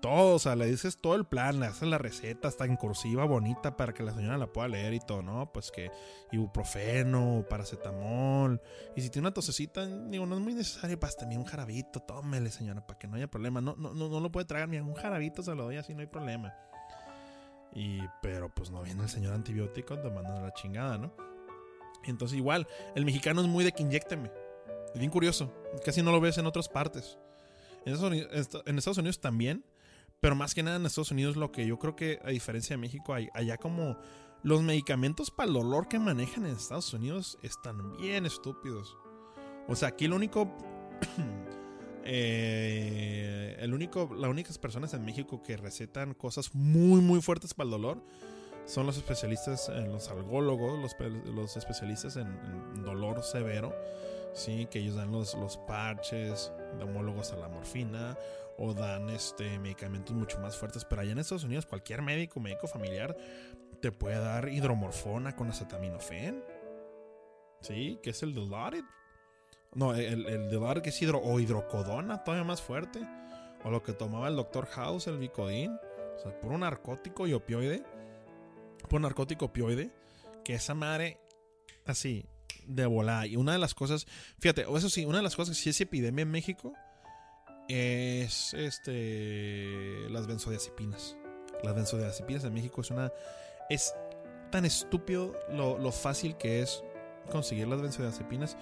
todo, 0.07 0.37
o 0.37 0.39
sea, 0.39 0.55
le 0.55 0.67
dices 0.67 0.99
todo 0.99 1.17
el 1.17 1.25
plan, 1.25 1.59
le 1.59 1.67
haces 1.67 1.89
la 1.89 1.99
receta 1.99 2.47
hasta 2.47 2.65
en 2.65 2.77
cursiva 2.77 3.25
bonita 3.25 3.77
para 3.77 3.93
que 3.93 4.05
la 4.05 4.15
señora 4.15 4.39
la 4.39 4.47
pueda 4.47 4.69
leer 4.69 4.95
y 4.95 5.01
todo, 5.01 5.21
¿no? 5.21 5.51
Pues 5.53 5.73
que 5.73 5.91
ibuprofeno, 6.31 7.45
paracetamol. 7.51 8.63
Y 8.95 9.01
si 9.01 9.11
tiene 9.11 9.27
una 9.27 9.35
tosecita, 9.35 9.85
digo, 9.85 10.25
no 10.25 10.37
es 10.37 10.41
muy 10.41 10.55
necesario, 10.55 10.97
pues 11.01 11.17
también 11.17 11.41
un 11.41 11.47
jarabito, 11.49 11.99
tómele, 11.99 12.53
señora, 12.53 12.87
para 12.87 13.01
que 13.01 13.09
no 13.09 13.17
haya 13.17 13.27
problema. 13.27 13.61
No, 13.61 13.75
no, 13.75 13.95
no, 13.95 14.09
no 14.09 14.21
lo 14.21 14.31
puede 14.31 14.47
tragar, 14.47 14.69
ni 14.69 14.79
un 14.79 14.95
jarabito 14.95 15.43
se 15.43 15.57
lo 15.57 15.65
doy 15.65 15.77
así, 15.77 15.93
no 15.93 16.03
hay 16.03 16.07
problema. 16.07 16.55
Y, 17.75 17.99
pero 18.23 18.49
pues 18.55 18.71
no 18.71 18.83
viene 18.83 19.03
el 19.03 19.09
señor 19.09 19.35
antibiótico, 19.35 19.99
te 19.99 20.09
mandan 20.09 20.37
a 20.37 20.43
la 20.43 20.55
chingada, 20.55 20.99
¿no? 20.99 21.13
Entonces, 22.05 22.39
igual, 22.39 22.69
el 22.95 23.05
mexicano 23.05 23.41
es 23.41 23.49
muy 23.49 23.65
de 23.65 23.73
que 23.73 23.83
inyecteme. 23.83 24.31
Bien 24.95 25.11
curioso, 25.11 25.53
casi 25.85 26.01
no 26.01 26.13
lo 26.13 26.21
ves 26.21 26.39
en 26.39 26.47
otras 26.47 26.69
partes. 26.69 27.19
En 27.85 28.79
Estados 28.79 28.99
Unidos 28.99 29.21
también 29.21 29.65
pero 30.21 30.35
más 30.35 30.55
que 30.55 30.63
nada 30.63 30.77
en 30.77 30.87
Estados 30.87 31.11
Unidos 31.11 31.37
lo 31.37 31.53
que 31.53 31.67
yo 31.67 31.79
creo 31.79 31.97
que 31.97 32.21
a 32.25 32.31
diferencia 32.31 32.75
de 32.75 32.79
México, 32.79 33.15
hay, 33.15 33.29
allá 33.35 33.57
como 33.57 33.97
los 34.43 34.63
medicamentos 34.63 35.31
para 35.31 35.49
el 35.49 35.55
dolor 35.55 35.89
que 35.89 35.99
manejan 35.99 36.47
en 36.47 36.57
Estados 36.57 36.93
Unidos 36.93 37.39
están 37.43 37.97
bien 37.97 38.27
estúpidos. 38.27 38.97
O 39.69 39.77
sea, 39.77 39.89
aquí 39.89 40.09
lo 40.09 40.17
único... 40.17 40.57
eh, 42.05 43.57
el 43.59 43.75
único, 43.75 44.11
las 44.15 44.31
únicas 44.31 44.59
personas 44.59 44.95
en 44.95 45.05
México 45.05 45.43
que 45.43 45.57
recetan 45.57 46.15
cosas 46.15 46.55
muy, 46.55 47.01
muy 47.01 47.21
fuertes 47.21 47.53
para 47.55 47.67
el 47.67 47.71
dolor 47.73 48.03
son 48.67 48.87
los 48.87 48.97
especialistas, 48.97 49.69
en 49.69 49.93
los 49.93 50.09
algólogos, 50.09 50.79
los, 50.79 50.95
los 51.25 51.57
especialistas 51.57 52.17
en, 52.17 52.85
dolor 52.85 53.23
severo, 53.23 53.75
¿sí? 54.37 54.67
que 54.71 54.79
ellos 54.79 54.95
dan 54.95 55.11
los, 55.11 55.35
los 55.35 55.57
parches 55.57 56.53
de 56.79 56.85
homólogos 56.85 57.33
a 57.33 57.37
la 57.37 57.49
morfina 57.49 58.17
o 58.59 58.75
dan 58.75 59.09
este, 59.11 59.59
medicamentos 59.59 60.15
mucho 60.15 60.39
más 60.39 60.57
fuertes. 60.57 60.85
Pero 60.85 61.03
allá 61.03 61.13
en 61.13 61.19
Estados 61.19 61.45
Unidos, 61.45 61.67
cualquier 61.67 62.03
médico, 62.03 62.39
médico 62.39 62.69
familiar, 62.69 63.17
te 63.81 63.91
puede 63.93 64.19
dar 64.19 64.49
hidromorfona 64.49 65.35
con 65.35 65.51
acetaminofén. 65.51 66.45
Sí, 67.61 67.99
que 68.03 68.11
es 68.11 68.23
el 68.23 68.35
Dilaudid. 68.35 68.85
No, 69.75 69.95
el, 69.95 70.27
el 70.27 70.83
que 70.83 70.91
es 70.91 71.03
hidro, 71.03 71.21
o 71.21 71.41
hidrocodona, 71.41 72.23
todavía 72.25 72.45
más 72.45 72.63
fuerte. 72.63 73.07
O 73.65 73.71
lo 73.71 73.83
que 73.83 73.93
tomaba 73.93 74.29
el 74.29 74.37
doctor 74.37 74.67
House, 74.67 75.07
el 75.07 75.19
Vicodin. 75.19 75.73
O 76.17 76.19
sea, 76.19 76.39
por 76.41 76.53
un 76.53 76.61
narcótico 76.61 77.27
y 77.27 77.33
opioide. 77.33 77.83
Por 78.83 78.97
un 78.97 79.03
narcótico 79.03 79.47
opioide. 79.47 79.91
Que 80.45 80.55
esa 80.55 80.75
madre, 80.75 81.19
así, 81.85 82.27
de 82.67 82.87
volada. 82.87 83.27
Y 83.27 83.37
una 83.37 83.53
de 83.53 83.59
las 83.59 83.75
cosas, 83.75 84.07
fíjate, 84.39 84.63
eso 84.63 84.91
sí, 84.91 85.05
una 85.05 85.19
de 85.19 85.23
las 85.23 85.37
cosas 85.37 85.57
que 85.57 85.63
sí 85.63 85.71
es 85.71 85.81
epidemia 85.81 86.23
en 86.23 86.31
México 86.31 86.73
es 87.69 88.55
este 88.55 90.09
las 90.11 90.27
benzodiazepinas. 90.27 91.17
Las 91.63 91.75
benzodiazepinas 91.75 92.45
en 92.45 92.55
México 92.55 92.81
es 92.81 92.91
una 92.91 93.13
es 93.71 93.95
tan 94.51 94.65
estúpido 94.65 95.35
lo, 95.51 95.91
fácil 95.93 96.37
que 96.37 96.63
es 96.63 96.83
conseguir 97.31 97.67
las 97.67 97.83
benzodiazepinas. 97.83 98.57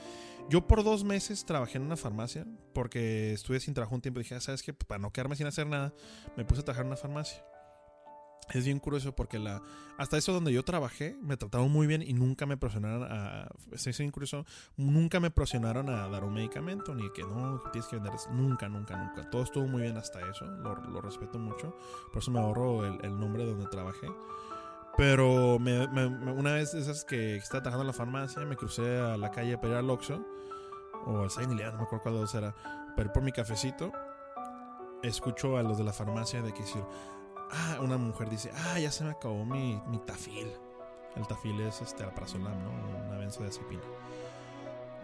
Yo 0.48 0.66
por 0.66 0.84
dos 0.84 1.04
meses 1.04 1.44
trabajé 1.44 1.78
en 1.78 1.84
una 1.84 1.96
farmacia 1.96 2.46
porque 2.72 3.32
estuve 3.32 3.60
sin 3.60 3.74
trabajo 3.74 3.94
un 3.94 4.02
tiempo 4.02 4.20
y 4.20 4.24
dije, 4.24 4.34
ah, 4.34 4.40
¿sabes 4.40 4.62
qué? 4.62 4.74
Para 4.74 4.98
no 4.98 5.10
quedarme 5.10 5.36
sin 5.36 5.46
hacer 5.46 5.66
nada, 5.66 5.94
me 6.36 6.44
puse 6.44 6.60
a 6.60 6.64
trabajar 6.64 6.84
en 6.84 6.88
una 6.88 6.96
farmacia 6.96 7.44
es 8.52 8.64
bien 8.64 8.78
curioso 8.78 9.14
porque 9.14 9.38
la 9.38 9.62
hasta 9.96 10.16
eso 10.16 10.32
donde 10.32 10.52
yo 10.52 10.64
trabajé 10.64 11.16
me 11.22 11.36
trataron 11.36 11.70
muy 11.70 11.86
bien 11.86 12.02
y 12.02 12.12
nunca 12.12 12.46
me 12.46 12.56
presionaron 12.56 13.06
a 13.10 13.48
es 13.72 13.98
bien 13.98 14.12
nunca 14.76 15.20
me 15.20 15.30
presionaron 15.30 15.88
a 15.88 16.08
dar 16.08 16.24
un 16.24 16.34
medicamento 16.34 16.94
ni 16.94 17.10
que 17.12 17.22
no 17.22 17.62
tienes 17.72 17.88
que 17.88 17.96
vender 17.96 18.12
nunca 18.32 18.68
nunca 18.68 18.96
nunca. 18.96 19.30
Todo 19.30 19.42
estuvo 19.42 19.66
muy 19.66 19.82
bien 19.82 19.96
hasta 19.96 20.20
eso 20.28 20.44
lo, 20.44 21.00
respeto 21.00 21.38
mucho 21.38 21.76
por 22.12 22.22
eso 22.22 22.30
me 22.30 22.40
ahorro 22.40 22.84
el, 22.84 23.18
nombre 23.18 23.44
donde 23.44 23.66
trabajé. 23.66 24.08
Pero 24.96 25.56
una 25.56 26.54
vez 26.54 26.74
esas 26.74 27.04
que 27.04 27.36
estaba 27.36 27.62
trabajando 27.62 27.82
en 27.82 27.86
la 27.88 27.92
farmacia 27.92 28.44
me 28.44 28.56
crucé 28.56 28.98
a 28.98 29.16
la 29.16 29.30
calle 29.30 29.58
para 29.58 29.72
ir 29.72 29.78
al 29.78 29.90
Oxxo 29.90 30.24
o 31.06 31.22
al 31.22 31.30
Saint 31.30 31.50
no 31.50 31.56
me 31.56 31.64
acuerdo 31.64 32.00
cuál 32.02 32.14
de 32.14 32.20
dos 32.20 32.34
era 32.34 32.54
para 32.96 33.06
ir 33.06 33.12
por 33.12 33.22
mi 33.22 33.32
cafecito 33.32 33.92
escucho 35.02 35.56
a 35.56 35.62
los 35.62 35.78
de 35.78 35.84
la 35.84 35.92
farmacia 35.92 36.42
de 36.42 36.52
que 36.52 36.62
decir 36.62 36.82
Ah, 37.56 37.78
una 37.80 37.96
mujer 37.96 38.28
dice, 38.28 38.50
ah, 38.66 38.80
ya 38.80 38.90
se 38.90 39.04
me 39.04 39.10
acabó 39.10 39.44
mi, 39.44 39.80
mi 39.86 39.98
tafil. 39.98 40.50
El 41.14 41.26
tafil 41.28 41.60
es 41.60 41.80
este 41.80 42.02
alprazolam, 42.02 42.58
¿no? 42.64 42.70
Una 43.06 43.18
benzodiazepina. 43.18 43.82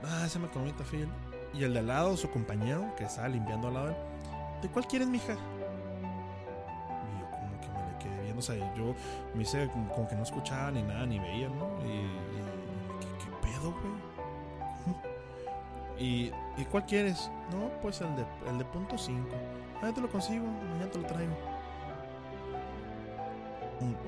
Ah, 0.04 0.26
se 0.28 0.40
me 0.40 0.46
acabó 0.48 0.64
mi 0.64 0.72
tafil. 0.72 1.08
Y 1.54 1.62
el 1.62 1.72
de 1.72 1.78
al 1.78 1.86
lado, 1.86 2.16
su 2.16 2.28
compañero, 2.28 2.92
que 2.96 3.04
estaba 3.04 3.28
limpiando 3.28 3.68
al 3.68 3.74
lado, 3.74 3.96
¿de 4.62 4.68
cuál 4.68 4.86
quieres, 4.88 5.06
mija? 5.06 5.34
Y 5.34 7.20
yo 7.20 7.30
como 7.30 7.60
que 7.60 7.68
me 7.68 7.92
le 7.92 7.98
quedé 7.98 8.22
viendo, 8.22 8.40
o 8.40 8.42
sea, 8.42 8.56
yo 8.74 8.94
me 9.34 9.42
hice 9.42 9.68
como 9.68 10.08
que 10.08 10.16
no 10.16 10.24
escuchaba 10.24 10.72
ni 10.72 10.82
nada, 10.82 11.06
ni 11.06 11.20
veía, 11.20 11.48
¿no? 11.48 11.68
Y, 11.86 12.02
¿qué, 13.20 13.30
pedo, 13.42 13.72
güey? 13.72 14.10
¿Y, 15.98 16.32
¿Y 16.56 16.64
cuál 16.64 16.84
quieres? 16.86 17.30
No, 17.52 17.70
pues 17.80 18.00
el 18.00 18.16
de, 18.16 18.24
el 18.48 18.58
de 18.58 18.64
punto 18.64 18.98
5. 18.98 19.28
Ah, 19.82 19.92
te 19.94 20.00
lo 20.00 20.10
consigo, 20.10 20.46
mañana 20.46 20.90
te 20.90 20.98
lo 20.98 21.06
traigo 21.06 21.49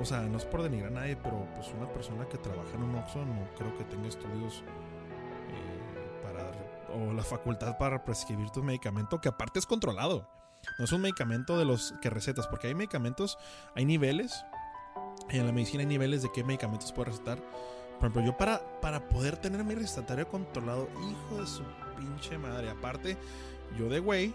o 0.01 0.05
sea, 0.05 0.21
no 0.21 0.39
es 0.39 0.45
por 0.45 0.63
denigrar 0.63 0.93
a 0.93 1.01
nadie, 1.01 1.17
pero 1.17 1.47
pues 1.55 1.69
una 1.77 1.89
persona 1.93 2.29
que 2.29 2.39
trabaja 2.39 2.75
en 2.75 2.83
un 2.83 2.95
Oxxo 2.97 3.25
no 3.25 3.47
creo 3.57 3.77
que 3.77 3.85
tenga 3.85 4.09
estudios 4.09 4.63
eh, 5.49 6.23
para 6.23 6.51
o 6.95 7.13
la 7.13 7.23
facultad 7.23 7.79
para 7.79 8.05
prescribir 8.05 8.51
tu 8.51 8.63
medicamento, 8.63 9.21
que 9.21 9.29
aparte 9.29 9.59
es 9.59 9.67
controlado. 9.67 10.29
No 10.79 10.85
es 10.85 10.93
un 10.93 11.01
medicamento 11.01 11.59
de 11.59 11.65
los 11.65 11.95
que 12.01 12.11
recetas, 12.11 12.47
porque 12.47 12.69
hay 12.69 12.75
medicamentos, 12.75 13.39
hay 13.75 13.85
niveles. 13.85 14.45
En 15.31 15.47
la 15.47 15.53
medicina 15.53 15.81
hay 15.81 15.87
niveles 15.87 16.23
de 16.23 16.31
qué 16.33 16.45
medicamentos 16.45 16.93
puedo 16.93 17.11
recetar. 17.11 17.39
Por 17.39 18.11
ejemplo, 18.11 18.23
yo 18.23 18.37
para, 18.37 18.61
para 18.81 19.09
poder 19.09 19.37
tener 19.37 19.65
mi 19.65 19.75
recetario 19.75 20.29
controlado, 20.29 20.89
hijo 21.11 21.41
de 21.41 21.47
su 21.47 21.63
pinche 21.97 22.39
madre. 22.39 22.71
Aparte, 22.71 23.17
yo 23.77 23.89
de 23.89 24.01
güey, 24.01 24.35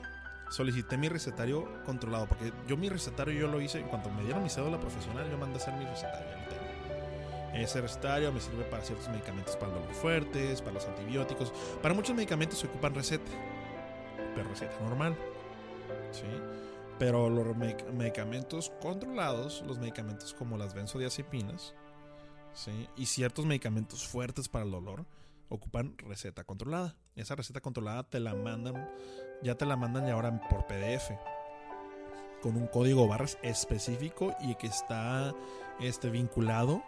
solicité 0.49 0.97
mi 0.97 1.09
recetario 1.09 1.67
controlado, 1.85 2.27
porque 2.27 2.51
yo 2.67 2.77
mi 2.77 2.89
recetario 2.89 3.33
yo 3.33 3.47
lo 3.47 3.61
hice, 3.61 3.79
en 3.79 3.87
cuanto 3.87 4.09
me 4.09 4.23
dieron 4.23 4.43
mi 4.43 4.49
cédula 4.49 4.79
profesional, 4.79 5.29
yo 5.29 5.37
mandé 5.37 5.59
a 5.59 5.61
hacer 5.61 5.73
mi 5.75 5.85
recetario. 5.85 6.47
Ese 7.53 7.81
recetario 7.81 8.31
me 8.31 8.39
sirve 8.39 8.63
para 8.65 8.83
ciertos 8.83 9.09
medicamentos 9.09 9.55
para 9.55 9.73
los 9.73 9.97
fuertes, 9.97 10.61
para 10.61 10.73
los 10.73 10.85
antibióticos. 10.85 11.51
Para 11.81 11.95
muchos 11.95 12.15
medicamentos 12.15 12.59
se 12.59 12.67
ocupan 12.67 12.93
receta, 12.93 13.31
pero 14.35 14.47
receta 14.47 14.79
normal. 14.81 15.17
¿sí? 16.11 16.27
Pero 16.99 17.29
los 17.29 17.55
medicamentos 17.55 18.71
controlados, 18.81 19.63
los 19.65 19.79
medicamentos 19.79 20.33
como 20.33 20.57
las 20.57 20.75
benzodiazepinas, 20.75 21.73
¿sí? 22.53 22.87
y 22.95 23.07
ciertos 23.07 23.45
medicamentos 23.45 24.07
fuertes 24.07 24.49
para 24.49 24.65
el 24.65 24.71
dolor, 24.71 25.05
ocupan 25.49 25.97
receta 25.97 26.43
controlada. 26.43 26.95
Esa 27.15 27.35
receta 27.35 27.61
controlada 27.61 28.03
te 28.03 28.19
la 28.19 28.35
mandan 28.35 28.89
ya 29.41 29.55
te 29.55 29.65
la 29.65 29.75
mandan 29.75 30.07
y 30.07 30.11
ahora 30.11 30.39
por 30.49 30.65
PDF 30.65 31.11
con 32.41 32.55
un 32.55 32.67
código 32.67 33.07
barras 33.07 33.37
específico 33.41 34.35
y 34.39 34.55
que 34.55 34.67
está 34.67 35.33
este, 35.79 36.09
vinculado 36.09 36.83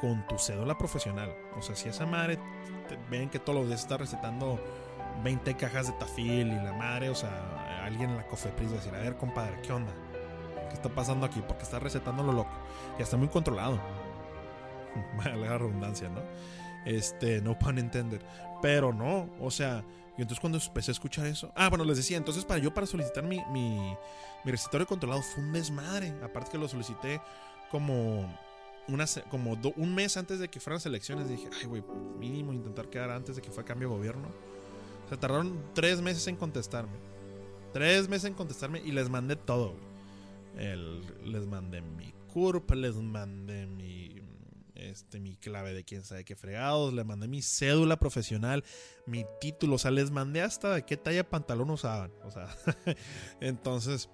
con 0.00 0.26
tu 0.26 0.38
cédula 0.38 0.76
profesional. 0.78 1.34
O 1.56 1.62
sea, 1.62 1.76
si 1.76 1.88
esa 1.88 2.06
madre 2.06 2.38
ven 3.10 3.28
que 3.28 3.38
todos 3.38 3.58
los 3.60 3.68
días 3.68 3.80
está 3.80 3.96
recetando 3.96 4.58
20 5.22 5.56
cajas 5.56 5.86
de 5.86 5.92
tafil 5.94 6.48
y 6.48 6.56
la 6.56 6.72
madre, 6.72 7.08
o 7.10 7.14
sea, 7.14 7.84
alguien 7.84 8.10
en 8.10 8.16
la 8.16 8.26
cofepris 8.26 8.70
va 8.70 8.74
a 8.74 8.76
decir, 8.76 8.94
a 8.94 8.98
ver, 8.98 9.16
compadre, 9.16 9.60
¿qué 9.62 9.72
onda? 9.72 9.92
¿Qué 10.68 10.74
está 10.74 10.88
pasando 10.88 11.26
aquí? 11.26 11.42
Porque 11.46 11.62
está 11.62 11.78
recetando 11.78 12.22
lo 12.22 12.32
loco. 12.32 12.52
Ya 12.98 13.04
está 13.04 13.16
muy 13.16 13.28
controlado. 13.28 13.80
Vale 15.16 15.36
la 15.36 15.58
redundancia, 15.58 16.08
¿no? 16.08 16.22
Este, 16.84 17.40
no 17.40 17.58
pueden 17.58 17.78
entender. 17.78 18.22
Pero 18.62 18.92
no, 18.92 19.30
o 19.40 19.50
sea, 19.50 19.84
y 20.18 20.22
entonces 20.22 20.40
cuando 20.40 20.58
empecé 20.58 20.90
a 20.90 20.92
escuchar 20.92 21.26
eso, 21.26 21.52
ah, 21.56 21.68
bueno, 21.68 21.84
les 21.84 21.96
decía, 21.96 22.16
entonces 22.16 22.44
para 22.44 22.60
yo 22.60 22.74
para 22.74 22.86
solicitar 22.86 23.24
mi, 23.24 23.40
mi, 23.52 23.96
mi 24.44 24.50
recetario 24.50 24.86
controlado 24.86 25.22
fue 25.22 25.42
un 25.42 25.52
desmadre. 25.52 26.12
Aparte 26.22 26.50
que 26.52 26.58
lo 26.58 26.68
solicité 26.68 27.20
como, 27.70 28.28
una, 28.88 29.06
como 29.30 29.58
un 29.76 29.94
mes 29.94 30.16
antes 30.16 30.38
de 30.38 30.48
que 30.48 30.60
fueran 30.60 30.76
las 30.76 30.86
elecciones. 30.86 31.28
Dije, 31.28 31.48
ay, 31.60 31.66
güey, 31.66 31.82
mínimo 32.18 32.52
intentar 32.52 32.88
quedar 32.88 33.10
antes 33.10 33.36
de 33.36 33.42
que 33.42 33.50
fue 33.50 33.64
cambio 33.64 33.88
de 33.88 33.94
gobierno. 33.96 34.28
O 35.06 35.08
sea, 35.08 35.18
tardaron 35.18 35.58
tres 35.74 36.00
meses 36.00 36.26
en 36.26 36.36
contestarme. 36.36 36.98
Tres 37.72 38.08
meses 38.08 38.26
en 38.26 38.34
contestarme 38.34 38.80
y 38.84 38.92
les 38.92 39.08
mandé 39.08 39.36
todo. 39.36 39.74
El, 40.56 41.00
les 41.24 41.46
mandé 41.46 41.80
mi 41.80 42.12
CURP, 42.32 42.72
les 42.72 42.96
mandé 42.96 43.66
mi 43.66 44.09
este, 44.80 45.20
mi 45.20 45.36
clave 45.36 45.72
de 45.74 45.84
quién 45.84 46.04
sabe 46.04 46.24
qué 46.24 46.36
fregados, 46.36 46.92
le 46.92 47.04
mandé 47.04 47.28
mi 47.28 47.42
cédula 47.42 47.98
profesional, 47.98 48.64
mi 49.06 49.24
título, 49.40 49.76
o 49.76 49.78
sea, 49.78 49.90
les 49.90 50.10
mandé 50.10 50.42
hasta 50.42 50.74
de 50.74 50.84
qué 50.84 50.96
talla 50.96 51.28
pantalón 51.28 51.70
usaban, 51.70 52.12
o 52.24 52.30
sea, 52.30 52.48
entonces 53.40 54.08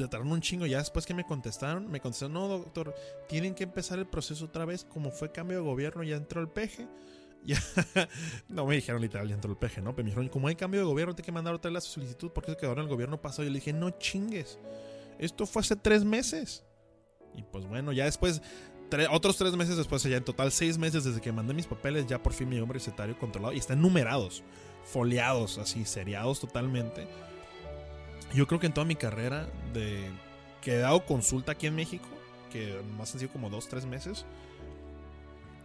trataron 0.00 0.32
un 0.32 0.40
chingo. 0.40 0.66
Ya 0.66 0.78
después 0.78 1.06
que 1.06 1.14
me 1.14 1.24
contestaron, 1.24 1.90
me 1.90 2.00
contestaron, 2.00 2.34
no, 2.34 2.48
doctor, 2.48 2.94
tienen 3.28 3.54
que 3.54 3.64
empezar 3.64 3.98
el 3.98 4.06
proceso 4.06 4.46
otra 4.46 4.64
vez. 4.64 4.84
Como 4.84 5.10
fue 5.10 5.30
cambio 5.30 5.58
de 5.58 5.64
gobierno, 5.64 6.02
ya 6.02 6.16
entró 6.16 6.40
el 6.40 6.48
peje. 6.48 6.88
Ya, 7.42 7.58
no 8.50 8.66
me 8.66 8.74
dijeron 8.74 9.00
literal, 9.00 9.26
ya 9.26 9.34
entró 9.34 9.50
el 9.50 9.56
peje, 9.56 9.80
¿no? 9.80 9.96
Pero 9.96 10.04
me 10.04 10.10
dijeron, 10.10 10.28
como 10.28 10.48
hay 10.48 10.56
cambio 10.56 10.80
de 10.80 10.84
gobierno, 10.84 11.14
tiene 11.14 11.24
que 11.24 11.32
mandar 11.32 11.54
otra 11.54 11.70
vez 11.70 11.74
la 11.74 11.80
solicitud 11.80 12.30
porque 12.34 12.50
se 12.50 12.58
quedó 12.58 12.72
en 12.72 12.80
el 12.80 12.86
gobierno 12.86 13.22
pasado. 13.22 13.44
Y 13.44 13.50
le 13.50 13.60
dije, 13.60 13.72
no 13.72 13.88
chingues. 13.92 14.58
Esto 15.18 15.46
fue 15.46 15.60
hace 15.60 15.74
tres 15.74 16.04
meses. 16.04 16.66
Y 17.40 17.42
pues 17.42 17.66
bueno, 17.66 17.92
ya 17.92 18.04
después, 18.04 18.42
otros 19.10 19.38
tres 19.38 19.56
meses 19.56 19.78
después, 19.78 20.02
ya 20.02 20.18
en 20.18 20.24
total 20.24 20.52
seis 20.52 20.76
meses 20.76 21.04
desde 21.04 21.22
que 21.22 21.32
mandé 21.32 21.54
mis 21.54 21.66
papeles, 21.66 22.06
ya 22.06 22.22
por 22.22 22.34
fin 22.34 22.50
mi 22.50 22.60
hombre 22.60 22.78
recetario 22.78 23.18
controlado. 23.18 23.54
Y 23.54 23.58
están 23.58 23.80
numerados, 23.80 24.42
foliados, 24.84 25.56
así, 25.56 25.86
seriados 25.86 26.38
totalmente. 26.38 27.08
Yo 28.34 28.46
creo 28.46 28.60
que 28.60 28.66
en 28.66 28.74
toda 28.74 28.84
mi 28.84 28.94
carrera 28.94 29.48
de 29.72 30.10
que 30.60 30.74
he 30.74 30.78
dado 30.78 31.06
consulta 31.06 31.52
aquí 31.52 31.66
en 31.66 31.74
México, 31.74 32.06
que 32.52 32.78
más 32.98 33.12
han 33.14 33.20
sido 33.20 33.32
como 33.32 33.48
dos, 33.48 33.68
tres 33.68 33.86
meses. 33.86 34.26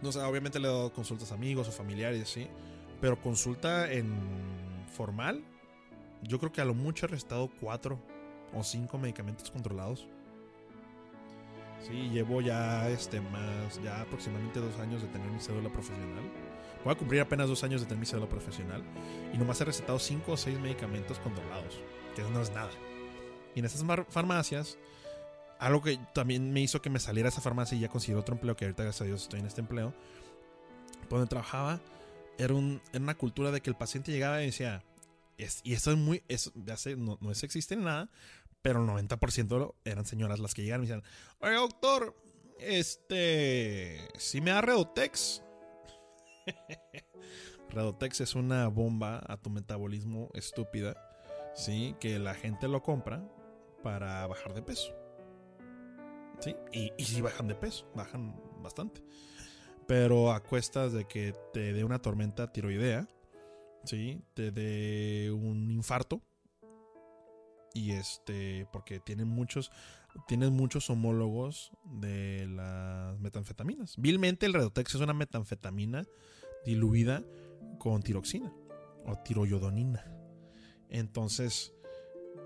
No 0.00 0.12
sé, 0.12 0.20
obviamente 0.20 0.58
le 0.58 0.68
he 0.68 0.70
dado 0.70 0.92
consultas 0.92 1.30
a 1.30 1.34
amigos 1.34 1.68
o 1.68 1.72
familiares, 1.72 2.26
sí. 2.28 2.48
Pero 3.02 3.20
consulta 3.20 3.92
en 3.92 4.14
formal, 4.96 5.44
yo 6.22 6.38
creo 6.38 6.52
que 6.52 6.62
a 6.62 6.64
lo 6.64 6.72
mucho 6.72 7.04
he 7.04 7.08
restado 7.10 7.50
cuatro 7.60 8.00
o 8.54 8.64
cinco 8.64 8.96
medicamentos 8.96 9.50
controlados. 9.50 10.08
Sí, 11.80 12.10
llevo 12.10 12.40
ya 12.40 12.88
este 12.88 13.20
más, 13.20 13.80
ya 13.82 14.00
aproximadamente 14.00 14.60
dos 14.60 14.78
años 14.78 15.02
de 15.02 15.08
tener 15.08 15.28
mi 15.28 15.40
cédula 15.40 15.70
profesional. 15.70 16.24
Voy 16.84 16.92
a 16.92 16.96
cumplir 16.96 17.20
apenas 17.20 17.48
dos 17.48 17.64
años 17.64 17.80
de 17.80 17.86
tener 17.86 18.00
mi 18.00 18.06
cédula 18.06 18.28
profesional. 18.28 18.82
Y 19.32 19.38
nomás 19.38 19.60
he 19.60 19.64
recetado 19.64 19.98
cinco 19.98 20.32
o 20.32 20.36
seis 20.36 20.58
medicamentos 20.58 21.18
controlados 21.18 21.80
que 22.14 22.22
no 22.22 22.40
es 22.40 22.50
nada. 22.50 22.70
Y 23.54 23.60
en 23.60 23.64
esas 23.66 23.84
farmacias, 24.08 24.78
algo 25.58 25.82
que 25.82 25.98
también 26.14 26.52
me 26.52 26.60
hizo 26.60 26.82
que 26.82 26.90
me 26.90 26.98
saliera 26.98 27.28
esa 27.28 27.40
farmacia 27.40 27.76
y 27.76 27.80
ya 27.80 27.88
conseguí 27.88 28.16
otro 28.16 28.34
empleo, 28.34 28.56
que 28.56 28.64
ahorita 28.64 28.82
gracias 28.82 29.02
a 29.02 29.04
Dios 29.04 29.22
estoy 29.22 29.40
en 29.40 29.46
este 29.46 29.60
empleo, 29.60 29.94
donde 31.08 31.26
trabajaba, 31.26 31.80
era, 32.38 32.54
un, 32.54 32.80
una 32.94 33.14
cultura 33.14 33.50
de 33.50 33.60
que 33.60 33.70
el 33.70 33.76
paciente 33.76 34.12
llegaba 34.12 34.42
y 34.42 34.46
decía, 34.46 34.82
y 35.62 35.74
eso 35.74 35.90
es 35.90 35.96
muy, 35.96 36.22
eso, 36.28 36.52
ya 36.54 36.76
sé, 36.76 36.96
no, 36.96 37.18
no 37.20 37.30
es 37.30 37.42
existe 37.42 37.76
nada, 37.76 38.08
pero 38.62 38.82
el 38.82 38.88
90% 38.88 39.74
eran 39.84 40.06
señoras 40.06 40.38
las 40.38 40.54
que 40.54 40.62
llegaban 40.62 40.84
y 40.84 40.88
decían, 40.88 41.04
oye 41.40 41.54
doctor, 41.54 42.16
este, 42.58 44.08
si 44.18 44.40
me 44.40 44.50
da 44.50 44.60
Redotex. 44.60 45.42
Redotex 47.70 48.20
es 48.20 48.34
una 48.34 48.68
bomba 48.68 49.22
a 49.26 49.36
tu 49.36 49.50
metabolismo 49.50 50.30
estúpida 50.34 50.96
¿sí? 51.56 51.96
Que 51.98 52.18
la 52.18 52.34
gente 52.34 52.68
lo 52.68 52.82
compra 52.82 53.26
para 53.82 54.26
bajar 54.26 54.54
de 54.54 54.62
peso. 54.62 54.94
¿Sí? 56.38 56.54
Y, 56.72 56.92
y 56.96 57.04
si 57.04 57.20
bajan 57.22 57.48
de 57.48 57.54
peso, 57.54 57.90
bajan 57.94 58.40
bastante. 58.62 59.02
Pero 59.88 60.32
a 60.32 60.42
cuestas 60.42 60.92
de 60.92 61.06
que 61.06 61.34
te 61.52 61.72
dé 61.72 61.82
una 61.82 62.00
tormenta 62.00 62.52
tiroidea, 62.52 63.08
¿sí? 63.84 64.22
Te 64.34 64.50
dé 64.50 65.32
un 65.32 65.70
infarto. 65.70 66.20
Y 67.76 67.92
este, 67.92 68.66
porque 68.72 69.00
tienen 69.00 69.28
muchos, 69.28 69.70
tienen 70.26 70.54
muchos 70.54 70.88
homólogos 70.88 71.72
de 71.84 72.46
las 72.48 73.20
metanfetaminas. 73.20 73.96
Vilmente 73.98 74.46
el 74.46 74.54
Redotex 74.54 74.94
es 74.94 75.00
una 75.02 75.12
metanfetamina 75.12 76.06
diluida 76.64 77.22
con 77.78 78.02
tiroxina 78.02 78.50
o 79.04 79.18
tiroyodonina. 79.18 80.10
Entonces, 80.88 81.74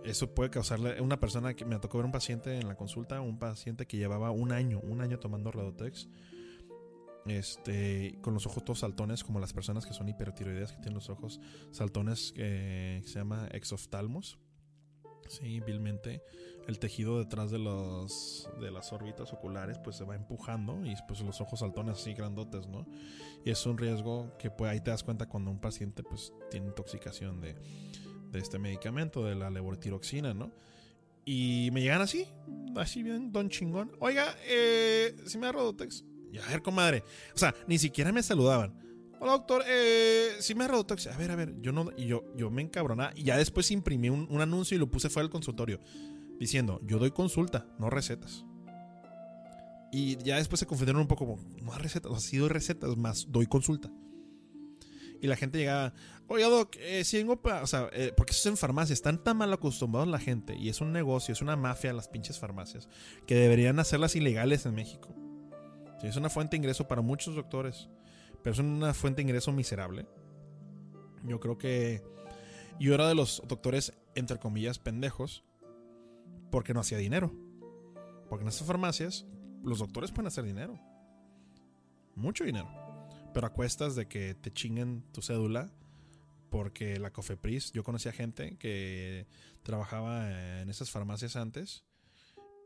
eso 0.04 0.34
puede 0.34 0.50
causarle. 0.50 1.00
Una 1.00 1.20
persona 1.20 1.54
que 1.54 1.64
me 1.64 1.78
tocó 1.78 1.98
ver 1.98 2.06
un 2.06 2.12
paciente 2.12 2.58
en 2.58 2.66
la 2.66 2.74
consulta, 2.74 3.20
un 3.20 3.38
paciente 3.38 3.86
que 3.86 3.98
llevaba 3.98 4.32
un 4.32 4.50
año, 4.50 4.80
un 4.80 5.00
año 5.00 5.20
tomando 5.20 5.52
Redotex, 5.52 6.08
este, 7.26 8.18
con 8.20 8.34
los 8.34 8.46
ojos 8.46 8.64
todos 8.64 8.80
saltones, 8.80 9.22
como 9.22 9.38
las 9.38 9.52
personas 9.52 9.86
que 9.86 9.92
son 9.92 10.08
hipertiroideas, 10.08 10.72
que 10.72 10.78
tienen 10.78 10.94
los 10.94 11.08
ojos 11.08 11.40
saltones, 11.70 12.32
que 12.32 13.00
se 13.04 13.14
llama 13.20 13.46
exoftalmos. 13.52 14.40
Sí, 15.30 15.60
vilmente 15.60 16.22
el 16.66 16.78
tejido 16.78 17.18
detrás 17.18 17.50
de 17.50 17.58
los 17.58 18.48
de 18.60 18.70
las 18.70 18.92
órbitas 18.92 19.32
oculares 19.32 19.78
pues 19.82 19.96
se 19.96 20.04
va 20.04 20.14
empujando 20.14 20.84
y 20.84 20.94
pues 21.08 21.20
los 21.20 21.40
ojos 21.40 21.60
saltones 21.60 22.00
así 22.00 22.14
grandotes, 22.14 22.66
¿no? 22.66 22.86
Y 23.44 23.50
es 23.50 23.64
un 23.64 23.78
riesgo 23.78 24.36
que 24.38 24.50
pues 24.50 24.70
ahí 24.70 24.80
te 24.80 24.90
das 24.90 25.02
cuenta 25.02 25.26
cuando 25.26 25.50
un 25.50 25.60
paciente 25.60 26.02
pues 26.02 26.32
tiene 26.50 26.66
intoxicación 26.66 27.40
de 27.40 27.54
de 28.30 28.38
este 28.38 28.58
medicamento, 28.58 29.24
de 29.24 29.34
la 29.34 29.50
levotiroxina, 29.50 30.34
¿no? 30.34 30.52
Y 31.24 31.70
me 31.72 31.82
llegan 31.82 32.00
así, 32.00 32.26
así 32.76 33.02
bien, 33.02 33.32
don 33.32 33.48
chingón. 33.48 33.92
Oiga, 34.00 34.34
eh, 34.46 35.14
si 35.26 35.38
me 35.38 35.46
da 35.46 35.52
Rodotex. 35.52 36.04
Y 36.32 36.38
a 36.38 36.46
ver, 36.46 36.62
comadre. 36.62 37.04
O 37.34 37.38
sea, 37.38 37.54
ni 37.66 37.78
siquiera 37.78 38.12
me 38.12 38.22
saludaban. 38.22 38.89
Hola, 39.22 39.32
doctor, 39.32 39.62
eh, 39.66 40.36
si 40.40 40.54
me 40.54 40.64
da 40.64 40.68
Rodotex. 40.68 41.08
A 41.08 41.16
ver, 41.18 41.30
a 41.30 41.36
ver, 41.36 41.60
yo 41.60 41.72
no, 41.72 41.90
y 41.94 42.06
yo, 42.06 42.24
yo 42.36 42.50
me 42.50 42.62
encabronaba. 42.62 43.12
Y 43.14 43.24
ya 43.24 43.36
después 43.36 43.70
imprimí 43.70 44.08
un, 44.08 44.26
un 44.30 44.40
anuncio 44.40 44.74
y 44.74 44.80
lo 44.80 44.90
puse 44.90 45.10
fuera 45.10 45.24
del 45.24 45.30
consultorio. 45.30 45.78
Diciendo, 46.38 46.80
yo 46.84 46.98
doy 46.98 47.10
consulta, 47.10 47.66
no 47.78 47.90
recetas. 47.90 48.46
Y 49.92 50.16
ya 50.24 50.36
después 50.36 50.58
se 50.58 50.66
confundieron 50.66 51.02
un 51.02 51.06
poco 51.06 51.26
como, 51.26 51.42
no 51.62 51.76
recetas, 51.76 52.10
o 52.10 52.18
sea, 52.18 52.30
sí 52.30 52.38
doy 52.38 52.48
recetas, 52.48 52.96
más 52.96 53.26
doy 53.30 53.46
consulta. 53.46 53.90
Y 55.20 55.26
la 55.26 55.36
gente 55.36 55.58
llegaba, 55.58 55.92
oye, 56.26 56.44
Doc, 56.44 56.76
eh, 56.78 57.04
si 57.04 57.18
vengo 57.18 57.42
para. 57.42 57.62
O 57.62 57.66
sea, 57.66 57.90
eh, 57.92 58.14
porque 58.16 58.32
eso 58.32 58.40
es 58.40 58.46
en 58.46 58.56
farmacia. 58.56 58.94
Están 58.94 59.22
tan 59.22 59.36
mal 59.36 59.52
acostumbrados 59.52 60.08
la 60.08 60.18
gente. 60.18 60.56
Y 60.56 60.70
es 60.70 60.80
un 60.80 60.92
negocio, 60.92 61.32
es 61.32 61.42
una 61.42 61.56
mafia 61.56 61.92
las 61.92 62.08
pinches 62.08 62.38
farmacias. 62.38 62.88
Que 63.26 63.34
deberían 63.34 63.78
hacerlas 63.80 64.16
ilegales 64.16 64.64
en 64.64 64.74
México. 64.74 65.14
es 66.02 66.16
una 66.16 66.30
fuente 66.30 66.52
de 66.52 66.58
ingreso 66.58 66.88
para 66.88 67.02
muchos 67.02 67.34
doctores. 67.34 67.90
Pero 68.42 68.54
es 68.54 68.58
una 68.58 68.94
fuente 68.94 69.18
de 69.18 69.28
ingreso 69.28 69.52
miserable. 69.52 70.06
Yo 71.24 71.40
creo 71.40 71.58
que. 71.58 72.02
Yo 72.78 72.94
era 72.94 73.06
de 73.08 73.14
los 73.14 73.42
doctores, 73.46 73.92
entre 74.14 74.38
comillas, 74.38 74.78
pendejos. 74.78 75.44
Porque 76.50 76.74
no 76.74 76.80
hacía 76.80 76.98
dinero. 76.98 77.32
Porque 78.28 78.42
en 78.42 78.48
esas 78.48 78.66
farmacias, 78.66 79.26
los 79.62 79.78
doctores 79.78 80.10
pueden 80.10 80.28
hacer 80.28 80.44
dinero. 80.44 80.78
Mucho 82.16 82.44
dinero 82.44 82.68
pero 83.32 83.46
a 83.46 83.52
cuestas 83.52 83.94
de 83.94 84.06
que 84.06 84.34
te 84.34 84.52
chinguen 84.52 85.02
tu 85.12 85.22
cédula. 85.22 85.70
Porque 86.50 86.98
la 86.98 87.12
Cofepris, 87.12 87.70
yo 87.70 87.84
conocía 87.84 88.10
gente 88.10 88.56
que 88.58 89.28
trabajaba 89.62 90.60
en 90.60 90.68
esas 90.68 90.90
farmacias 90.90 91.36
antes 91.36 91.84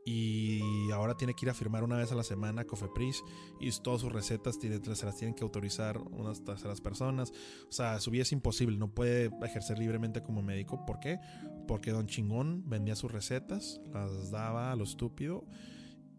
y 0.07 0.91
ahora 0.91 1.17
tiene 1.17 1.33
que 1.33 1.45
ir 1.45 1.49
a 1.49 1.55
firmar 1.55 1.83
una 1.83 1.97
vez 1.97 2.11
a 2.11 2.15
la 2.15 2.23
semana 2.23 2.61
a 2.61 2.65
Cofepris 2.65 3.23
y 3.59 3.71
todas 3.81 4.01
sus 4.01 4.13
recetas 4.13 4.59
tiene, 4.59 4.79
se 4.79 5.05
las 5.05 5.17
tienen 5.17 5.33
que 5.33 5.43
autorizar 5.43 5.97
unas 5.97 6.43
terceras 6.43 6.79
personas. 6.79 7.31
O 7.67 7.71
sea, 7.71 7.99
su 7.99 8.11
vida 8.11 8.21
es 8.21 8.31
imposible, 8.31 8.77
no 8.77 8.93
puede 8.93 9.31
ejercer 9.43 9.79
libremente 9.79 10.21
como 10.21 10.43
médico. 10.43 10.85
¿Por 10.85 10.99
qué? 10.99 11.19
Porque 11.67 11.89
Don 11.89 12.05
Chingón 12.05 12.69
vendía 12.69 12.95
sus 12.95 13.11
recetas, 13.11 13.81
las 13.91 14.29
daba 14.29 14.71
a 14.71 14.75
lo 14.75 14.83
estúpido 14.83 15.43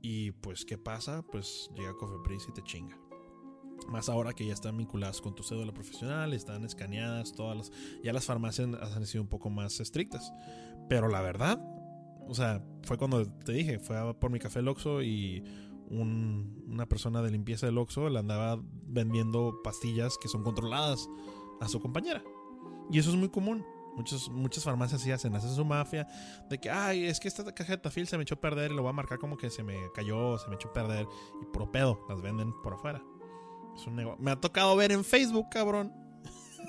y 0.03 0.33
pues 0.33 0.65
¿qué 0.65 0.79
pasa? 0.79 1.23
Pues 1.23 1.71
llega 1.77 1.95
Cofepris 1.95 2.49
y 2.49 2.53
te 2.53 2.63
chinga. 2.65 2.99
Más 3.89 4.09
ahora 4.09 4.33
que 4.33 4.45
ya 4.45 4.53
están 4.53 4.77
vinculadas 4.77 5.21
con 5.21 5.37
tu 5.37 5.45
cédula 5.45 5.73
profesional, 5.73 6.33
están 6.33 6.65
escaneadas, 6.65 7.33
todas 7.33 7.57
las. 7.57 7.73
Ya 8.03 8.13
las 8.13 8.25
farmacias 8.25 8.69
han 8.75 9.07
sido 9.07 9.23
un 9.23 9.29
poco 9.29 9.49
más 9.49 9.79
estrictas. 9.79 10.33
Pero 10.89 11.09
la 11.09 11.21
verdad, 11.21 11.61
o 12.29 12.35
sea, 12.35 12.63
fue 12.83 12.99
cuando 12.99 13.27
te 13.27 13.53
dije, 13.53 13.79
fue 13.79 13.97
por 14.19 14.31
mi 14.31 14.39
café 14.39 14.63
Loxo 14.63 15.03
y 15.03 15.43
una 15.91 16.87
persona 16.87 17.23
de 17.23 17.31
limpieza 17.31 17.67
del 17.67 17.79
Oxxo 17.79 18.09
le 18.09 18.19
andaba 18.19 18.61
vendiendo 18.87 19.61
pastillas 19.63 20.19
que 20.19 20.29
son 20.29 20.43
controladas 20.43 21.09
a 21.61 21.69
su 21.69 21.81
compañera. 21.81 22.23
Y 22.91 22.99
eso 22.99 23.11
es 23.11 23.17
muy 23.17 23.29
común. 23.29 23.65
Muchos, 23.95 24.29
muchas 24.29 24.63
farmacias 24.63 25.01
sí 25.01 25.11
hacen, 25.11 25.35
hacen 25.35 25.55
su 25.55 25.65
mafia 25.65 26.07
de 26.51 26.59
que, 26.59 26.69
ay, 26.69 27.07
es 27.07 27.19
que 27.19 27.29
esta 27.29 27.51
caja 27.55 27.73
de 27.73 27.79
tafil 27.79 28.07
se 28.07 28.19
me 28.19 28.25
echó 28.25 28.35
a 28.35 28.41
perder 28.41 28.71
y 28.71 28.75
lo 28.75 28.83
voy 28.83 28.91
a 28.91 28.93
marcar 28.93 29.19
como 29.19 29.39
que 29.39 29.49
se 29.49 29.63
me 29.63 29.75
cayó, 29.95 30.37
se 30.37 30.49
me 30.51 30.57
echó 30.57 30.69
a 30.69 30.73
perder 30.75 31.07
y 31.41 31.47
por 31.47 31.71
pedo 31.71 32.05
las 32.09 32.21
venden 32.21 32.53
por 32.63 32.75
afuera. 32.75 33.03
Me 34.19 34.31
ha 34.31 34.37
tocado 34.41 34.77
ver 34.77 34.93
en 34.93 35.03
Facebook, 35.03 35.47
cabrón. 35.51 35.93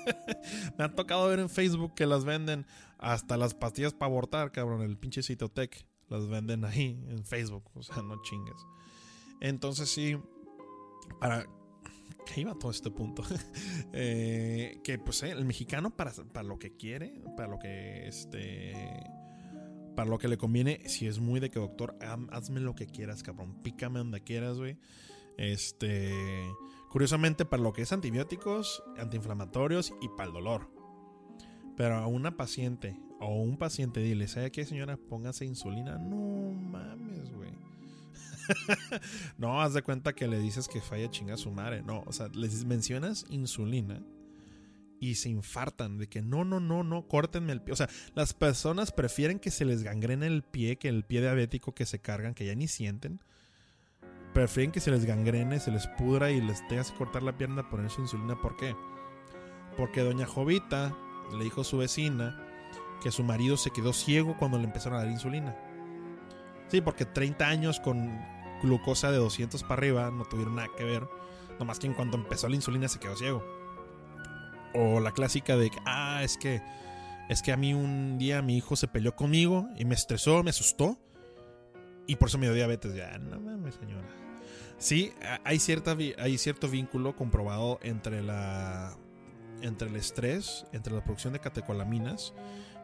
Me 0.78 0.84
ha 0.84 0.94
tocado 0.94 1.28
ver 1.28 1.38
en 1.38 1.48
Facebook 1.48 1.94
que 1.94 2.06
las 2.06 2.24
venden 2.24 2.66
hasta 2.98 3.36
las 3.36 3.54
pastillas 3.54 3.94
para 3.94 4.10
abortar, 4.10 4.52
cabrón. 4.52 4.82
El 4.82 4.96
pinche 4.98 5.22
Citotec 5.22 5.86
las 6.08 6.26
venden 6.28 6.64
ahí 6.64 7.04
en 7.08 7.24
Facebook. 7.24 7.64
O 7.74 7.82
sea, 7.82 8.02
no 8.02 8.20
chingues. 8.22 8.66
Entonces 9.40 9.88
sí, 9.88 10.16
para... 11.20 11.46
¿Qué 12.26 12.42
iba 12.42 12.54
todo 12.54 12.70
este 12.70 12.90
punto? 12.90 13.22
Eh, 13.92 14.80
que 14.84 14.98
pues 14.98 15.22
eh, 15.22 15.30
el 15.30 15.46
mexicano 15.46 15.96
para, 15.96 16.12
para 16.12 16.46
lo 16.46 16.58
que 16.58 16.76
quiere, 16.76 17.22
para 17.36 17.48
lo 17.48 17.58
que 17.58 18.06
este... 18.06 18.74
para 19.96 20.10
lo 20.10 20.18
que 20.18 20.28
le 20.28 20.36
conviene, 20.36 20.82
si 20.88 21.06
es 21.06 21.20
muy 21.20 21.40
de 21.40 21.50
que 21.50 21.58
doctor, 21.58 21.96
hazme 22.30 22.60
lo 22.60 22.74
que 22.74 22.86
quieras, 22.86 23.22
cabrón, 23.22 23.62
pícame 23.62 23.98
donde 23.98 24.20
quieras, 24.22 24.58
güey. 24.58 24.78
Este, 25.38 26.12
curiosamente, 26.88 27.44
para 27.44 27.62
lo 27.62 27.72
que 27.72 27.82
es 27.82 27.92
antibióticos, 27.92 28.82
antiinflamatorios 28.98 29.94
y 30.00 30.08
para 30.08 30.24
el 30.24 30.32
dolor. 30.32 30.70
Pero 31.76 31.96
a 31.96 32.06
una 32.06 32.36
paciente 32.36 32.98
o 33.20 33.40
un 33.40 33.56
paciente 33.56 34.00
dile, 34.00 34.28
¿sabe 34.28 34.50
qué, 34.50 34.64
señora? 34.64 34.96
Póngase 34.96 35.44
insulina. 35.44 35.98
No 35.98 36.52
mames, 36.52 37.32
güey. 37.32 37.52
no, 39.38 39.60
haz 39.60 39.74
de 39.74 39.82
cuenta 39.82 40.14
que 40.14 40.28
le 40.28 40.38
dices 40.38 40.68
que 40.68 40.80
falla 40.80 41.10
chinga 41.10 41.36
su 41.36 41.50
madre. 41.50 41.82
No, 41.82 42.02
o 42.06 42.12
sea, 42.12 42.28
les 42.28 42.64
mencionas 42.64 43.26
insulina 43.28 44.02
y 45.00 45.14
se 45.16 45.28
infartan 45.28 45.98
de 45.98 46.08
que 46.08 46.22
no, 46.22 46.44
no, 46.44 46.60
no, 46.60 46.82
no, 46.82 47.06
córtenme 47.06 47.52
el 47.52 47.62
pie. 47.62 47.72
O 47.72 47.76
sea, 47.76 47.88
las 48.14 48.34
personas 48.34 48.92
prefieren 48.92 49.38
que 49.38 49.50
se 49.50 49.64
les 49.64 49.82
gangrene 49.82 50.26
el 50.26 50.42
pie 50.42 50.76
que 50.76 50.88
el 50.88 51.04
pie 51.04 51.20
diabético 51.20 51.74
que 51.74 51.86
se 51.86 52.00
cargan, 52.00 52.34
que 52.34 52.46
ya 52.46 52.54
ni 52.54 52.68
sienten. 52.68 53.20
Prefieren 54.38 54.70
que 54.70 54.78
se 54.78 54.92
les 54.92 55.04
gangrene, 55.04 55.58
se 55.58 55.72
les 55.72 55.88
pudra 55.88 56.30
y 56.30 56.40
les 56.40 56.64
tengas 56.68 56.92
que 56.92 56.98
cortar 56.98 57.24
la 57.24 57.36
pierna 57.36 57.68
poner 57.68 57.90
su 57.90 58.02
insulina. 58.02 58.40
¿Por 58.40 58.54
qué? 58.54 58.76
Porque 59.76 60.02
doña 60.02 60.28
Jovita 60.28 60.96
le 61.36 61.42
dijo 61.42 61.62
a 61.62 61.64
su 61.64 61.76
vecina 61.76 62.40
que 63.02 63.10
su 63.10 63.24
marido 63.24 63.56
se 63.56 63.72
quedó 63.72 63.92
ciego 63.92 64.36
cuando 64.38 64.56
le 64.56 64.62
empezaron 64.62 64.96
a 64.96 65.02
dar 65.02 65.10
insulina. 65.10 65.56
Sí, 66.68 66.80
porque 66.80 67.04
30 67.04 67.48
años 67.48 67.80
con 67.80 68.16
glucosa 68.62 69.10
de 69.10 69.16
200 69.16 69.60
para 69.64 69.74
arriba 69.74 70.12
no 70.12 70.24
tuvieron 70.24 70.54
nada 70.54 70.68
que 70.76 70.84
ver. 70.84 71.02
Nomás 71.58 71.80
que 71.80 71.88
en 71.88 71.94
cuanto 71.94 72.16
empezó 72.16 72.48
la 72.48 72.54
insulina 72.54 72.86
se 72.86 73.00
quedó 73.00 73.16
ciego. 73.16 73.44
O 74.72 75.00
la 75.00 75.10
clásica 75.10 75.56
de, 75.56 75.72
ah, 75.84 76.20
es 76.22 76.38
que, 76.38 76.62
es 77.28 77.42
que 77.42 77.50
a 77.50 77.56
mí 77.56 77.74
un 77.74 78.18
día 78.18 78.40
mi 78.40 78.56
hijo 78.56 78.76
se 78.76 78.86
peleó 78.86 79.16
conmigo 79.16 79.68
y 79.76 79.84
me 79.84 79.96
estresó, 79.96 80.44
me 80.44 80.50
asustó. 80.50 80.96
Y 82.06 82.14
por 82.14 82.28
eso 82.28 82.38
me 82.38 82.46
dio 82.46 82.54
diabetes. 82.54 82.94
Ya, 82.94 83.18
no 83.18 83.40
mames, 83.40 83.74
señora. 83.74 84.27
Sí, 84.78 85.12
hay, 85.44 85.58
cierta, 85.58 85.96
hay 86.18 86.38
cierto 86.38 86.68
vínculo 86.68 87.16
comprobado 87.16 87.80
entre 87.82 88.22
la 88.22 88.96
entre 89.60 89.88
el 89.88 89.96
estrés, 89.96 90.66
entre 90.72 90.94
la 90.94 91.02
producción 91.02 91.32
de 91.32 91.40
catecolaminas, 91.40 92.32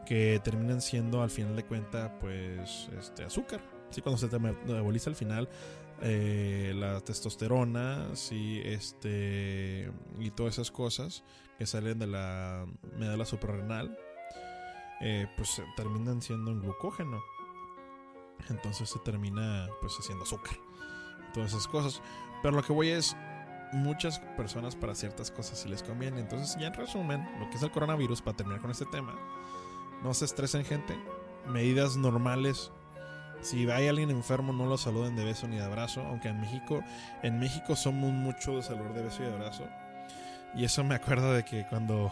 que 0.05 0.41
terminan 0.43 0.81
siendo 0.81 1.23
al 1.23 1.29
final 1.29 1.55
de 1.55 1.63
cuenta, 1.63 2.19
pues, 2.19 2.89
este 2.99 3.23
azúcar. 3.23 3.61
Sí, 3.91 4.01
cuando 4.01 4.17
se 4.17 4.27
te 4.27 4.39
metaboliza 4.39 5.09
al 5.09 5.15
final 5.15 5.49
eh, 6.01 6.73
la 6.75 6.99
testosterona, 7.01 8.09
sí, 8.13 8.61
este, 8.65 9.89
y 10.19 10.31
todas 10.31 10.55
esas 10.55 10.71
cosas 10.71 11.23
que 11.57 11.65
salen 11.65 11.99
de 11.99 12.07
la 12.07 12.65
medula 12.97 13.25
suprarrenal, 13.25 13.97
eh, 15.01 15.27
pues 15.37 15.61
terminan 15.77 16.21
siendo 16.21 16.51
en 16.51 16.61
glucógeno. 16.61 17.21
Entonces 18.49 18.89
se 18.89 18.99
termina 18.99 19.69
pues 19.81 19.95
haciendo 19.97 20.23
azúcar. 20.23 20.64
Todas 21.35 21.51
esas 21.51 21.67
cosas. 21.67 22.01
Pero 22.41 22.55
lo 22.55 22.63
que 22.63 22.73
voy 22.73 22.89
es, 22.89 23.15
muchas 23.73 24.19
personas 24.37 24.75
para 24.75 24.95
ciertas 24.95 25.29
cosas 25.29 25.59
si 25.59 25.69
les 25.69 25.83
conviene. 25.83 26.19
Entonces 26.19 26.57
ya 26.59 26.67
en 26.67 26.73
resumen, 26.73 27.27
lo 27.39 27.49
que 27.49 27.57
es 27.57 27.63
el 27.63 27.71
coronavirus, 27.71 28.21
para 28.21 28.37
terminar 28.37 28.61
con 28.61 28.71
este 28.71 28.85
tema, 28.85 29.15
no 30.03 30.13
se 30.13 30.25
estresen 30.25 30.65
gente, 30.65 30.97
medidas 31.47 31.97
normales. 31.97 32.71
Si 33.41 33.69
hay 33.69 33.87
alguien 33.87 34.09
enfermo, 34.09 34.53
no 34.53 34.65
lo 34.65 34.77
saluden 34.77 35.15
de 35.15 35.25
beso 35.25 35.47
ni 35.47 35.57
de 35.57 35.63
abrazo. 35.63 36.01
Aunque 36.01 36.29
en 36.29 36.39
México, 36.39 36.81
en 37.21 37.39
México 37.39 37.75
somos 37.75 38.11
mucho 38.11 38.55
de 38.55 38.63
saludar 38.63 38.93
de 38.93 39.03
beso 39.03 39.21
y 39.21 39.25
de 39.27 39.33
abrazo. 39.33 39.67
Y 40.55 40.63
eso 40.63 40.83
me 40.83 40.95
acuerdo 40.95 41.33
de 41.33 41.43
que 41.43 41.65
cuando, 41.69 42.11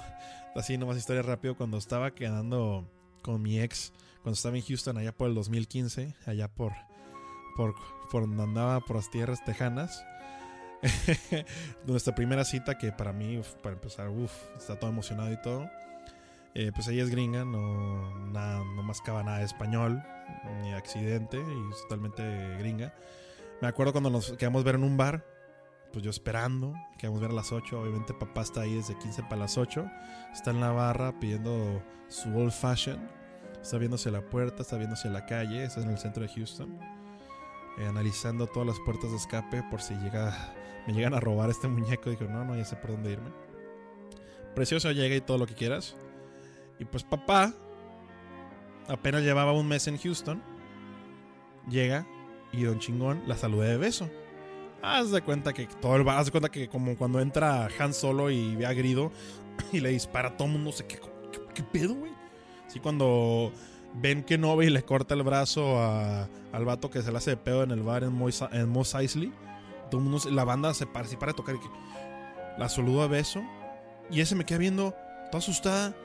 así 0.53 0.77
nomás 0.77 0.97
historia 0.97 1.21
rápido, 1.21 1.55
cuando 1.55 1.77
estaba 1.77 2.11
quedando 2.11 2.85
con 3.21 3.41
mi 3.41 3.59
ex, 3.61 3.93
cuando 4.21 4.33
estaba 4.33 4.57
en 4.57 4.63
Houston 4.63 4.97
allá 4.97 5.15
por 5.15 5.29
el 5.29 5.35
2015, 5.35 6.13
allá 6.25 6.49
por, 6.49 6.73
por, 7.55 7.75
por 8.11 8.23
donde 8.23 8.43
andaba 8.43 8.79
por 8.81 8.97
las 8.97 9.09
tierras 9.09 9.43
tejanas. 9.43 10.05
Nuestra 11.85 12.13
primera 12.13 12.43
cita 12.43 12.77
que 12.77 12.91
para 12.91 13.13
mí, 13.13 13.41
para 13.61 13.73
empezar, 13.73 14.09
está 14.57 14.77
todo 14.77 14.89
emocionado 14.89 15.31
y 15.31 15.41
todo. 15.41 15.69
Eh, 16.55 16.71
pues 16.73 16.87
ella 16.87 17.03
es 17.03 17.09
gringa, 17.09 17.45
no, 17.45 18.27
nada, 18.27 18.63
no 18.63 18.83
mascaba 18.83 19.23
nada 19.23 19.39
de 19.39 19.45
español, 19.45 20.03
ni 20.61 20.73
accidente, 20.73 21.37
y 21.37 21.71
es 21.71 21.81
totalmente 21.83 22.23
gringa. 22.59 22.93
Me 23.61 23.67
acuerdo 23.67 23.91
cuando 23.91 24.09
nos 24.09 24.33
quedamos 24.33 24.63
ver 24.63 24.75
en 24.75 24.83
un 24.83 24.97
bar 24.97 25.25
pues 25.93 26.03
yo 26.03 26.09
esperando, 26.09 26.73
que 26.97 27.07
vamos 27.07 27.21
a 27.21 27.27
ver 27.27 27.31
a 27.31 27.35
las 27.35 27.51
8. 27.51 27.79
Obviamente 27.79 28.15
papá 28.15 28.41
está 28.41 28.61
ahí 28.61 28.75
desde 28.75 28.97
15 28.97 29.23
para 29.23 29.37
las 29.37 29.59
8. 29.59 29.85
Está 30.33 30.49
en 30.49 30.59
la 30.59 30.71
barra 30.71 31.19
pidiendo 31.19 31.81
su 32.07 32.35
old 32.35 32.51
fashion. 32.51 33.07
Está 33.61 33.77
viéndose 33.77 34.09
la 34.09 34.21
puerta, 34.21 34.63
está 34.63 34.77
viéndose 34.77 35.07
la 35.09 35.27
calle. 35.27 35.63
Está 35.63 35.81
en 35.81 35.91
el 35.91 35.99
centro 35.99 36.23
de 36.23 36.29
Houston. 36.29 36.79
Eh, 37.77 37.85
analizando 37.87 38.47
todas 38.47 38.67
las 38.67 38.79
puertas 38.79 39.11
de 39.11 39.17
escape 39.17 39.63
por 39.63 39.81
si 39.81 39.95
llega, 39.95 40.53
me 40.85 40.93
llegan 40.93 41.13
a 41.13 41.19
robar 41.19 41.49
este 41.49 41.67
muñeco. 41.67 42.09
Dijo, 42.09 42.25
no, 42.25 42.45
no, 42.45 42.55
ya 42.55 42.65
sé 42.65 42.75
por 42.75 42.91
dónde 42.91 43.11
irme. 43.11 43.31
Precioso 44.55 44.91
llega 44.91 45.15
y 45.15 45.21
todo 45.21 45.37
lo 45.37 45.47
que 45.47 45.55
quieras. 45.55 45.95
Y 46.79 46.85
pues 46.85 47.03
papá 47.03 47.53
apenas 48.87 49.23
llevaba 49.23 49.53
un 49.53 49.67
mes 49.67 49.87
en 49.87 49.97
Houston. 49.97 50.41
Llega 51.69 52.05
y 52.51 52.63
don 52.63 52.79
chingón 52.79 53.23
la 53.25 53.35
saludé 53.35 53.69
de 53.69 53.77
beso. 53.77 54.09
Haz 54.81 55.11
de 55.11 55.21
cuenta 55.21 55.53
que 55.53 55.65
todo 55.65 55.95
el 55.95 56.07
haz 56.09 56.25
de 56.25 56.31
cuenta 56.31 56.49
que 56.49 56.67
como 56.67 56.97
cuando 56.97 57.19
entra 57.19 57.69
Han 57.79 57.93
Solo 57.93 58.29
y 58.29 58.55
ve 58.55 58.65
a 58.65 58.73
Grido 58.73 59.11
y 59.71 59.79
le 59.79 59.89
dispara 59.89 60.29
a 60.29 60.37
todo 60.37 60.47
el 60.47 60.53
mundo, 60.53 60.71
no 60.71 60.75
sé 60.75 60.85
qué, 60.85 60.99
qué, 61.53 61.63
pedo, 61.63 61.95
güey. 61.95 62.11
Así 62.67 62.79
cuando 62.79 63.51
ven 63.95 64.23
que 64.23 64.37
no 64.37 64.55
ve 64.55 64.65
y 64.65 64.69
le 64.69 64.83
corta 64.83 65.13
el 65.13 65.23
brazo 65.23 65.79
a, 65.79 66.27
al 66.51 66.65
vato 66.65 66.89
que 66.89 67.01
se 67.01 67.11
le 67.11 67.17
hace 67.17 67.31
de 67.31 67.37
pedo 67.37 67.63
en 67.63 67.71
el 67.71 67.81
bar 67.81 68.03
en, 68.03 68.13
Mos, 68.13 68.43
en 68.51 68.75
Eisley. 68.75 69.33
El 69.91 69.99
mundo, 69.99 70.19
la 70.31 70.43
banda 70.43 70.73
se 70.73 70.87
para, 70.87 71.07
se 71.07 71.17
para 71.17 71.33
de 71.33 71.37
tocar 71.37 71.55
y 71.55 71.59
que 71.59 71.67
la 72.57 72.67
saludo 72.67 73.03
a 73.03 73.07
beso. 73.07 73.43
Y 74.09 74.21
ese 74.21 74.35
me 74.35 74.45
queda 74.45 74.57
viendo, 74.57 74.95
toda 75.31 75.37
asustada. 75.37 75.95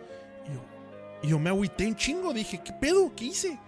Y 0.46 0.54
yo, 0.54 0.60
y 1.22 1.28
yo 1.28 1.38
me 1.38 1.48
agüité 1.48 1.86
un 1.86 1.96
chingo. 1.96 2.34
Dije, 2.34 2.62
¿qué 2.62 2.72
pedo? 2.72 3.12
¿Qué 3.16 3.26
hice? 3.26 3.58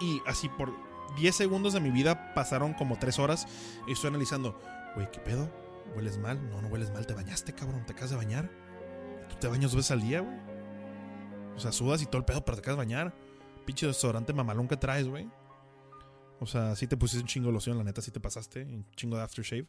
y 0.00 0.22
así 0.26 0.48
por 0.48 0.72
10 1.16 1.34
segundos 1.34 1.72
de 1.72 1.80
mi 1.80 1.90
vida 1.90 2.32
pasaron 2.34 2.72
como 2.72 2.98
3 2.98 3.18
horas 3.18 3.48
y 3.88 3.92
estoy 3.92 4.08
analizando, 4.08 4.60
güey, 4.94 5.10
¿qué 5.10 5.18
pedo? 5.18 5.50
¿Hueles 5.96 6.18
mal? 6.18 6.48
No, 6.50 6.62
no 6.62 6.68
hueles 6.68 6.92
mal, 6.92 7.06
te 7.06 7.14
bañaste, 7.14 7.52
cabrón, 7.52 7.84
te 7.84 7.92
acabas 7.92 8.10
de 8.10 8.16
bañar. 8.16 8.50
¿Tú 9.28 9.36
te 9.40 9.48
bañas 9.48 9.72
dos 9.72 9.76
veces 9.76 9.90
al 9.90 10.00
día, 10.00 10.20
güey? 10.20 10.36
O 11.56 11.60
sea, 11.60 11.72
sudas 11.72 12.00
y 12.02 12.06
todo 12.06 12.18
el 12.18 12.24
pedo, 12.24 12.44
pero 12.44 12.56
te 12.56 12.60
acabas 12.60 12.78
de 12.78 12.84
bañar. 12.86 13.14
Pinche 13.64 13.86
desodorante 13.86 14.32
mamalón 14.32 14.68
que 14.68 14.76
traes, 14.76 15.08
güey. 15.08 15.28
O 16.40 16.46
sea, 16.46 16.74
sí 16.74 16.86
te 16.86 16.96
pusiste 16.96 17.22
un 17.22 17.28
chingo 17.28 17.46
de 17.48 17.52
loción, 17.52 17.78
la 17.78 17.84
neta, 17.84 18.02
sí 18.02 18.10
te 18.10 18.20
pasaste, 18.20 18.64
un 18.64 18.86
chingo 18.96 19.16
de 19.16 19.22
aftershave. 19.22 19.68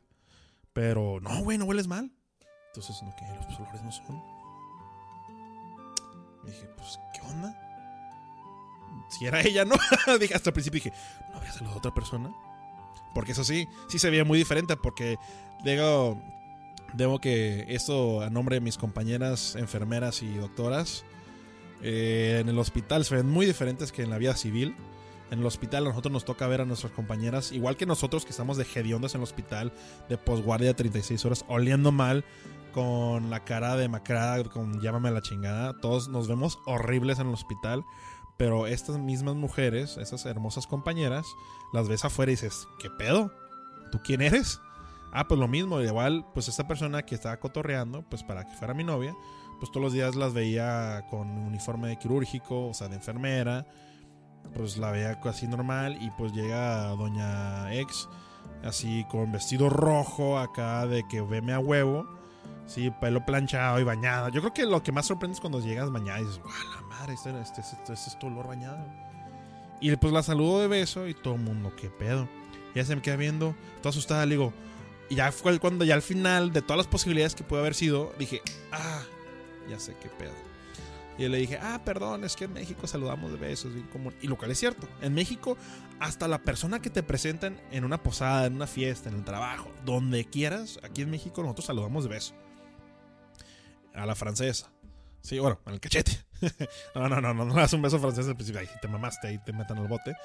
Pero 0.74 1.20
no, 1.22 1.44
güey, 1.44 1.58
no 1.58 1.66
hueles 1.66 1.88
mal. 1.88 2.12
Entonces, 2.68 3.02
no, 3.04 3.16
que 3.16 3.26
los 3.48 3.60
olores 3.60 3.84
no 3.84 3.92
son. 3.92 4.24
dije, 6.46 6.66
pues, 6.78 7.00
¿qué 7.14 7.22
onda? 7.22 7.60
si 9.10 9.26
era 9.26 9.42
ella, 9.42 9.66
¿no? 9.66 9.76
dije, 10.20 10.34
hasta 10.34 10.50
el 10.50 10.54
principio 10.54 10.82
dije, 10.84 10.94
¿no 11.34 11.42
saludado 11.52 11.76
a 11.76 11.78
otra 11.78 11.94
persona? 11.94 12.34
Porque 13.14 13.34
eso 13.34 13.44
sí, 13.44 13.68
sí 13.88 14.00
se 14.00 14.10
veía 14.10 14.26
muy 14.26 14.38
diferente 14.38 14.76
porque 14.76 15.18
digo, 15.64 16.20
debo 16.94 17.20
que 17.20 17.66
esto 17.70 18.22
a 18.22 18.30
nombre 18.30 18.56
de 18.56 18.62
mis 18.62 18.78
compañeras 18.78 19.56
enfermeras 19.56 20.24
y 20.24 20.34
doctoras, 20.36 21.06
eh, 21.84 22.40
en 22.40 22.50
el 22.50 22.58
hospital 22.58 23.06
se 23.06 23.16
ven 23.16 23.30
muy 23.30 23.46
diferentes 23.46 23.92
que 23.92 24.04
en 24.04 24.10
la 24.10 24.18
vida 24.18 24.36
civil. 24.36 24.76
En 25.32 25.40
el 25.40 25.46
hospital 25.46 25.86
a 25.86 25.90
nosotros 25.90 26.12
nos 26.12 26.26
toca 26.26 26.48
ver 26.48 26.62
a 26.62 26.66
nuestras 26.66 26.92
compañeras, 26.92 27.52
igual 27.52 27.76
que 27.76 27.86
nosotros 27.88 28.24
que 28.24 28.32
estamos 28.32 28.56
de 28.56 28.68
hediondas 28.76 29.16
en 29.16 29.22
el 29.22 29.24
hospital, 29.24 29.74
de 30.08 30.18
posguardia 30.18 30.76
36 30.76 31.26
horas, 31.26 31.46
oliendo 31.48 31.92
mal, 31.92 32.24
con 32.72 33.30
la 33.30 33.44
cara 33.44 33.76
demacrada, 33.76 34.44
con 34.44 34.80
llámame 34.82 35.10
a 35.10 35.12
la 35.12 35.22
chingada. 35.22 35.74
Todos 35.80 36.08
nos 36.08 36.28
vemos 36.28 36.60
horribles 36.66 37.20
en 37.20 37.28
el 37.28 37.34
hospital. 37.34 37.84
Pero 38.38 38.66
estas 38.68 38.98
mismas 38.98 39.36
mujeres, 39.36 39.98
esas 39.98 40.26
hermosas 40.26 40.66
compañeras, 40.66 41.26
las 41.72 41.88
ves 41.88 42.04
afuera 42.04 42.32
y 42.32 42.36
dices, 42.36 42.68
¿qué 42.80 42.90
pedo? 42.90 43.32
¿Tú 43.92 44.00
quién 44.04 44.22
eres? 44.22 44.60
Ah, 45.12 45.28
pues 45.28 45.40
lo 45.40 45.48
mismo, 45.48 45.80
igual, 45.82 46.26
pues 46.34 46.48
esta 46.48 46.68
persona 46.68 47.04
que 47.04 47.14
estaba 47.14 47.40
cotorreando, 47.40 48.02
pues 48.10 48.24
para 48.24 48.46
que 48.46 48.56
fuera 48.56 48.74
mi 48.74 48.84
novia, 48.84 49.16
pues 49.64 49.72
todos 49.72 49.86
los 49.86 49.94
días 49.94 50.16
las 50.16 50.34
veía 50.34 51.06
con 51.10 51.30
uniforme 51.30 51.88
de 51.88 51.96
quirúrgico, 51.96 52.68
o 52.68 52.74
sea, 52.74 52.90
de 52.90 52.96
enfermera, 52.96 53.66
pues 54.54 54.76
la 54.76 54.92
veía 54.92 55.18
así 55.24 55.48
normal 55.48 55.98
y 56.02 56.10
pues 56.18 56.34
llega 56.34 56.88
doña 56.88 57.74
ex, 57.74 58.10
así 58.62 59.06
con 59.10 59.32
vestido 59.32 59.70
rojo 59.70 60.38
acá 60.38 60.86
de 60.86 61.08
que 61.08 61.22
veme 61.22 61.54
a 61.54 61.60
huevo, 61.60 62.06
sí, 62.66 62.92
pelo 63.00 63.26
planchado 63.26 63.80
y 63.80 63.86
bañada. 63.86 64.28
Yo 64.32 64.42
creo 64.42 64.54
que 64.54 64.66
lo 64.66 64.84
que 64.84 64.92
más 64.92 65.06
sorprende 65.06 65.36
es 65.36 65.40
cuando 65.40 65.62
llegas 65.62 65.90
bañada 65.90 66.20
y 66.20 66.26
dices, 66.26 66.42
¡guau, 66.42 67.10
este, 67.10 67.30
este, 67.30 67.62
este, 67.62 67.94
este, 67.94 67.94
es 67.94 68.20
tu 68.20 68.28
olor 68.28 68.50
bañado. 68.50 68.86
Y 69.80 69.96
pues 69.96 70.12
la 70.12 70.24
saludo 70.24 70.60
de 70.60 70.68
beso 70.68 71.08
y 71.08 71.14
todo 71.14 71.36
el 71.36 71.42
mundo, 71.42 71.72
¿qué 71.78 71.90
pedo? 71.90 72.28
Ya 72.76 72.84
se 72.84 72.98
me 72.98 73.02
queda 73.02 73.16
viendo, 73.16 73.56
toda 73.78 73.92
asustada, 73.92 74.26
le 74.26 74.32
digo, 74.32 74.52
y 75.10 75.16
ya 75.16 75.32
fue 75.32 75.58
cuando 75.60 75.86
ya 75.86 75.96
al 75.96 76.02
final 76.02 76.52
de 76.52 76.62
todas 76.62 76.80
las 76.80 76.88
posibilidades 76.88 77.34
que 77.34 77.46
puede 77.46 77.62
haber 77.62 77.76
sido, 77.76 78.12
dije, 78.20 78.42
ah, 78.74 79.04
ya 79.70 79.80
sé 79.80 79.96
qué 80.02 80.10
pedo. 80.10 80.34
Y 81.18 81.28
le 81.28 81.38
dije, 81.38 81.60
ah, 81.62 81.80
perdón, 81.86 82.24
es 82.24 82.36
que 82.36 82.46
en 82.46 82.54
México 82.54 82.88
saludamos 82.88 83.32
de 83.32 83.38
besos, 83.38 83.74
bien 83.74 83.86
común. 83.88 84.16
Y 84.22 84.28
lo 84.28 84.38
cual 84.38 84.52
es 84.52 84.60
cierto. 84.60 84.88
En 85.02 85.14
México, 85.14 85.58
hasta 86.00 86.28
la 86.28 86.40
persona 86.40 86.82
que 86.82 86.90
te 86.90 87.04
presentan 87.04 87.62
en 87.72 87.86
una 87.86 88.02
posada, 88.02 88.48
en 88.48 88.56
una 88.56 88.66
fiesta, 88.66 89.10
en 89.10 89.16
el 89.16 89.24
trabajo, 89.24 89.70
donde 89.86 90.26
quieras, 90.26 90.80
aquí 90.82 91.04
en 91.04 91.12
México 91.12 91.44
nosotros 91.44 91.68
saludamos 91.68 92.04
de 92.06 92.10
beso. 92.10 92.34
A 93.94 94.08
la 94.08 94.16
francesa. 94.16 94.72
Sí, 95.22 95.38
bueno, 95.38 95.60
en 95.68 95.74
el 95.74 95.80
cachete. 95.80 96.12
no, 96.96 97.08
no, 97.08 97.22
no, 97.22 97.34
no, 97.34 97.46
no, 97.46 97.54
das 97.54 97.74
un 97.74 97.84
beso 97.84 98.00
francés 98.00 98.28
al 98.28 98.36
principio. 98.36 98.62
Ahí 98.62 98.68
te 98.82 98.88
mamaste, 98.88 99.28
ahí 99.28 99.38
te 99.38 99.54
metan 99.54 99.78
al 99.78 99.88
bote. 99.88 100.16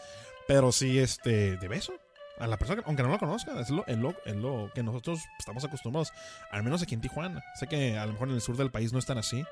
Pero 0.47 0.72
sí, 0.72 0.99
este, 0.99 1.59
de 1.59 1.68
beso. 1.68 1.93
A 2.41 2.47
la 2.47 2.57
persona, 2.57 2.82
aunque 2.86 3.03
no 3.03 3.09
lo 3.09 3.18
conozca, 3.18 3.59
es 3.61 3.70
lo, 3.70 3.86
es 3.86 3.99
lo, 3.99 4.14
es 4.24 4.36
lo 4.36 4.70
que 4.74 4.82
nosotros 4.82 5.20
estamos 5.39 5.64
acostumbrados. 5.64 6.12
Al 6.51 6.62
menos 6.62 6.82
aquí 6.82 6.95
en 6.95 7.01
Tijuana. 7.01 7.45
Sé 7.55 7.66
que 7.66 7.99
a 7.99 8.07
lo 8.07 8.12
mejor 8.12 8.28
en 8.28 8.34
el 8.34 8.41
sur 8.41 8.57
del 8.57 8.70
país 8.70 8.93
no 8.93 8.99
están 8.99 9.18
así 9.18 9.45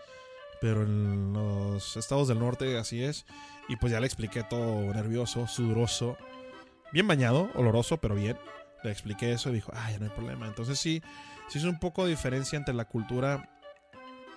pero 0.61 0.83
en 0.83 1.33
los 1.33 1.97
estados 1.97 2.29
del 2.29 2.39
norte 2.39 2.79
así 2.79 3.03
es. 3.03 3.27
Y 3.69 3.77
pues 3.77 3.93
ya 3.93 4.01
le 4.01 4.07
expliqué 4.07 4.43
todo 4.43 4.93
nervioso, 4.95 5.47
sudoroso, 5.47 6.17
bien 6.93 7.07
bañado, 7.07 7.51
oloroso, 7.55 7.99
pero 7.99 8.15
bien. 8.15 8.37
Le 8.83 8.91
expliqué 8.91 9.33
eso 9.33 9.51
y 9.51 9.55
dijo, 9.55 9.73
ah, 9.75 9.91
ya 9.91 9.99
no 9.99 10.05
hay 10.05 10.11
problema. 10.11 10.47
Entonces 10.47 10.79
sí, 10.79 11.03
sí 11.49 11.59
es 11.59 11.65
un 11.65 11.79
poco 11.79 12.05
de 12.05 12.11
diferencia 12.11 12.57
entre 12.57 12.75
la 12.75 12.85
cultura 12.85 13.51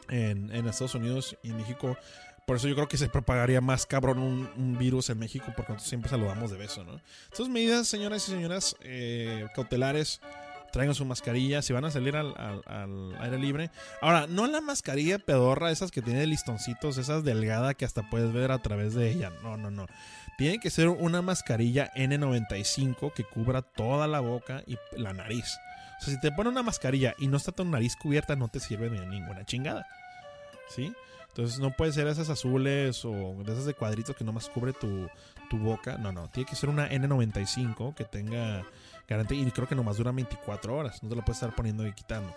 en, 0.09 0.53
en 0.53 0.67
Estados 0.67 0.95
Unidos 0.95 1.37
y 1.43 1.53
México. 1.53 1.97
Por 2.49 2.55
eso 2.55 2.67
yo 2.67 2.73
creo 2.73 2.87
que 2.87 2.97
se 2.97 3.09
propagaría 3.09 3.61
más 3.61 3.85
cabrón 3.85 4.17
un, 4.17 4.75
virus 4.79 5.11
en 5.11 5.19
México, 5.19 5.53
porque 5.55 5.71
nosotros 5.73 5.87
siempre 5.87 6.09
saludamos 6.09 6.49
de 6.49 6.57
beso, 6.57 6.83
¿no? 6.83 6.99
Estas 7.31 7.47
medidas, 7.47 7.87
señoras 7.87 8.27
y 8.27 8.31
señoras, 8.31 8.75
eh, 8.81 9.45
cautelares 9.53 10.19
traigan 10.71 10.95
su 10.95 11.05
mascarilla, 11.05 11.61
si 11.61 11.73
van 11.73 11.85
a 11.85 11.91
salir 11.91 12.15
al, 12.15 13.15
aire 13.19 13.37
libre. 13.37 13.69
Ahora, 14.01 14.25
no 14.25 14.47
la 14.47 14.61
mascarilla 14.61 15.19
pedorra, 15.19 15.69
esas 15.69 15.91
que 15.91 16.01
tiene 16.01 16.25
listoncitos, 16.25 16.97
esas 16.97 17.23
delgada 17.23 17.75
que 17.75 17.85
hasta 17.85 18.09
puedes 18.09 18.33
ver 18.33 18.51
a 18.51 18.57
través 18.57 18.95
de 18.95 19.11
ella. 19.11 19.31
No, 19.43 19.55
no, 19.55 19.69
no. 19.69 19.85
Tiene 20.39 20.59
que 20.59 20.71
ser 20.71 20.87
una 20.89 21.21
mascarilla 21.21 21.93
N95 21.93 23.13
que 23.13 23.25
cubra 23.25 23.61
toda 23.61 24.07
la 24.07 24.21
boca 24.21 24.63
y 24.65 24.75
la 24.97 25.13
nariz. 25.13 25.59
O 26.01 26.03
sea, 26.03 26.15
si 26.15 26.19
te 26.19 26.31
pone 26.31 26.49
una 26.49 26.63
mascarilla 26.63 27.13
y 27.19 27.27
no 27.27 27.37
está 27.37 27.51
tu 27.51 27.63
nariz 27.63 27.95
cubierta, 27.95 28.35
no 28.35 28.47
te 28.47 28.59
sirve 28.59 28.89
de 28.89 29.05
ninguna 29.05 29.45
chingada. 29.45 29.85
¿Sí? 30.75 30.91
Entonces 31.39 31.61
no 31.61 31.71
puede 31.71 31.93
ser 31.93 32.05
esas 32.07 32.29
azules 32.29 33.05
o 33.05 33.41
esas 33.43 33.63
de 33.63 33.73
cuadritos 33.73 34.13
que 34.13 34.25
nomás 34.25 34.49
cubre 34.49 34.73
tu, 34.73 35.07
tu 35.49 35.57
boca. 35.57 35.97
No, 35.97 36.11
no. 36.11 36.29
Tiene 36.29 36.49
que 36.49 36.57
ser 36.57 36.67
una 36.67 36.89
N95 36.89 37.95
que 37.95 38.03
tenga 38.03 38.65
y 39.29 39.51
creo 39.51 39.65
que 39.65 39.73
nomás 39.73 39.95
dura 39.95 40.11
24 40.11 40.75
horas. 40.75 41.01
No 41.01 41.07
te 41.07 41.15
lo 41.15 41.23
puedes 41.23 41.41
estar 41.41 41.55
poniendo 41.55 41.87
y 41.87 41.93
quitando. 41.93 42.35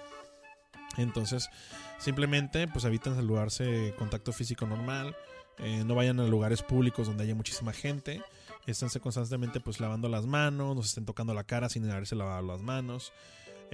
Entonces, 0.98 1.50
simplemente, 1.98 2.68
pues 2.68 2.84
eviten 2.84 3.16
saludarse 3.16 3.92
contacto 3.98 4.32
físico 4.32 4.66
normal. 4.66 5.16
Eh, 5.58 5.82
no 5.84 5.96
vayan 5.96 6.20
a 6.20 6.24
lugares 6.28 6.62
públicos 6.62 7.08
donde 7.08 7.24
haya 7.24 7.34
muchísima 7.34 7.72
gente. 7.72 8.22
Esténse 8.68 9.00
constantemente 9.00 9.58
pues 9.58 9.80
lavando 9.80 10.08
las 10.08 10.26
manos, 10.26 10.76
no 10.76 10.82
se 10.82 10.90
estén 10.90 11.06
tocando 11.06 11.34
la 11.34 11.42
cara 11.42 11.68
sin 11.68 11.90
haberse 11.90 12.14
lavado 12.14 12.46
las 12.46 12.60
manos. 12.60 13.12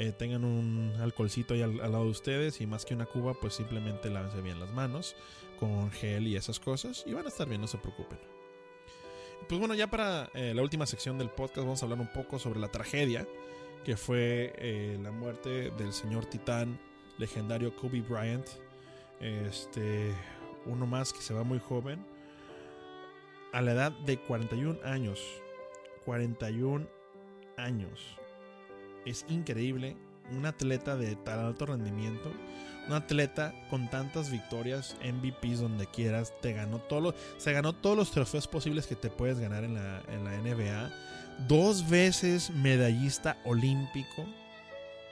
Eh, 0.00 0.12
tengan 0.12 0.44
un 0.44 0.94
alcoholcito 1.00 1.54
ahí 1.54 1.62
al, 1.62 1.76
lado 1.76 2.04
de 2.04 2.10
ustedes 2.10 2.60
y 2.60 2.68
más 2.68 2.84
que 2.84 2.94
una 2.94 3.06
cuba 3.06 3.34
pues 3.34 3.54
simplemente 3.54 4.08
lávense 4.08 4.40
bien 4.40 4.60
las 4.60 4.70
manos 4.70 5.16
con 5.58 5.90
gel 5.90 6.28
y 6.28 6.36
esas 6.36 6.60
cosas 6.60 7.02
y 7.04 7.14
van 7.14 7.24
a 7.24 7.30
estar 7.30 7.48
bien, 7.48 7.60
no 7.60 7.66
se 7.66 7.78
preocupen. 7.78 8.16
Pues 9.48 9.58
bueno, 9.58 9.74
ya 9.74 9.88
para 9.88 10.30
eh, 10.34 10.52
la 10.54 10.62
última 10.62 10.86
sección 10.86 11.18
del 11.18 11.30
podcast 11.30 11.58
vamos 11.66 11.82
a 11.82 11.86
hablar 11.86 11.98
un 11.98 12.12
poco 12.12 12.38
sobre 12.38 12.60
la 12.60 12.68
tragedia 12.68 13.26
que 13.84 13.96
fue 13.96 14.52
eh, 14.58 14.96
la 15.02 15.10
muerte 15.10 15.72
del 15.72 15.92
señor 15.92 16.26
titán 16.26 16.78
legendario 17.18 17.74
Kobe 17.74 18.00
Bryant. 18.00 18.46
Este, 19.20 20.14
uno 20.64 20.86
más 20.86 21.12
que 21.12 21.22
se 21.22 21.34
va 21.34 21.42
muy 21.42 21.58
joven. 21.58 22.06
A 23.52 23.62
la 23.62 23.72
edad 23.72 23.90
de 23.90 24.16
41 24.16 24.78
años. 24.84 25.20
41 26.04 26.86
años. 27.56 28.17
Es 29.08 29.24
increíble. 29.28 29.96
Un 30.30 30.44
atleta 30.44 30.96
de 30.96 31.16
tal 31.16 31.40
alto 31.40 31.66
rendimiento 31.66 32.30
un 32.88 32.94
atleta 32.94 33.54
con 33.68 33.88
tantas 33.90 34.30
victorias, 34.30 34.96
MVPs 35.04 35.60
donde 35.60 35.86
quieras, 35.86 36.32
te 36.40 36.54
ganó 36.54 36.78
todo 36.78 37.14
se 37.36 37.52
ganó 37.52 37.74
todos 37.74 37.96
los 37.96 38.10
trofeos 38.10 38.48
posibles 38.48 38.86
que 38.86 38.96
te 38.96 39.10
puedes 39.10 39.38
ganar 39.38 39.62
en 39.62 39.74
la, 39.74 40.02
NBA. 40.08 40.90
Dos 41.46 41.88
veces 41.88 42.50
medallista 42.50 43.36
olímpico 43.44 44.24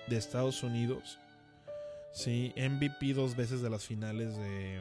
de 0.08 0.16
Estados 0.16 0.62
Unidos. 0.62 1.18
Sí, 2.12 2.54
MVP 2.56 3.12
dos 3.12 3.36
veces 3.36 3.60
de 3.60 3.68
las 3.68 3.84
finales 3.84 4.36
de, 4.38 4.80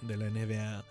de 0.00 0.16
la 0.16 0.30
NBA. 0.30 0.84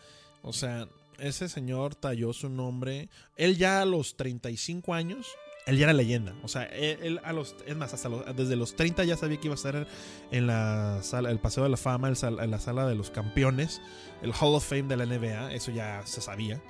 O 0.43 0.53
sea, 0.53 0.87
ese 1.17 1.49
señor 1.49 1.95
talló 1.95 2.31
su 2.31 2.47
nombre. 2.47 3.09
Él 3.37 3.57
ya 3.57 3.81
a 3.81 3.85
los 3.85 4.15
35 4.15 4.93
años 4.93 5.27
él 5.65 5.77
ya 5.77 5.85
era 5.85 5.93
leyenda. 5.93 6.33
O 6.43 6.47
sea, 6.47 6.63
él, 6.63 7.19
a 7.23 7.33
los, 7.33 7.55
es 7.65 7.75
más, 7.75 7.93
hasta 7.93 8.09
desde 8.33 8.55
los 8.55 8.75
30 8.75 9.03
ya 9.03 9.17
sabía 9.17 9.39
que 9.39 9.47
iba 9.47 9.53
a 9.53 9.55
estar 9.55 9.87
en 10.31 10.47
la 10.47 10.99
sala, 11.03 11.31
el 11.31 11.39
Paseo 11.39 11.63
de 11.63 11.69
la 11.69 11.77
Fama, 11.77 12.09
en 12.09 12.51
la 12.51 12.59
sala 12.59 12.87
de 12.87 12.95
los 12.95 13.09
campeones, 13.11 13.81
el 14.21 14.31
Hall 14.31 14.55
of 14.55 14.67
Fame 14.67 14.83
de 14.83 14.97
la 14.97 15.05
NBA, 15.05 15.53
eso 15.53 15.71
ya 15.71 16.01
se 16.05 16.21
sabía. 16.21 16.61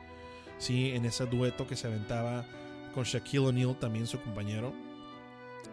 Sí, 0.58 0.92
en 0.92 1.06
ese 1.06 1.26
dueto 1.26 1.68
que 1.68 1.76
se 1.76 1.88
aventaba 1.88 2.46
con 2.94 3.04
Shaquille 3.04 3.48
O'Neal, 3.48 3.78
también 3.80 4.08
su 4.08 4.22
compañero. 4.22 4.74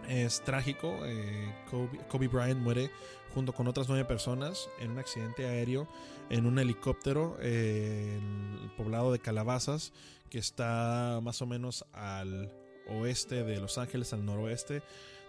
Es 0.08 0.42
trágico, 0.42 0.96
eh, 1.04 1.52
Kobe, 2.08 2.28
Bryant 2.28 2.60
muere 2.60 2.90
junto 3.34 3.52
con 3.52 3.68
otras 3.68 3.88
nueve 3.88 4.06
personas 4.06 4.70
en 4.80 4.92
un 4.92 4.98
accidente 4.98 5.46
aéreo 5.46 5.86
en 6.30 6.46
un 6.46 6.58
helicóptero 6.58 7.36
en 7.40 8.58
el 8.62 8.70
poblado 8.76 9.12
de 9.12 9.18
Calabazas, 9.18 9.92
que 10.30 10.38
está 10.38 11.20
más 11.22 11.42
o 11.42 11.46
menos 11.46 11.84
al 11.92 12.50
oeste 12.88 13.44
de 13.44 13.60
Los 13.60 13.78
Ángeles 13.78 14.12
al 14.12 14.24
noroeste 14.24 14.82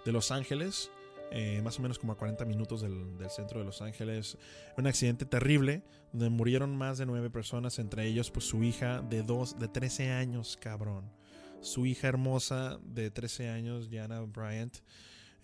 de 0.06 0.12
Los 0.12 0.32
Ángeles. 0.32 0.92
Eh, 1.32 1.62
más 1.64 1.78
o 1.78 1.84
menos 1.84 2.00
como 2.00 2.14
a 2.14 2.18
40 2.18 2.44
minutos 2.46 2.82
del, 2.82 3.30
centro 3.30 3.60
de 3.60 3.66
Los 3.66 3.82
Ángeles. 3.82 4.38
Un 4.78 4.88
accidente 4.88 5.26
terrible 5.26 5.84
donde 6.12 6.30
murieron 6.30 6.76
más 6.76 6.98
de 6.98 7.06
nueve 7.06 7.30
personas, 7.30 7.78
entre 7.78 8.06
ellos 8.06 8.32
pues 8.32 8.46
su 8.46 8.64
hija 8.64 9.02
de 9.02 9.22
dos, 9.22 9.60
de 9.60 9.68
13 9.68 10.12
años, 10.12 10.58
cabrón. 10.60 11.12
Su 11.62 11.86
hija 11.86 12.08
hermosa 12.08 12.80
de 12.84 13.12
13 13.12 13.50
años, 13.50 13.90
Jana 13.92 14.22
Bryant, 14.22 14.78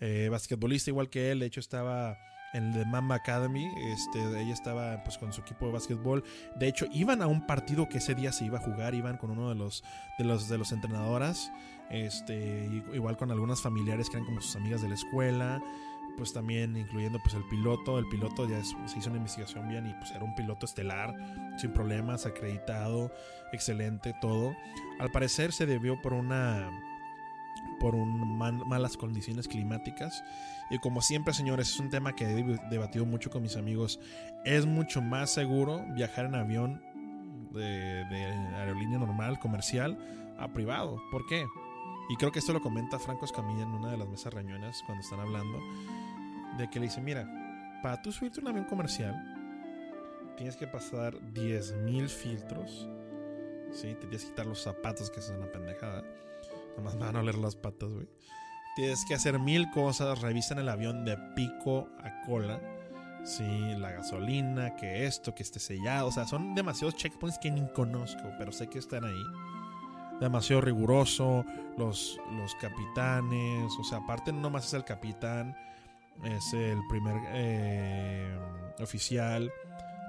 eh, 0.00 0.28
basquetbolista 0.30 0.90
igual 0.90 1.08
que 1.08 1.30
él, 1.30 1.40
de 1.40 1.46
hecho 1.46 1.60
estaba 1.60 2.18
en 2.52 2.72
el 2.72 2.86
Mamba 2.86 3.16
Academy, 3.16 3.66
este, 3.92 4.18
ella 4.40 4.52
estaba 4.52 5.02
pues 5.04 5.18
con 5.18 5.32
su 5.32 5.42
equipo 5.42 5.66
de 5.66 5.72
básquetbol. 5.72 6.24
De 6.56 6.68
hecho, 6.68 6.86
iban 6.92 7.20
a 7.22 7.26
un 7.26 7.46
partido 7.46 7.88
que 7.88 7.98
ese 7.98 8.14
día 8.14 8.32
se 8.32 8.46
iba 8.46 8.58
a 8.58 8.62
jugar, 8.62 8.94
iban 8.94 9.18
con 9.18 9.30
uno 9.30 9.50
de 9.50 9.54
los 9.54 9.84
de 10.18 10.24
los 10.24 10.48
de 10.48 10.58
los 10.58 10.72
entrenadoras. 10.72 11.52
Este, 11.90 12.68
igual 12.92 13.16
con 13.16 13.30
algunas 13.30 13.60
familiares 13.60 14.10
que 14.10 14.16
eran 14.16 14.26
como 14.26 14.40
sus 14.40 14.56
amigas 14.56 14.82
de 14.82 14.88
la 14.88 14.94
escuela, 14.94 15.62
pues 16.16 16.32
también 16.32 16.76
incluyendo 16.76 17.18
pues 17.22 17.34
el 17.34 17.44
piloto, 17.44 17.98
el 17.98 18.08
piloto 18.08 18.48
ya 18.48 18.62
se 18.64 18.98
hizo 18.98 19.10
una 19.10 19.18
investigación 19.18 19.68
bien 19.68 19.86
y 19.86 19.94
pues 19.94 20.10
era 20.10 20.24
un 20.24 20.34
piloto 20.34 20.66
estelar, 20.66 21.14
sin 21.58 21.72
problemas, 21.72 22.26
acreditado, 22.26 23.12
excelente, 23.52 24.14
todo. 24.20 24.56
Al 24.98 25.10
parecer 25.10 25.52
se 25.52 25.66
debió 25.66 26.00
por 26.00 26.12
una 26.12 26.70
por 27.80 27.94
un 27.94 28.38
malas 28.38 28.96
condiciones 28.96 29.48
climáticas. 29.48 30.24
Y 30.70 30.78
como 30.78 31.02
siempre, 31.02 31.34
señores, 31.34 31.68
es 31.70 31.78
un 31.78 31.90
tema 31.90 32.14
que 32.14 32.24
he 32.24 32.42
debatido 32.70 33.04
mucho 33.04 33.30
con 33.30 33.42
mis 33.42 33.56
amigos. 33.56 34.00
Es 34.44 34.66
mucho 34.66 35.02
más 35.02 35.30
seguro 35.30 35.84
viajar 35.94 36.26
en 36.26 36.34
avión 36.34 36.82
de, 37.52 38.04
de 38.04 38.24
aerolínea 38.56 38.98
normal, 38.98 39.38
comercial, 39.38 39.98
a 40.38 40.48
privado. 40.48 41.00
¿Por 41.10 41.26
qué? 41.26 41.46
Y 42.08 42.16
creo 42.16 42.30
que 42.30 42.38
esto 42.38 42.52
lo 42.52 42.60
comenta 42.60 42.98
Franco 42.98 43.24
Escamilla 43.24 43.62
en 43.62 43.74
una 43.74 43.90
de 43.90 43.96
las 43.96 44.08
mesas 44.08 44.32
reñonas 44.32 44.82
cuando 44.86 45.02
están 45.02 45.20
hablando. 45.20 45.58
De 46.56 46.70
que 46.70 46.78
le 46.78 46.86
dice, 46.86 47.00
mira, 47.00 47.28
para 47.82 48.00
tú 48.00 48.12
subirte 48.12 48.40
un 48.40 48.48
avión 48.48 48.64
comercial, 48.64 49.14
tienes 50.36 50.56
que 50.56 50.66
pasar 50.66 51.14
10.000 51.14 52.08
filtros. 52.08 52.88
¿sí? 53.72 53.88
Te 53.94 54.06
tienes 54.06 54.22
que 54.22 54.30
quitar 54.30 54.46
los 54.46 54.62
zapatos, 54.62 55.10
que 55.10 55.20
es 55.20 55.28
una 55.30 55.50
pendejada. 55.50 56.04
Nomás 56.76 56.94
me 56.94 57.06
van 57.06 57.16
a 57.16 57.20
oler 57.20 57.36
las 57.36 57.56
patas, 57.56 57.90
güey. 57.90 58.08
Tienes 58.76 59.04
que 59.06 59.14
hacer 59.14 59.38
mil 59.38 59.70
cosas. 59.70 60.20
Revisan 60.20 60.58
el 60.58 60.68
avión 60.68 61.04
de 61.04 61.16
pico 61.34 61.88
a 61.98 62.22
cola. 62.26 62.60
Sí, 63.24 63.74
la 63.78 63.90
gasolina, 63.90 64.76
que 64.76 65.06
esto, 65.06 65.34
que 65.34 65.42
esté 65.42 65.58
sellado. 65.58 66.08
O 66.08 66.12
sea, 66.12 66.26
son 66.26 66.54
demasiados 66.54 66.94
checkpoints 66.94 67.38
que 67.38 67.50
ni 67.50 67.66
conozco, 67.72 68.22
pero 68.38 68.52
sé 68.52 68.68
que 68.68 68.78
están 68.78 69.04
ahí 69.04 69.22
demasiado 70.20 70.62
riguroso, 70.62 71.44
los, 71.76 72.18
los 72.32 72.54
capitanes, 72.56 73.72
o 73.78 73.84
sea, 73.84 73.98
aparte 73.98 74.32
no 74.32 74.50
más 74.50 74.66
es 74.66 74.74
el 74.74 74.84
capitán, 74.84 75.56
es 76.24 76.52
el 76.52 76.78
primer 76.88 77.16
eh, 77.28 78.38
oficial, 78.80 79.52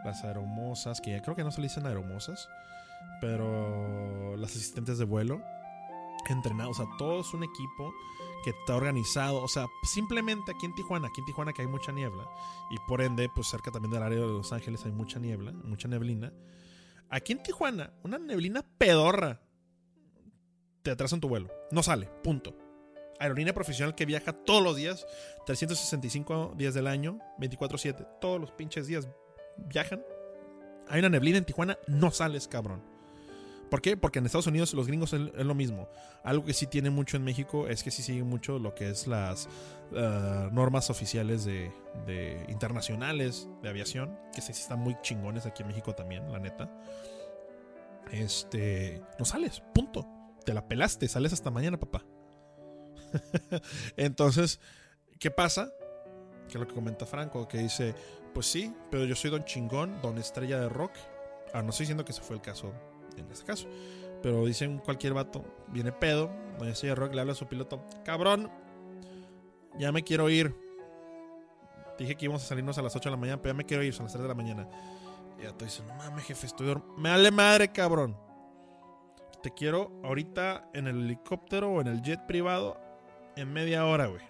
las 0.05 0.23
aeromosas, 0.23 1.01
que 1.01 1.11
ya 1.11 1.21
creo 1.21 1.35
que 1.35 1.43
no 1.43 1.51
se 1.51 1.61
le 1.61 1.67
dicen 1.67 1.85
aeromosas, 1.85 2.49
pero 3.19 4.35
las 4.37 4.51
asistentes 4.51 4.97
de 4.97 5.05
vuelo, 5.05 5.41
entrenado, 6.33 6.71
o 6.71 6.73
sea, 6.73 6.85
todo 6.97 7.21
es 7.21 7.33
un 7.33 7.43
equipo 7.43 7.93
que 8.43 8.51
está 8.51 8.75
organizado, 8.75 9.41
o 9.41 9.47
sea, 9.47 9.65
simplemente 9.83 10.51
aquí 10.51 10.65
en 10.65 10.75
Tijuana, 10.75 11.07
aquí 11.07 11.21
en 11.21 11.25
Tijuana 11.25 11.53
que 11.53 11.61
hay 11.61 11.67
mucha 11.67 11.91
niebla 11.91 12.27
y 12.69 12.77
por 12.87 13.01
ende, 13.01 13.29
pues 13.33 13.47
cerca 13.47 13.71
también 13.71 13.91
del 13.91 14.03
área 14.03 14.19
de 14.19 14.27
Los 14.27 14.53
Ángeles 14.53 14.85
hay 14.85 14.91
mucha 14.91 15.19
niebla, 15.19 15.51
mucha 15.51 15.87
neblina. 15.87 16.33
Aquí 17.09 17.31
en 17.31 17.41
Tijuana, 17.41 17.93
una 18.03 18.17
neblina 18.17 18.65
pedorra 18.77 19.41
te 20.88 20.91
atrasa 20.91 21.15
en 21.15 21.21
tu 21.21 21.27
vuelo, 21.27 21.49
no 21.69 21.83
sale, 21.83 22.09
punto. 22.23 22.55
Aerolínea 23.19 23.53
profesional 23.53 23.93
que 23.93 24.05
viaja 24.05 24.31
todos 24.31 24.63
los 24.63 24.77
días, 24.77 25.05
365 25.45 26.53
días 26.55 26.73
del 26.73 26.88
año, 26.88 27.19
24/7, 27.39 28.07
todos 28.21 28.39
los 28.39 28.51
pinches 28.51 28.88
días 28.88 29.09
viajan. 29.57 30.01
Hay 30.88 30.99
una 30.99 31.09
neblina 31.09 31.39
en 31.39 31.43
Tijuana, 31.43 31.77
no 31.88 32.11
sales, 32.11 32.47
cabrón. 32.47 32.81
¿Por 33.69 33.81
qué? 33.81 33.97
Porque 33.97 34.19
en 34.19 34.27
Estados 34.27 34.47
Unidos 34.47 34.73
los 34.73 34.88
gringos 34.88 35.11
es, 35.11 35.19
lo 35.19 35.55
mismo. 35.55 35.89
Algo 36.23 36.45
que 36.45 36.53
sí 36.53 36.67
tiene 36.67 36.89
mucho 36.89 37.17
en 37.17 37.25
México 37.25 37.67
es 37.67 37.83
que 37.83 37.91
sí 37.91 38.01
siguen 38.01 38.27
mucho 38.27 38.57
lo 38.57 38.73
que 38.73 38.89
es 38.89 39.07
las 39.07 39.49
uh, 39.91 40.49
normas 40.53 40.89
oficiales 40.89 41.43
de, 41.43 41.69
de, 42.05 42.45
internacionales 42.47 43.49
de 43.61 43.67
aviación, 43.67 44.17
que 44.33 44.39
sí 44.39 44.53
están 44.53 44.79
muy 44.79 44.95
chingones 45.01 45.45
aquí 45.45 45.63
en 45.63 45.67
México 45.67 45.93
también, 45.93 46.31
la 46.31 46.39
neta. 46.39 46.71
Este, 48.09 49.01
no 49.19 49.25
sales, 49.25 49.61
punto. 49.73 50.16
Te 50.47 50.53
la 50.53 50.65
pelaste, 50.65 51.09
sales 51.09 51.33
hasta 51.33 51.51
mañana, 51.51 51.77
papá. 51.77 52.05
Entonces, 53.97 54.61
¿qué 55.19 55.29
pasa? 55.29 55.73
Que 56.47 56.53
es 56.53 56.55
lo 56.61 56.65
que 56.65 56.73
comenta 56.73 57.05
Franco, 57.05 57.49
que 57.49 57.57
dice, 57.57 57.93
pues 58.33 58.45
sí, 58.45 58.73
pero 58.89 59.03
yo 59.03 59.13
soy 59.13 59.29
don 59.29 59.43
chingón, 59.43 60.01
don 60.01 60.17
estrella 60.17 60.57
de 60.61 60.69
rock. 60.69 60.93
Ah, 61.53 61.61
no 61.61 61.71
estoy 61.71 61.83
diciendo 61.83 62.05
que 62.05 62.13
ese 62.13 62.21
fue 62.21 62.37
el 62.37 62.41
caso 62.41 62.71
en 63.17 63.29
este 63.29 63.43
caso. 63.43 63.67
Pero 64.23 64.45
dicen 64.45 64.77
cualquier 64.77 65.13
vato, 65.13 65.43
viene 65.67 65.91
pedo, 65.91 66.31
doña 66.57 66.71
Estrella 66.71 66.95
de 66.95 67.01
rock 67.01 67.13
le 67.13 67.19
habla 67.19 67.33
a 67.33 67.35
su 67.35 67.45
piloto, 67.49 67.85
cabrón, 68.05 68.49
ya 69.77 69.91
me 69.91 70.05
quiero 70.05 70.29
ir. 70.29 70.55
Dije 71.99 72.15
que 72.15 72.23
íbamos 72.23 72.41
a 72.45 72.47
salirnos 72.47 72.77
a 72.77 72.81
las 72.81 72.95
8 72.95 73.09
de 73.09 73.15
la 73.17 73.19
mañana, 73.19 73.41
pero 73.41 73.53
ya 73.53 73.57
me 73.57 73.65
quiero 73.65 73.83
ir, 73.83 73.93
son 73.93 74.05
las 74.05 74.13
3 74.13 74.23
de 74.23 74.29
la 74.29 74.33
mañana. 74.33 74.69
Y 75.37 75.43
ya 75.43 75.51
te 75.51 75.65
dice, 75.65 75.83
no 75.83 75.93
mames, 75.95 76.23
jefe, 76.23 76.47
estoy 76.47 76.67
dormido. 76.67 76.93
Me 76.97 77.09
vale 77.09 77.31
madre, 77.31 77.69
cabrón. 77.69 78.26
Te 79.41 79.51
quiero 79.51 79.99
ahorita 80.03 80.69
en 80.73 80.88
el 80.88 81.03
helicóptero 81.03 81.71
o 81.71 81.81
en 81.81 81.88
el 81.88 82.01
jet 82.01 82.25
privado 82.25 82.79
en 83.35 83.53
media 83.53 83.85
hora, 83.85 84.07
güey. 84.07 84.23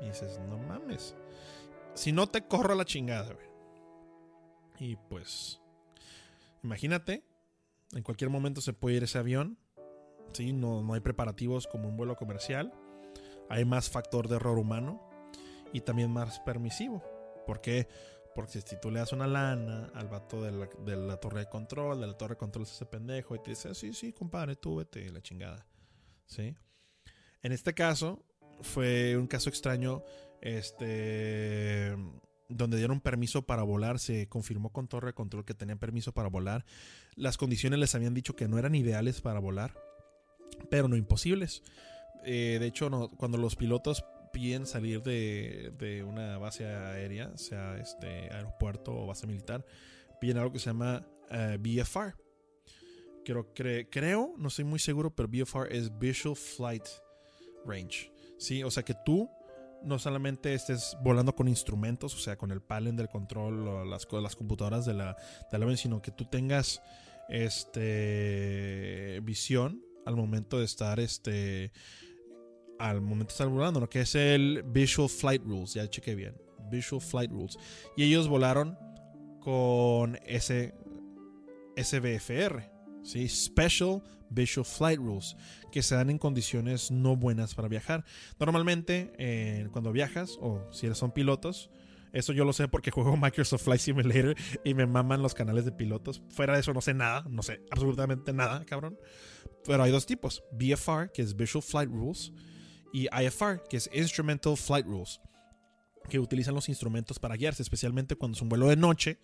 Y 0.00 0.06
dices, 0.06 0.40
no 0.48 0.58
mames. 0.58 1.14
Si 1.94 2.12
no 2.12 2.26
te 2.26 2.46
corro 2.46 2.72
a 2.72 2.76
la 2.76 2.84
chingada, 2.84 3.32
güey. 3.32 3.46
Y 4.78 4.96
pues, 4.96 5.60
imagínate, 6.62 7.24
en 7.92 8.02
cualquier 8.02 8.30
momento 8.30 8.60
se 8.60 8.72
puede 8.72 8.96
ir 8.96 9.04
ese 9.04 9.18
avión. 9.18 9.58
¿sí? 10.32 10.52
No, 10.52 10.82
no 10.82 10.94
hay 10.94 11.00
preparativos 11.00 11.66
como 11.66 11.88
un 11.88 11.96
vuelo 11.96 12.16
comercial. 12.16 12.72
Hay 13.48 13.64
más 13.64 13.88
factor 13.88 14.28
de 14.28 14.36
error 14.36 14.58
humano 14.58 15.00
y 15.72 15.80
también 15.80 16.10
más 16.10 16.40
permisivo. 16.40 17.02
¿Por 17.46 17.60
qué? 17.60 17.88
Porque 18.34 18.60
si 18.60 18.80
tú 18.80 18.90
le 18.90 18.98
das 18.98 19.12
una 19.12 19.26
lana 19.26 19.90
al 19.94 20.08
vato 20.08 20.42
de 20.42 20.50
la, 20.50 20.68
de 20.84 20.96
la 20.96 21.16
torre 21.18 21.40
de 21.40 21.48
control, 21.48 22.00
de 22.00 22.06
la 22.06 22.14
torre 22.14 22.34
de 22.34 22.38
control 22.38 22.64
es 22.64 22.72
ese 22.72 22.86
pendejo 22.86 23.36
y 23.36 23.38
te 23.38 23.50
dice, 23.50 23.74
sí, 23.74 23.92
sí, 23.92 24.12
compadre, 24.12 24.56
tú 24.56 24.76
vete, 24.76 25.10
la 25.10 25.22
chingada. 25.22 25.66
¿Sí? 26.26 26.54
En 27.42 27.52
este 27.52 27.74
caso, 27.74 28.24
fue 28.62 29.16
un 29.16 29.26
caso 29.26 29.48
extraño, 29.50 30.02
este, 30.40 31.94
donde 32.48 32.76
dieron 32.76 33.00
permiso 33.00 33.42
para 33.42 33.62
volar, 33.62 33.98
se 33.98 34.28
confirmó 34.28 34.70
con 34.70 34.88
torre 34.88 35.08
de 35.08 35.14
control 35.14 35.44
que 35.44 35.54
tenían 35.54 35.78
permiso 35.78 36.12
para 36.12 36.28
volar. 36.28 36.64
Las 37.14 37.36
condiciones 37.36 37.78
les 37.78 37.94
habían 37.94 38.14
dicho 38.14 38.34
que 38.34 38.48
no 38.48 38.58
eran 38.58 38.74
ideales 38.74 39.20
para 39.20 39.40
volar, 39.40 39.74
pero 40.70 40.88
no 40.88 40.96
imposibles. 40.96 41.62
Eh, 42.24 42.56
de 42.58 42.66
hecho, 42.66 43.10
cuando 43.16 43.38
los 43.38 43.56
pilotos 43.56 44.04
piden 44.34 44.66
salir 44.66 45.02
de, 45.02 45.72
de, 45.78 46.02
una 46.02 46.36
base 46.38 46.66
aérea, 46.66 47.34
sea 47.38 47.78
este 47.78 48.30
aeropuerto 48.32 48.92
o 48.92 49.06
base 49.06 49.28
militar, 49.28 49.64
piden 50.20 50.38
algo 50.38 50.52
que 50.52 50.58
se 50.58 50.66
llama 50.66 51.06
uh, 51.30 51.34
eh, 51.34 51.56
BFR. 51.58 52.14
Creo, 53.24 53.54
cre, 53.54 53.88
creo, 53.88 54.34
no 54.36 54.48
estoy 54.48 54.64
muy 54.64 54.80
seguro, 54.80 55.14
pero 55.14 55.28
BFR 55.28 55.68
es 55.70 55.96
Visual 55.98 56.34
Flight 56.36 56.84
Range. 57.64 58.12
¿sí? 58.36 58.64
O 58.64 58.70
sea 58.70 58.82
que 58.82 58.94
tú 59.06 59.30
no 59.84 59.98
solamente 60.00 60.52
estés 60.52 60.96
volando 61.00 61.34
con 61.34 61.46
instrumentos, 61.46 62.14
o 62.14 62.18
sea, 62.18 62.36
con 62.36 62.50
el 62.50 62.60
palen 62.60 62.96
del 62.96 63.08
control 63.08 63.68
o 63.68 63.84
las, 63.84 64.08
las 64.10 64.34
computadoras 64.34 64.84
de 64.84 64.94
la, 64.94 65.16
de 65.52 65.58
la 65.58 65.64
avión, 65.64 65.76
sino 65.76 66.02
que 66.02 66.10
tú 66.10 66.24
tengas 66.24 66.82
este 67.28 69.20
visión 69.22 69.80
al 70.04 70.16
momento 70.16 70.58
de 70.58 70.64
estar 70.64 70.98
este 71.00 71.72
al 72.84 73.00
momento 73.00 73.32
estar 73.32 73.48
volando, 73.48 73.80
¿no? 73.80 73.88
que 73.88 74.02
es 74.02 74.14
el 74.14 74.62
Visual 74.66 75.08
Flight 75.08 75.42
Rules, 75.42 75.72
ya 75.72 75.88
chequé 75.88 76.14
bien, 76.14 76.36
Visual 76.70 77.00
Flight 77.00 77.30
Rules. 77.30 77.56
Y 77.96 78.04
ellos 78.04 78.28
volaron 78.28 78.76
con 79.40 80.18
ese 80.26 80.74
SBFR, 81.76 82.70
¿sí? 83.02 83.26
Special 83.26 84.02
Visual 84.28 84.66
Flight 84.66 84.98
Rules, 84.98 85.34
que 85.72 85.82
se 85.82 85.94
dan 85.94 86.10
en 86.10 86.18
condiciones 86.18 86.90
no 86.90 87.16
buenas 87.16 87.54
para 87.54 87.68
viajar. 87.68 88.04
Normalmente, 88.38 89.12
eh, 89.16 89.66
cuando 89.72 89.90
viajas, 89.90 90.36
o 90.40 90.70
si 90.70 90.92
son 90.94 91.12
pilotos, 91.12 91.70
eso 92.12 92.34
yo 92.34 92.44
lo 92.44 92.52
sé 92.52 92.68
porque 92.68 92.90
juego 92.90 93.16
Microsoft 93.20 93.62
Flight 93.62 93.80
Simulator 93.80 94.34
y 94.62 94.74
me 94.74 94.86
maman 94.86 95.22
los 95.22 95.32
canales 95.32 95.64
de 95.64 95.72
pilotos. 95.72 96.22
Fuera 96.28 96.52
de 96.52 96.60
eso 96.60 96.74
no 96.74 96.82
sé 96.82 96.92
nada, 96.92 97.24
no 97.30 97.42
sé 97.42 97.62
absolutamente 97.70 98.34
nada, 98.34 98.62
cabrón. 98.66 98.98
Pero 99.64 99.82
hay 99.82 99.90
dos 99.90 100.04
tipos, 100.04 100.44
VFR, 100.52 101.10
que 101.12 101.22
es 101.22 101.34
Visual 101.34 101.62
Flight 101.62 101.88
Rules, 101.88 102.30
y 102.94 103.08
IFR, 103.08 103.60
que 103.68 103.76
es 103.76 103.90
Instrumental 103.92 104.56
Flight 104.56 104.86
Rules, 104.86 105.20
que 106.08 106.20
utilizan 106.20 106.54
los 106.54 106.68
instrumentos 106.68 107.18
para 107.18 107.34
guiarse, 107.34 107.60
especialmente 107.60 108.14
cuando 108.14 108.36
es 108.36 108.42
un 108.42 108.48
vuelo 108.48 108.68
de 108.68 108.76
noche. 108.76 109.18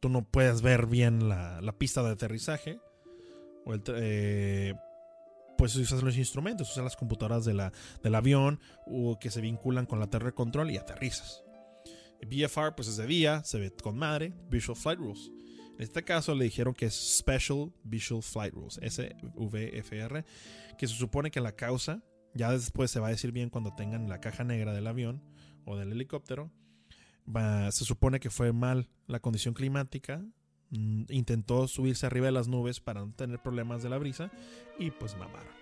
Tú 0.00 0.08
no 0.08 0.24
puedes 0.24 0.60
ver 0.60 0.86
bien 0.86 1.28
la, 1.28 1.60
la 1.60 1.78
pista 1.78 2.02
de 2.02 2.10
aterrizaje. 2.10 2.80
O 3.64 3.74
el, 3.74 3.82
eh, 3.94 4.74
pues 5.56 5.76
usas 5.76 6.02
los 6.02 6.16
instrumentos, 6.16 6.72
usas 6.72 6.82
las 6.82 6.96
computadoras 6.96 7.44
de 7.44 7.54
la, 7.54 7.72
del 8.02 8.16
avión 8.16 8.58
o 8.88 9.16
que 9.20 9.30
se 9.30 9.40
vinculan 9.40 9.86
con 9.86 10.00
la 10.00 10.06
de 10.06 10.32
control 10.32 10.72
y 10.72 10.76
aterrizas. 10.76 11.44
VFR 12.22 12.74
pues 12.74 12.88
es 12.88 12.96
de 12.96 13.06
día, 13.06 13.44
se 13.44 13.60
ve 13.60 13.70
con 13.70 13.96
madre, 13.96 14.34
Visual 14.50 14.76
Flight 14.76 14.98
Rules. 14.98 15.30
En 15.76 15.82
este 15.82 16.02
caso 16.02 16.34
le 16.34 16.44
dijeron 16.44 16.74
que 16.74 16.86
es 16.86 17.18
Special 17.18 17.72
Visual 17.84 18.22
Flight 18.22 18.52
Rules, 18.52 18.80
SVFR, 18.82 20.24
que 20.76 20.88
se 20.88 20.94
supone 20.94 21.30
que 21.30 21.40
la 21.40 21.52
causa 21.52 22.02
ya 22.36 22.50
después 22.50 22.90
se 22.90 23.00
va 23.00 23.08
a 23.08 23.10
decir 23.10 23.32
bien 23.32 23.50
cuando 23.50 23.74
tengan 23.74 24.08
la 24.08 24.20
caja 24.20 24.44
negra 24.44 24.72
del 24.72 24.86
avión 24.86 25.22
o 25.64 25.76
del 25.76 25.92
helicóptero. 25.92 26.50
se 27.70 27.84
supone 27.84 28.20
que 28.20 28.30
fue 28.30 28.52
mal 28.52 28.88
la 29.06 29.20
condición 29.20 29.54
climática. 29.54 30.22
Mm, 30.70 31.04
intentó 31.10 31.68
subirse 31.68 32.06
arriba 32.06 32.26
de 32.26 32.32
las 32.32 32.48
nubes 32.48 32.80
para 32.80 33.00
no 33.00 33.12
tener 33.12 33.40
problemas 33.40 33.82
de 33.82 33.88
la 33.88 33.98
brisa 33.98 34.30
y 34.78 34.90
pues 34.90 35.16
mamaron. 35.16 35.54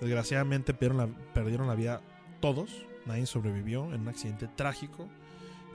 Desgraciadamente 0.00 0.74
perdieron 0.74 0.96
la, 0.96 1.32
perdieron 1.32 1.66
la 1.66 1.74
vida 1.74 2.02
todos. 2.40 2.70
Nadie 3.06 3.26
sobrevivió 3.26 3.92
en 3.94 4.02
un 4.02 4.08
accidente 4.08 4.48
trágico 4.48 5.08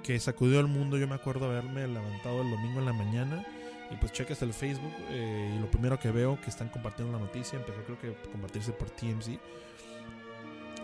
que 0.04 0.20
sacudió 0.20 0.60
al 0.60 0.68
mundo. 0.68 0.98
Yo 0.98 1.08
me 1.08 1.16
acuerdo 1.16 1.46
haberme 1.46 1.88
levantado 1.88 2.42
el 2.42 2.52
domingo 2.52 2.80
en 2.80 2.86
la 2.86 2.94
mañana 2.94 3.46
y 3.92 3.96
pues 3.98 4.12
checas 4.12 4.42
el 4.42 4.54
Facebook 4.54 4.94
eh, 5.10 5.54
y 5.56 5.60
lo 5.60 5.70
primero 5.70 6.00
que 6.00 6.12
veo 6.12 6.40
que 6.40 6.50
están 6.50 6.70
compartiendo 6.70 7.12
la 7.14 7.20
noticia, 7.20 7.60
empezó 7.60 7.84
creo 7.84 8.00
que 8.00 8.10
a 8.10 8.32
compartirse 8.32 8.72
por 8.72 8.90
TMZ. 8.90 9.30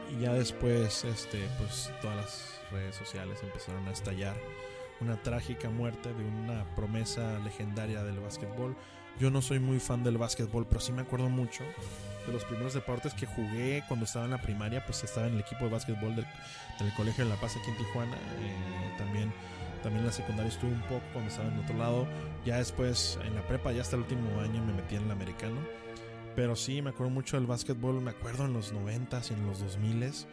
Y 0.10 0.22
ya 0.22 0.34
después, 0.34 1.04
este, 1.04 1.48
pues 1.58 1.92
todas 2.02 2.18
las 2.18 2.62
redes 2.72 2.96
sociales 2.96 3.40
empezaron 3.44 3.88
a 3.88 3.92
estallar 3.92 4.36
una 5.00 5.22
trágica 5.22 5.70
muerte 5.70 6.14
de 6.14 6.24
una 6.24 6.64
promesa 6.76 7.40
legendaria 7.40 8.04
del 8.04 8.20
básquetbol. 8.20 8.76
Yo 9.20 9.32
no 9.32 9.42
soy 9.42 9.60
muy 9.60 9.80
fan 9.80 10.04
del 10.04 10.18
básquetbol, 10.18 10.68
pero 10.68 10.80
sí 10.80 10.92
me 10.92 11.02
acuerdo 11.02 11.30
mucho 11.30 11.64
de 12.26 12.34
los 12.34 12.44
primeros 12.44 12.74
deportes 12.74 13.14
que 13.14 13.26
jugué 13.26 13.84
cuando 13.88 14.06
estaba 14.06 14.26
en 14.26 14.32
la 14.32 14.42
primaria, 14.42 14.86
pues 14.86 15.04
estaba 15.04 15.28
en 15.28 15.34
el 15.34 15.40
equipo 15.40 15.66
de 15.66 15.72
básquetbol 15.72 16.16
del, 16.16 16.26
del 16.80 16.94
Colegio 16.96 17.24
de 17.24 17.30
La 17.30 17.38
Paz 17.38 17.56
aquí 17.56 17.70
en 17.70 17.78
Tijuana. 17.78 18.16
Eh, 18.16 18.96
también 18.98 19.32
también 19.84 20.02
en 20.02 20.08
la 20.08 20.14
secundaria 20.14 20.50
estuve 20.52 20.72
un 20.72 20.82
poco 20.82 21.04
cuando 21.14 21.30
estaba 21.30 21.50
en 21.50 21.60
otro 21.60 21.78
lado. 21.78 22.08
Ya 22.46 22.58
después 22.58 23.20
en 23.26 23.36
la 23.36 23.42
prepa, 23.48 23.72
ya 23.72 23.82
hasta 23.82 23.96
el 23.96 24.04
último 24.04 24.42
año 24.42 24.64
me 24.64 24.74
metí 24.74 24.96
en 24.96 25.04
el 25.04 25.12
americano. 25.12 25.58
Pero 26.36 26.56
sí, 26.56 26.82
me 26.82 26.90
acuerdo 26.92 27.12
mucho 27.12 27.38
del 27.38 27.48
básquetbol. 27.48 28.02
Me 28.02 28.12
acuerdo 28.12 28.46
en 28.46 28.54
los 28.54 28.74
90s 28.74 29.32
y 29.32 29.34
en 29.34 29.48
los 29.48 29.64
2000s. 29.64 30.26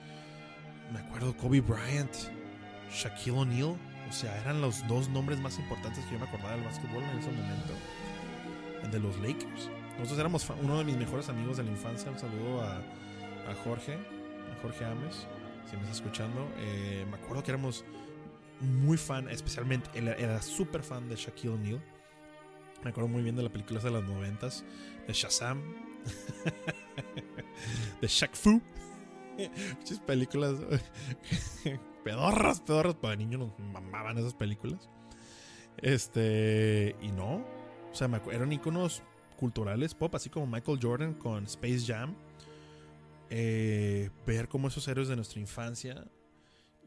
Me 0.93 0.99
acuerdo 0.99 1.37
Kobe 1.37 1.61
Bryant, 1.61 2.13
Shaquille 2.91 3.37
O'Neal. 3.37 3.77
O 4.09 4.13
sea, 4.13 4.39
eran 4.43 4.61
los 4.61 4.87
dos 4.87 5.09
nombres 5.09 5.41
más 5.41 5.59
importantes 5.59 6.05
que 6.05 6.13
yo 6.13 6.19
me 6.19 6.27
acordaba 6.27 6.57
del 6.57 6.65
básquetbol 6.65 7.03
en 7.03 7.19
ese 7.19 7.31
momento. 7.31 7.73
De 8.91 8.99
los 8.99 9.17
Lakers. 9.19 9.71
Nosotros 9.99 10.19
éramos 10.19 10.49
uno 10.63 10.79
de 10.79 10.85
mis 10.85 10.97
mejores 10.97 11.29
amigos 11.29 11.57
de 11.57 11.65
la 11.65 11.71
infancia. 11.71 12.11
Un 12.11 12.19
saludo 12.19 12.63
a, 12.63 12.79
a 12.79 13.55
Jorge, 13.65 13.95
a 13.95 14.63
Jorge 14.63 14.85
Ames, 14.85 15.27
si 15.69 15.77
me 15.77 15.83
está 15.83 15.93
escuchando. 15.93 16.49
Eh, 16.59 17.07
me 17.09 17.17
acuerdo 17.17 17.43
que 17.43 17.51
éramos 17.51 17.85
muy 18.61 18.97
fan, 18.97 19.29
especialmente, 19.29 19.91
era, 19.95 20.15
era 20.15 20.41
súper 20.43 20.83
fan 20.83 21.09
de 21.09 21.17
Shaquille 21.17 21.55
O'Neal. 21.55 21.83
Me 22.83 22.91
acuerdo 22.91 23.09
muy 23.09 23.23
bien 23.23 23.37
de 23.37 23.43
la 23.43 23.51
película 23.51 23.81
de 23.81 23.91
las 23.91 24.05
noventas, 24.05 24.65
de 25.07 25.13
Shazam, 25.13 25.63
de 28.01 28.07
Shaq 28.07 28.35
Fu. 28.35 28.61
Muchas 29.79 29.99
películas 30.01 30.55
pedorras, 32.05 32.61
pedorras. 32.61 32.95
Para 32.95 33.17
niños 33.17 33.41
nos 33.41 33.59
mamaban 33.59 34.19
esas 34.19 34.35
películas. 34.35 34.89
Este, 35.79 36.95
y 37.01 37.09
no. 37.09 37.45
O 37.95 37.97
sea, 37.97 38.11
eran 38.33 38.53
iconos 38.53 39.05
culturales 39.39 39.95
pop, 39.95 40.13
así 40.17 40.29
como 40.29 40.49
Michael 40.49 40.81
Jordan 40.83 41.15
con 41.15 41.45
Space 41.45 41.85
Jam. 41.87 42.17
Eh, 43.31 44.11
ver 44.27 44.49
cómo 44.49 44.67
esos 44.67 44.89
héroes 44.89 45.07
de 45.07 45.15
nuestra 45.15 45.39
infancia, 45.39 46.05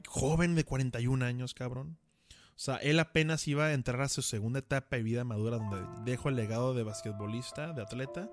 joven 0.05 0.53
de 0.53 0.65
41 0.65 1.23
años, 1.23 1.53
cabrón. 1.53 1.97
O 2.29 2.59
sea, 2.59 2.75
él 2.75 2.99
apenas 2.99 3.47
iba 3.47 3.67
a 3.67 3.73
entrar 3.73 4.01
a 4.01 4.09
su 4.09 4.21
segunda 4.21 4.59
etapa 4.59 4.97
de 4.97 5.03
vida 5.03 5.23
madura, 5.23 5.59
donde 5.59 5.77
dejó 6.03 6.27
el 6.27 6.35
legado 6.35 6.73
de 6.73 6.83
basquetbolista, 6.83 7.71
de 7.71 7.83
atleta. 7.83 8.29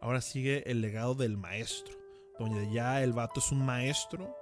Ahora 0.00 0.20
sigue 0.20 0.70
el 0.70 0.80
legado 0.80 1.16
del 1.16 1.36
maestro, 1.36 1.96
donde 2.38 2.72
ya 2.72 3.02
el 3.02 3.12
vato 3.14 3.40
es 3.40 3.50
un 3.50 3.66
maestro. 3.66 4.32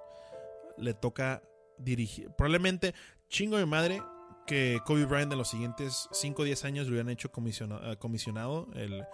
Le 0.77 0.93
toca 0.93 1.43
dirigir. 1.79 2.29
Probablemente, 2.37 2.95
chingo 3.31 3.57
de 3.57 3.65
madre, 3.65 4.03
que 4.47 4.81
Kobe 4.85 5.05
Bryant 5.05 5.33
en 5.33 5.39
los 5.39 5.49
siguientes 5.49 6.09
5 6.13 6.43
o 6.43 6.45
10 6.45 6.65
años 6.65 6.87
lo 6.87 6.93
hubieran 6.93 7.11
hecho 7.11 7.31
comisionado, 7.31 7.99
comisionado 7.99 8.69
el, 8.75 9.05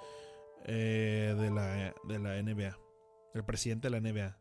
eh, 0.65 1.35
de, 1.39 1.51
la, 1.51 1.95
de 2.05 2.19
la 2.19 2.43
NBA 2.43 2.77
el 3.37 3.45
presidente 3.45 3.89
de 3.89 4.01
la 4.01 4.01
NBA. 4.01 4.39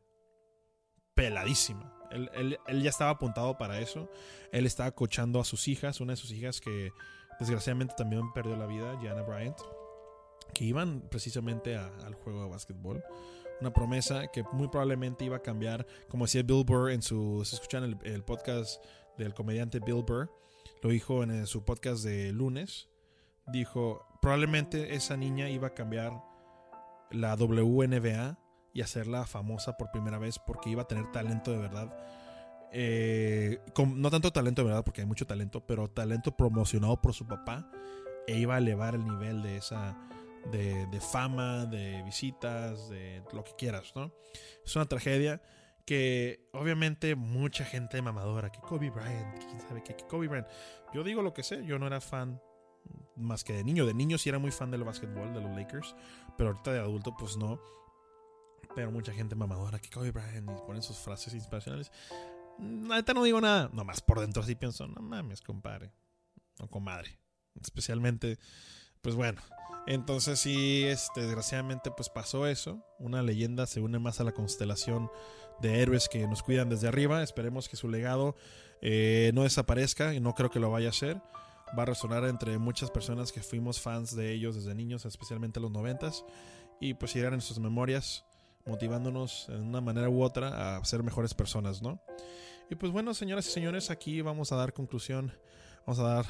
Peladísima. 1.13 1.93
Él, 2.11 2.57
ya 2.81 2.89
estaba 2.89 3.11
apuntado 3.11 3.57
para 3.57 3.79
eso. 3.79 4.09
Él 4.51 4.65
estaba 4.65 4.91
coachando 4.91 5.39
a 5.39 5.45
sus 5.45 5.67
hijas, 5.67 5.99
una 6.01 6.13
de 6.13 6.17
sus 6.17 6.31
hijas 6.31 6.61
que 6.61 6.91
desgraciadamente 7.39 7.93
también 7.97 8.31
perdió 8.33 8.55
la 8.55 8.65
vida, 8.65 8.97
Gianna 9.01 9.21
Bryant, 9.21 9.57
que 10.53 10.65
iban 10.65 11.01
precisamente 11.09 11.75
al 11.75 12.13
juego 12.15 12.43
de 12.43 12.49
básquetbol. 12.49 13.03
Una 13.61 13.71
promesa 13.71 14.27
que 14.27 14.43
muy 14.51 14.67
probablemente 14.67 15.23
iba 15.23 15.37
a 15.37 15.41
cambiar, 15.41 15.85
como 16.09 16.25
decía 16.25 16.43
Bill 16.43 16.63
Burr 16.65 16.91
en 16.91 17.01
su, 17.01 17.41
si 17.45 17.55
escuchan 17.55 17.99
el 18.03 18.23
podcast 18.23 18.83
del 19.17 19.33
comediante 19.33 19.79
Bill 19.79 20.03
Burr, 20.03 20.29
lo 20.85 20.91
dijo 20.91 21.23
en 21.23 21.47
su 21.47 21.65
podcast 21.65 22.03
de 22.03 22.31
lunes, 22.31 22.89
dijo, 23.47 24.05
probablemente 24.21 24.93
esa 24.93 25.17
niña 25.17 25.49
iba 25.49 25.69
a 25.69 25.73
cambiar 25.73 26.23
la 27.09 27.33
WNBA 27.33 28.37
y 28.71 28.81
hacerla 28.81 29.25
famosa 29.25 29.77
por 29.77 29.89
primera 29.89 30.19
vez 30.19 30.37
porque 30.37 30.69
iba 30.69 30.83
a 30.83 30.87
tener 30.87 31.11
talento 31.11 31.49
de 31.49 31.57
verdad. 31.57 31.91
Eh, 32.71 33.59
no 33.95 34.11
tanto 34.11 34.31
talento 34.31 34.61
de 34.61 34.67
verdad 34.67 34.83
porque 34.83 35.01
hay 35.01 35.07
mucho 35.07 35.25
talento, 35.25 35.65
pero 35.65 35.89
talento 35.89 36.37
promocionado 36.37 37.01
por 37.01 37.15
su 37.15 37.25
papá 37.25 37.67
e 38.27 38.37
iba 38.37 38.53
a 38.53 38.59
elevar 38.59 38.93
el 38.93 39.05
nivel 39.05 39.41
de 39.41 39.57
esa 39.57 39.97
de, 40.51 41.01
fama, 41.01 41.65
de 41.65 42.03
visitas, 42.03 42.89
de 42.89 43.23
lo 43.33 43.43
que 43.43 43.55
quieras, 43.57 43.91
¿no? 43.95 44.13
Es 44.63 44.75
una 44.75 44.85
tragedia 44.85 45.41
que 45.85 46.49
obviamente 46.51 47.15
mucha 47.15 47.63
gente 47.63 48.01
mamadora, 48.01 48.51
que 48.51 48.59
Kobe 48.59 48.89
Bryant, 48.89 49.37
quién 49.37 49.61
sabe 49.61 49.83
qué, 49.83 49.95
que 49.95 50.05
Kobe 50.05 50.27
Bryant. 50.27 50.47
Yo 50.93 51.03
digo 51.03 51.21
lo 51.21 51.33
que 51.33 51.43
sé, 51.43 51.65
yo 51.65 51.77
no 51.77 51.87
era 51.87 52.01
fan 52.01 52.41
más 53.15 53.43
que 53.43 53.53
de 53.53 53.63
niño, 53.63 53.85
de 53.85 53.93
niño 53.93 54.17
sí 54.17 54.29
era 54.29 54.39
muy 54.39 54.51
fan 54.51 54.71
del 54.71 54.83
básquetbol, 54.83 55.33
de 55.33 55.41
los 55.41 55.55
Lakers, 55.55 55.95
pero 56.37 56.49
ahorita 56.49 56.73
de 56.73 56.79
adulto 56.79 57.15
pues 57.17 57.37
no. 57.37 57.59
Pero 58.75 58.91
mucha 58.91 59.13
gente 59.13 59.35
mamadora 59.35 59.79
que 59.79 59.89
Kobe 59.89 60.11
Bryant 60.11 60.49
y 60.49 60.61
ponen 60.65 60.81
sus 60.81 60.97
frases 60.97 61.33
inspiracionales. 61.33 61.91
Ahorita 62.89 63.13
no 63.13 63.23
digo 63.23 63.39
nada. 63.39 63.69
Nomás 63.71 64.01
por 64.01 64.19
dentro 64.19 64.43
así 64.43 64.55
pienso, 64.55 64.87
no 64.87 65.01
mames, 65.01 65.41
compadre. 65.41 65.93
O 66.59 66.67
comadre. 66.67 67.19
Especialmente, 67.61 68.37
pues 69.01 69.15
bueno. 69.15 69.41
Entonces 69.87 70.39
sí, 70.39 70.83
este, 70.83 71.21
desgraciadamente 71.21 71.91
pues 71.91 72.09
pasó 72.09 72.47
eso. 72.47 72.83
Una 72.99 73.21
leyenda 73.21 73.65
se 73.67 73.81
une 73.81 73.99
más 73.99 74.19
a 74.19 74.23
la 74.23 74.33
constelación 74.33 75.09
de 75.61 75.81
héroes 75.81 76.09
que 76.09 76.27
nos 76.27 76.43
cuidan 76.43 76.69
desde 76.69 76.87
arriba. 76.87 77.23
Esperemos 77.23 77.69
que 77.69 77.75
su 77.75 77.89
legado 77.89 78.35
eh, 78.81 79.31
no 79.33 79.43
desaparezca 79.43 80.13
y 80.13 80.19
no 80.19 80.33
creo 80.33 80.49
que 80.49 80.59
lo 80.59 80.71
vaya 80.71 80.87
a 80.87 80.91
hacer. 80.91 81.21
Va 81.77 81.83
a 81.83 81.87
resonar 81.87 82.23
entre 82.25 82.57
muchas 82.57 82.91
personas 82.91 83.31
que 83.31 83.41
fuimos 83.41 83.81
fans 83.81 84.15
de 84.15 84.31
ellos 84.31 84.55
desde 84.55 84.75
niños, 84.75 85.05
especialmente 85.05 85.59
en 85.59 85.63
los 85.63 85.71
noventas. 85.71 86.23
Y 86.79 86.93
pues 86.93 87.15
irán 87.15 87.33
en 87.33 87.41
sus 87.41 87.59
memorias 87.59 88.25
motivándonos 88.65 89.47
en 89.49 89.61
una 89.61 89.81
manera 89.81 90.09
u 90.09 90.23
otra 90.23 90.77
a 90.77 90.85
ser 90.85 91.03
mejores 91.03 91.33
personas, 91.33 91.81
¿no? 91.81 92.01
Y 92.69 92.75
pues 92.75 92.91
bueno, 92.91 93.13
señoras 93.13 93.47
y 93.47 93.51
señores, 93.51 93.91
aquí 93.91 94.21
vamos 94.21 94.51
a 94.51 94.55
dar 94.55 94.73
conclusión, 94.73 95.31
vamos 95.85 95.99
a 95.99 96.03
dar 96.03 96.25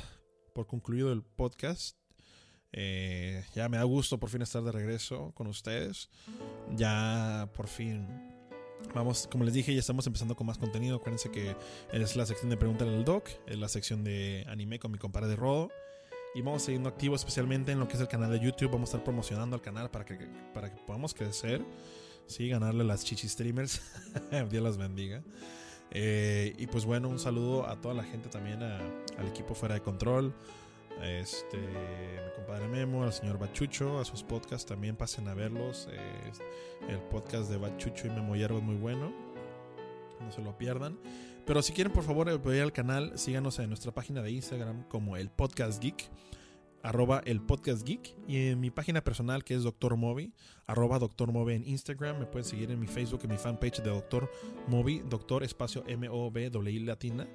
por 0.54 0.68
concluido 0.68 1.12
el 1.12 1.24
podcast. 1.24 1.98
Eh, 2.74 3.46
ya 3.54 3.70
me 3.70 3.78
da 3.78 3.84
gusto 3.84 4.20
por 4.20 4.30
fin 4.30 4.42
estar 4.42 4.62
de 4.62 4.72
regreso 4.72 5.32
con 5.34 5.48
ustedes. 5.48 6.10
Ya 6.76 7.50
por 7.54 7.68
fin 7.68 8.35
Vamos, 8.94 9.28
como 9.32 9.44
les 9.44 9.54
dije, 9.54 9.74
ya 9.74 9.80
estamos 9.80 10.06
empezando 10.08 10.36
con 10.36 10.48
más 10.48 10.58
contenido. 10.58 10.98
Acuérdense 10.98 11.32
que 11.32 11.56
es 11.92 12.16
la 12.16 12.26
sección 12.26 12.50
de 12.50 12.58
Pregúntale 12.58 12.96
al 12.96 13.06
Doc, 13.06 13.28
es 13.48 13.58
la 13.58 13.68
sección 13.68 14.04
de 14.04 14.46
anime 14.48 14.80
con 14.80 14.92
mi 14.92 14.98
compadre 14.98 15.30
de 15.30 15.36
Rodo. 15.36 15.70
Y 16.34 16.42
vamos 16.42 16.64
siguiendo 16.64 16.90
activo 16.90 17.16
especialmente 17.16 17.72
en 17.72 17.80
lo 17.80 17.88
que 17.88 17.94
es 17.94 18.02
el 18.02 18.10
canal 18.10 18.32
de 18.32 18.40
YouTube. 18.40 18.72
Vamos 18.72 18.90
a 18.90 18.98
estar 18.98 19.04
promocionando 19.04 19.56
el 19.56 19.62
canal 19.62 19.90
para 19.90 20.06
que, 20.06 20.18
para 20.54 20.74
que 20.74 20.82
podamos 20.82 21.14
crecer. 21.14 21.64
Sí, 22.28 22.50
ganarle 22.50 22.84
las 22.84 23.06
chichi 23.06 23.30
streamers. 23.30 23.82
Dios 24.50 24.64
las 24.64 24.78
bendiga. 24.78 25.24
Eh, 25.92 26.54
y 26.58 26.68
pues 26.68 26.84
bueno, 26.86 27.08
un 27.08 27.20
saludo 27.20 27.68
a 27.68 27.80
toda 27.80 27.94
la 27.94 28.04
gente 28.04 28.28
también, 28.28 28.62
al 28.62 29.28
equipo 29.28 29.56
fuera 29.56 29.76
de 29.76 29.82
control. 29.82 30.34
Este, 31.04 31.58
mi 31.58 32.36
compadre 32.36 32.68
Memo, 32.68 33.04
al 33.04 33.14
señor 33.14 33.38
Bachucho, 33.38 34.00
a 34.00 34.06
sus 34.06 34.24
podcasts 34.24 34.66
también 34.66 34.96
pasen 34.96 35.28
a 35.28 35.34
verlos. 35.34 35.88
el 36.88 37.00
podcast 37.10 37.50
de 37.50 37.58
Bachucho 37.58 38.08
y 38.08 38.10
Memo 38.10 38.36
Hierro 38.36 38.58
es 38.58 38.64
muy 38.64 38.76
bueno. 38.76 39.14
No 40.20 40.32
se 40.32 40.42
lo 40.42 40.58
pierdan. 40.58 40.98
Pero 41.46 41.62
si 41.62 41.74
quieren, 41.74 41.94
por 41.94 42.04
favor, 42.04 42.30
apoyar 42.30 42.64
al 42.64 42.74
canal, 42.74 43.18
síganos 43.18 43.60
en 43.60 43.70
nuestra 43.70 43.92
página 43.94 44.22
de 44.22 44.32
Instagram 44.32 44.84
como 44.90 45.18
el 45.18 45.30
Podcast 45.30 45.82
Geek 45.82 46.10
arroba 46.86 47.20
el 47.26 47.42
podcast 47.42 47.84
geek 47.84 48.16
y 48.28 48.50
en 48.50 48.60
mi 48.60 48.70
página 48.70 49.04
personal 49.04 49.44
que 49.44 49.56
es 49.56 49.64
Doctor 49.64 49.98
Moby, 49.98 50.32
arroba 50.68 51.00
Doctor 51.00 51.32
Moby 51.32 51.56
en 51.56 51.68
Instagram, 51.68 52.20
me 52.20 52.28
pueden 52.28 52.46
seguir 52.48 52.70
en 52.70 52.80
mi 52.80 52.86
Facebook, 52.86 53.22
en 53.24 53.32
mi 53.32 53.38
fanpage 53.38 53.82
de 53.82 53.90
Doctor 53.90 54.32
Moby, 54.68 55.02
Doctor 55.10 55.44
espacio 55.44 55.84
M-O-B, 55.88 56.52
latina. 56.86 57.28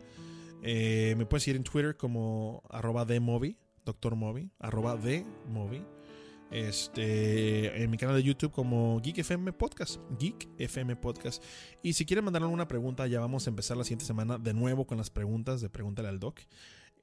Eh, 0.63 1.15
me 1.17 1.27
pueden 1.27 1.41
seguir 1.41 1.57
en 1.57 1.65
Twitter 1.65 1.97
como 1.97 2.63
arroba 2.71 3.05
de 3.05 3.21
Moby, 3.21 3.57
Doctor 3.85 4.17
Moby, 4.17 4.51
arroba 4.59 4.97
de 4.97 5.25
Moby. 5.49 5.85
Este, 6.51 7.83
en 7.83 7.91
mi 7.91 7.97
canal 7.97 8.17
de 8.17 8.25
YouTube 8.25 8.51
como 8.51 9.01
Geek 9.01 9.19
FM 9.19 9.53
Podcast, 9.53 10.01
Geek 10.19 10.49
FM 10.59 10.97
Podcast. 10.97 11.43
Y 11.83 11.93
si 11.93 12.05
quieren 12.05 12.25
mandar 12.25 12.43
alguna 12.43 12.67
pregunta, 12.67 13.07
ya 13.07 13.21
vamos 13.21 13.47
a 13.47 13.51
empezar 13.51 13.77
la 13.77 13.85
siguiente 13.85 14.05
semana 14.05 14.37
de 14.37 14.53
nuevo 14.53 14.87
con 14.87 14.99
las 14.99 15.11
preguntas 15.11 15.61
de 15.61 15.71
Pregúntale 15.71 16.09
al 16.09 16.19
Doc. 16.19 16.41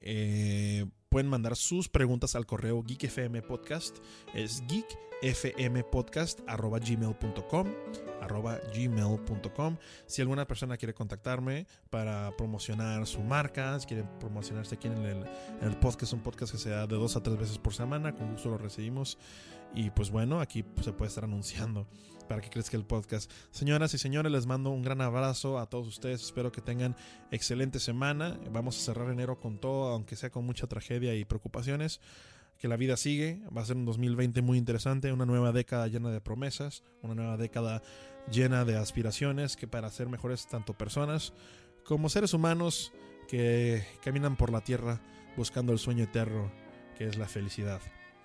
Eh, 0.02 0.86
pueden 1.10 1.28
mandar 1.28 1.56
sus 1.56 1.90
preguntas 1.90 2.36
al 2.36 2.46
correo 2.46 2.84
geekfmpodcast. 2.84 3.98
Es 4.34 4.64
geekfmpodcast 4.68 6.42
arroba 6.48 6.80
gmail.com 6.80 7.68
si 10.06 10.22
alguna 10.22 10.46
persona 10.46 10.78
quiere 10.78 10.94
contactarme 10.94 11.66
para 11.90 12.36
promocionar 12.38 13.08
su 13.08 13.22
marca 13.22 13.80
si 13.80 13.88
quieren 13.88 14.08
promocionarse 14.20 14.76
aquí 14.76 14.88
en 14.88 14.98
el, 14.98 15.26
en 15.62 15.68
el 15.68 15.78
podcast 15.78 16.14
un 16.14 16.22
podcast 16.22 16.52
que 16.52 16.58
se 16.58 16.70
da 16.70 16.88
de 16.88 16.96
dos 16.96 17.16
a 17.16 17.24
tres 17.24 17.38
veces 17.38 17.58
por 17.58 17.74
semana 17.74 18.16
con 18.16 18.34
gusto 18.34 18.50
lo 18.50 18.58
recibimos 18.58 19.18
y 19.76 19.90
pues 19.92 20.10
bueno 20.12 20.40
aquí 20.40 20.66
se 20.82 20.94
puede 20.94 21.10
estar 21.10 21.24
anunciando 21.24 21.88
para 22.28 22.42
que 22.42 22.50
crezca 22.50 22.78
el 22.78 22.86
podcast. 22.86 23.32
Señoras 23.52 23.94
y 23.94 23.98
señores, 23.98 24.32
les 24.32 24.46
mando 24.46 24.70
un 24.70 24.84
gran 24.84 25.02
abrazo 25.02 25.58
a 25.58 25.68
todos 25.70 25.88
ustedes. 25.88 26.22
Espero 26.22 26.52
que 26.52 26.62
tengan 26.62 26.96
excelente 27.32 27.80
semana. 27.80 28.40
Vamos 28.52 28.78
a 28.78 28.82
cerrar 28.82 29.10
enero 29.10 29.40
con 29.40 29.60
todo, 29.60 29.90
aunque 29.90 30.16
sea 30.16 30.30
con 30.30 30.46
mucha 30.46 30.68
tragedia 30.68 31.16
y 31.16 31.26
preocupaciones. 31.26 32.02
Que 32.60 32.68
la 32.68 32.76
vida 32.76 32.98
sigue. 32.98 33.42
Va 33.56 33.62
a 33.62 33.66
ser 33.66 33.78
un 33.78 33.86
2020 33.86 34.42
muy 34.42 34.58
interesante, 34.58 35.12
una 35.12 35.26
nueva 35.26 35.52
década 35.52 35.88
llena 35.88 36.10
de 36.10 36.22
promesas, 36.22 36.84
una 37.02 37.16
nueva 37.16 37.38
década 37.38 37.82
llena 38.32 38.66
de 38.66 38.78
aspiraciones 38.78 39.56
que 39.56 39.68
para 39.68 39.90
ser 39.90 40.10
mejores 40.10 40.48
tanto 40.48 40.74
personas 40.74 41.34
como 41.86 42.10
seres 42.10 42.34
humanos 42.34 42.92
que 43.30 43.86
caminan 44.04 44.36
por 44.36 44.52
la 44.52 44.62
tierra 44.62 45.02
buscando 45.38 45.72
el 45.72 45.80
sueño 45.80 46.04
eterno 46.04 46.52
que 46.98 47.08
es 47.08 47.18
la 47.18 47.28
felicidad. 47.28 47.80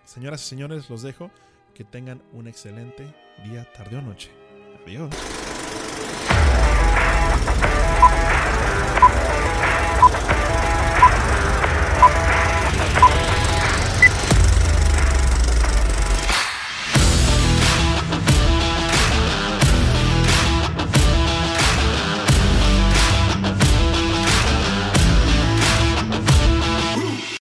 Señoras 0.05 0.45
y 0.45 0.49
señores, 0.49 0.91
los 0.91 1.03
dejo. 1.03 1.31
Que 1.75 1.85
tengan 1.85 2.23
un 2.33 2.49
excelente 2.49 3.15
día, 3.45 3.71
tarde 3.73 3.97
o 3.97 4.03
noche. 4.03 4.31
Adiós. 4.85 5.11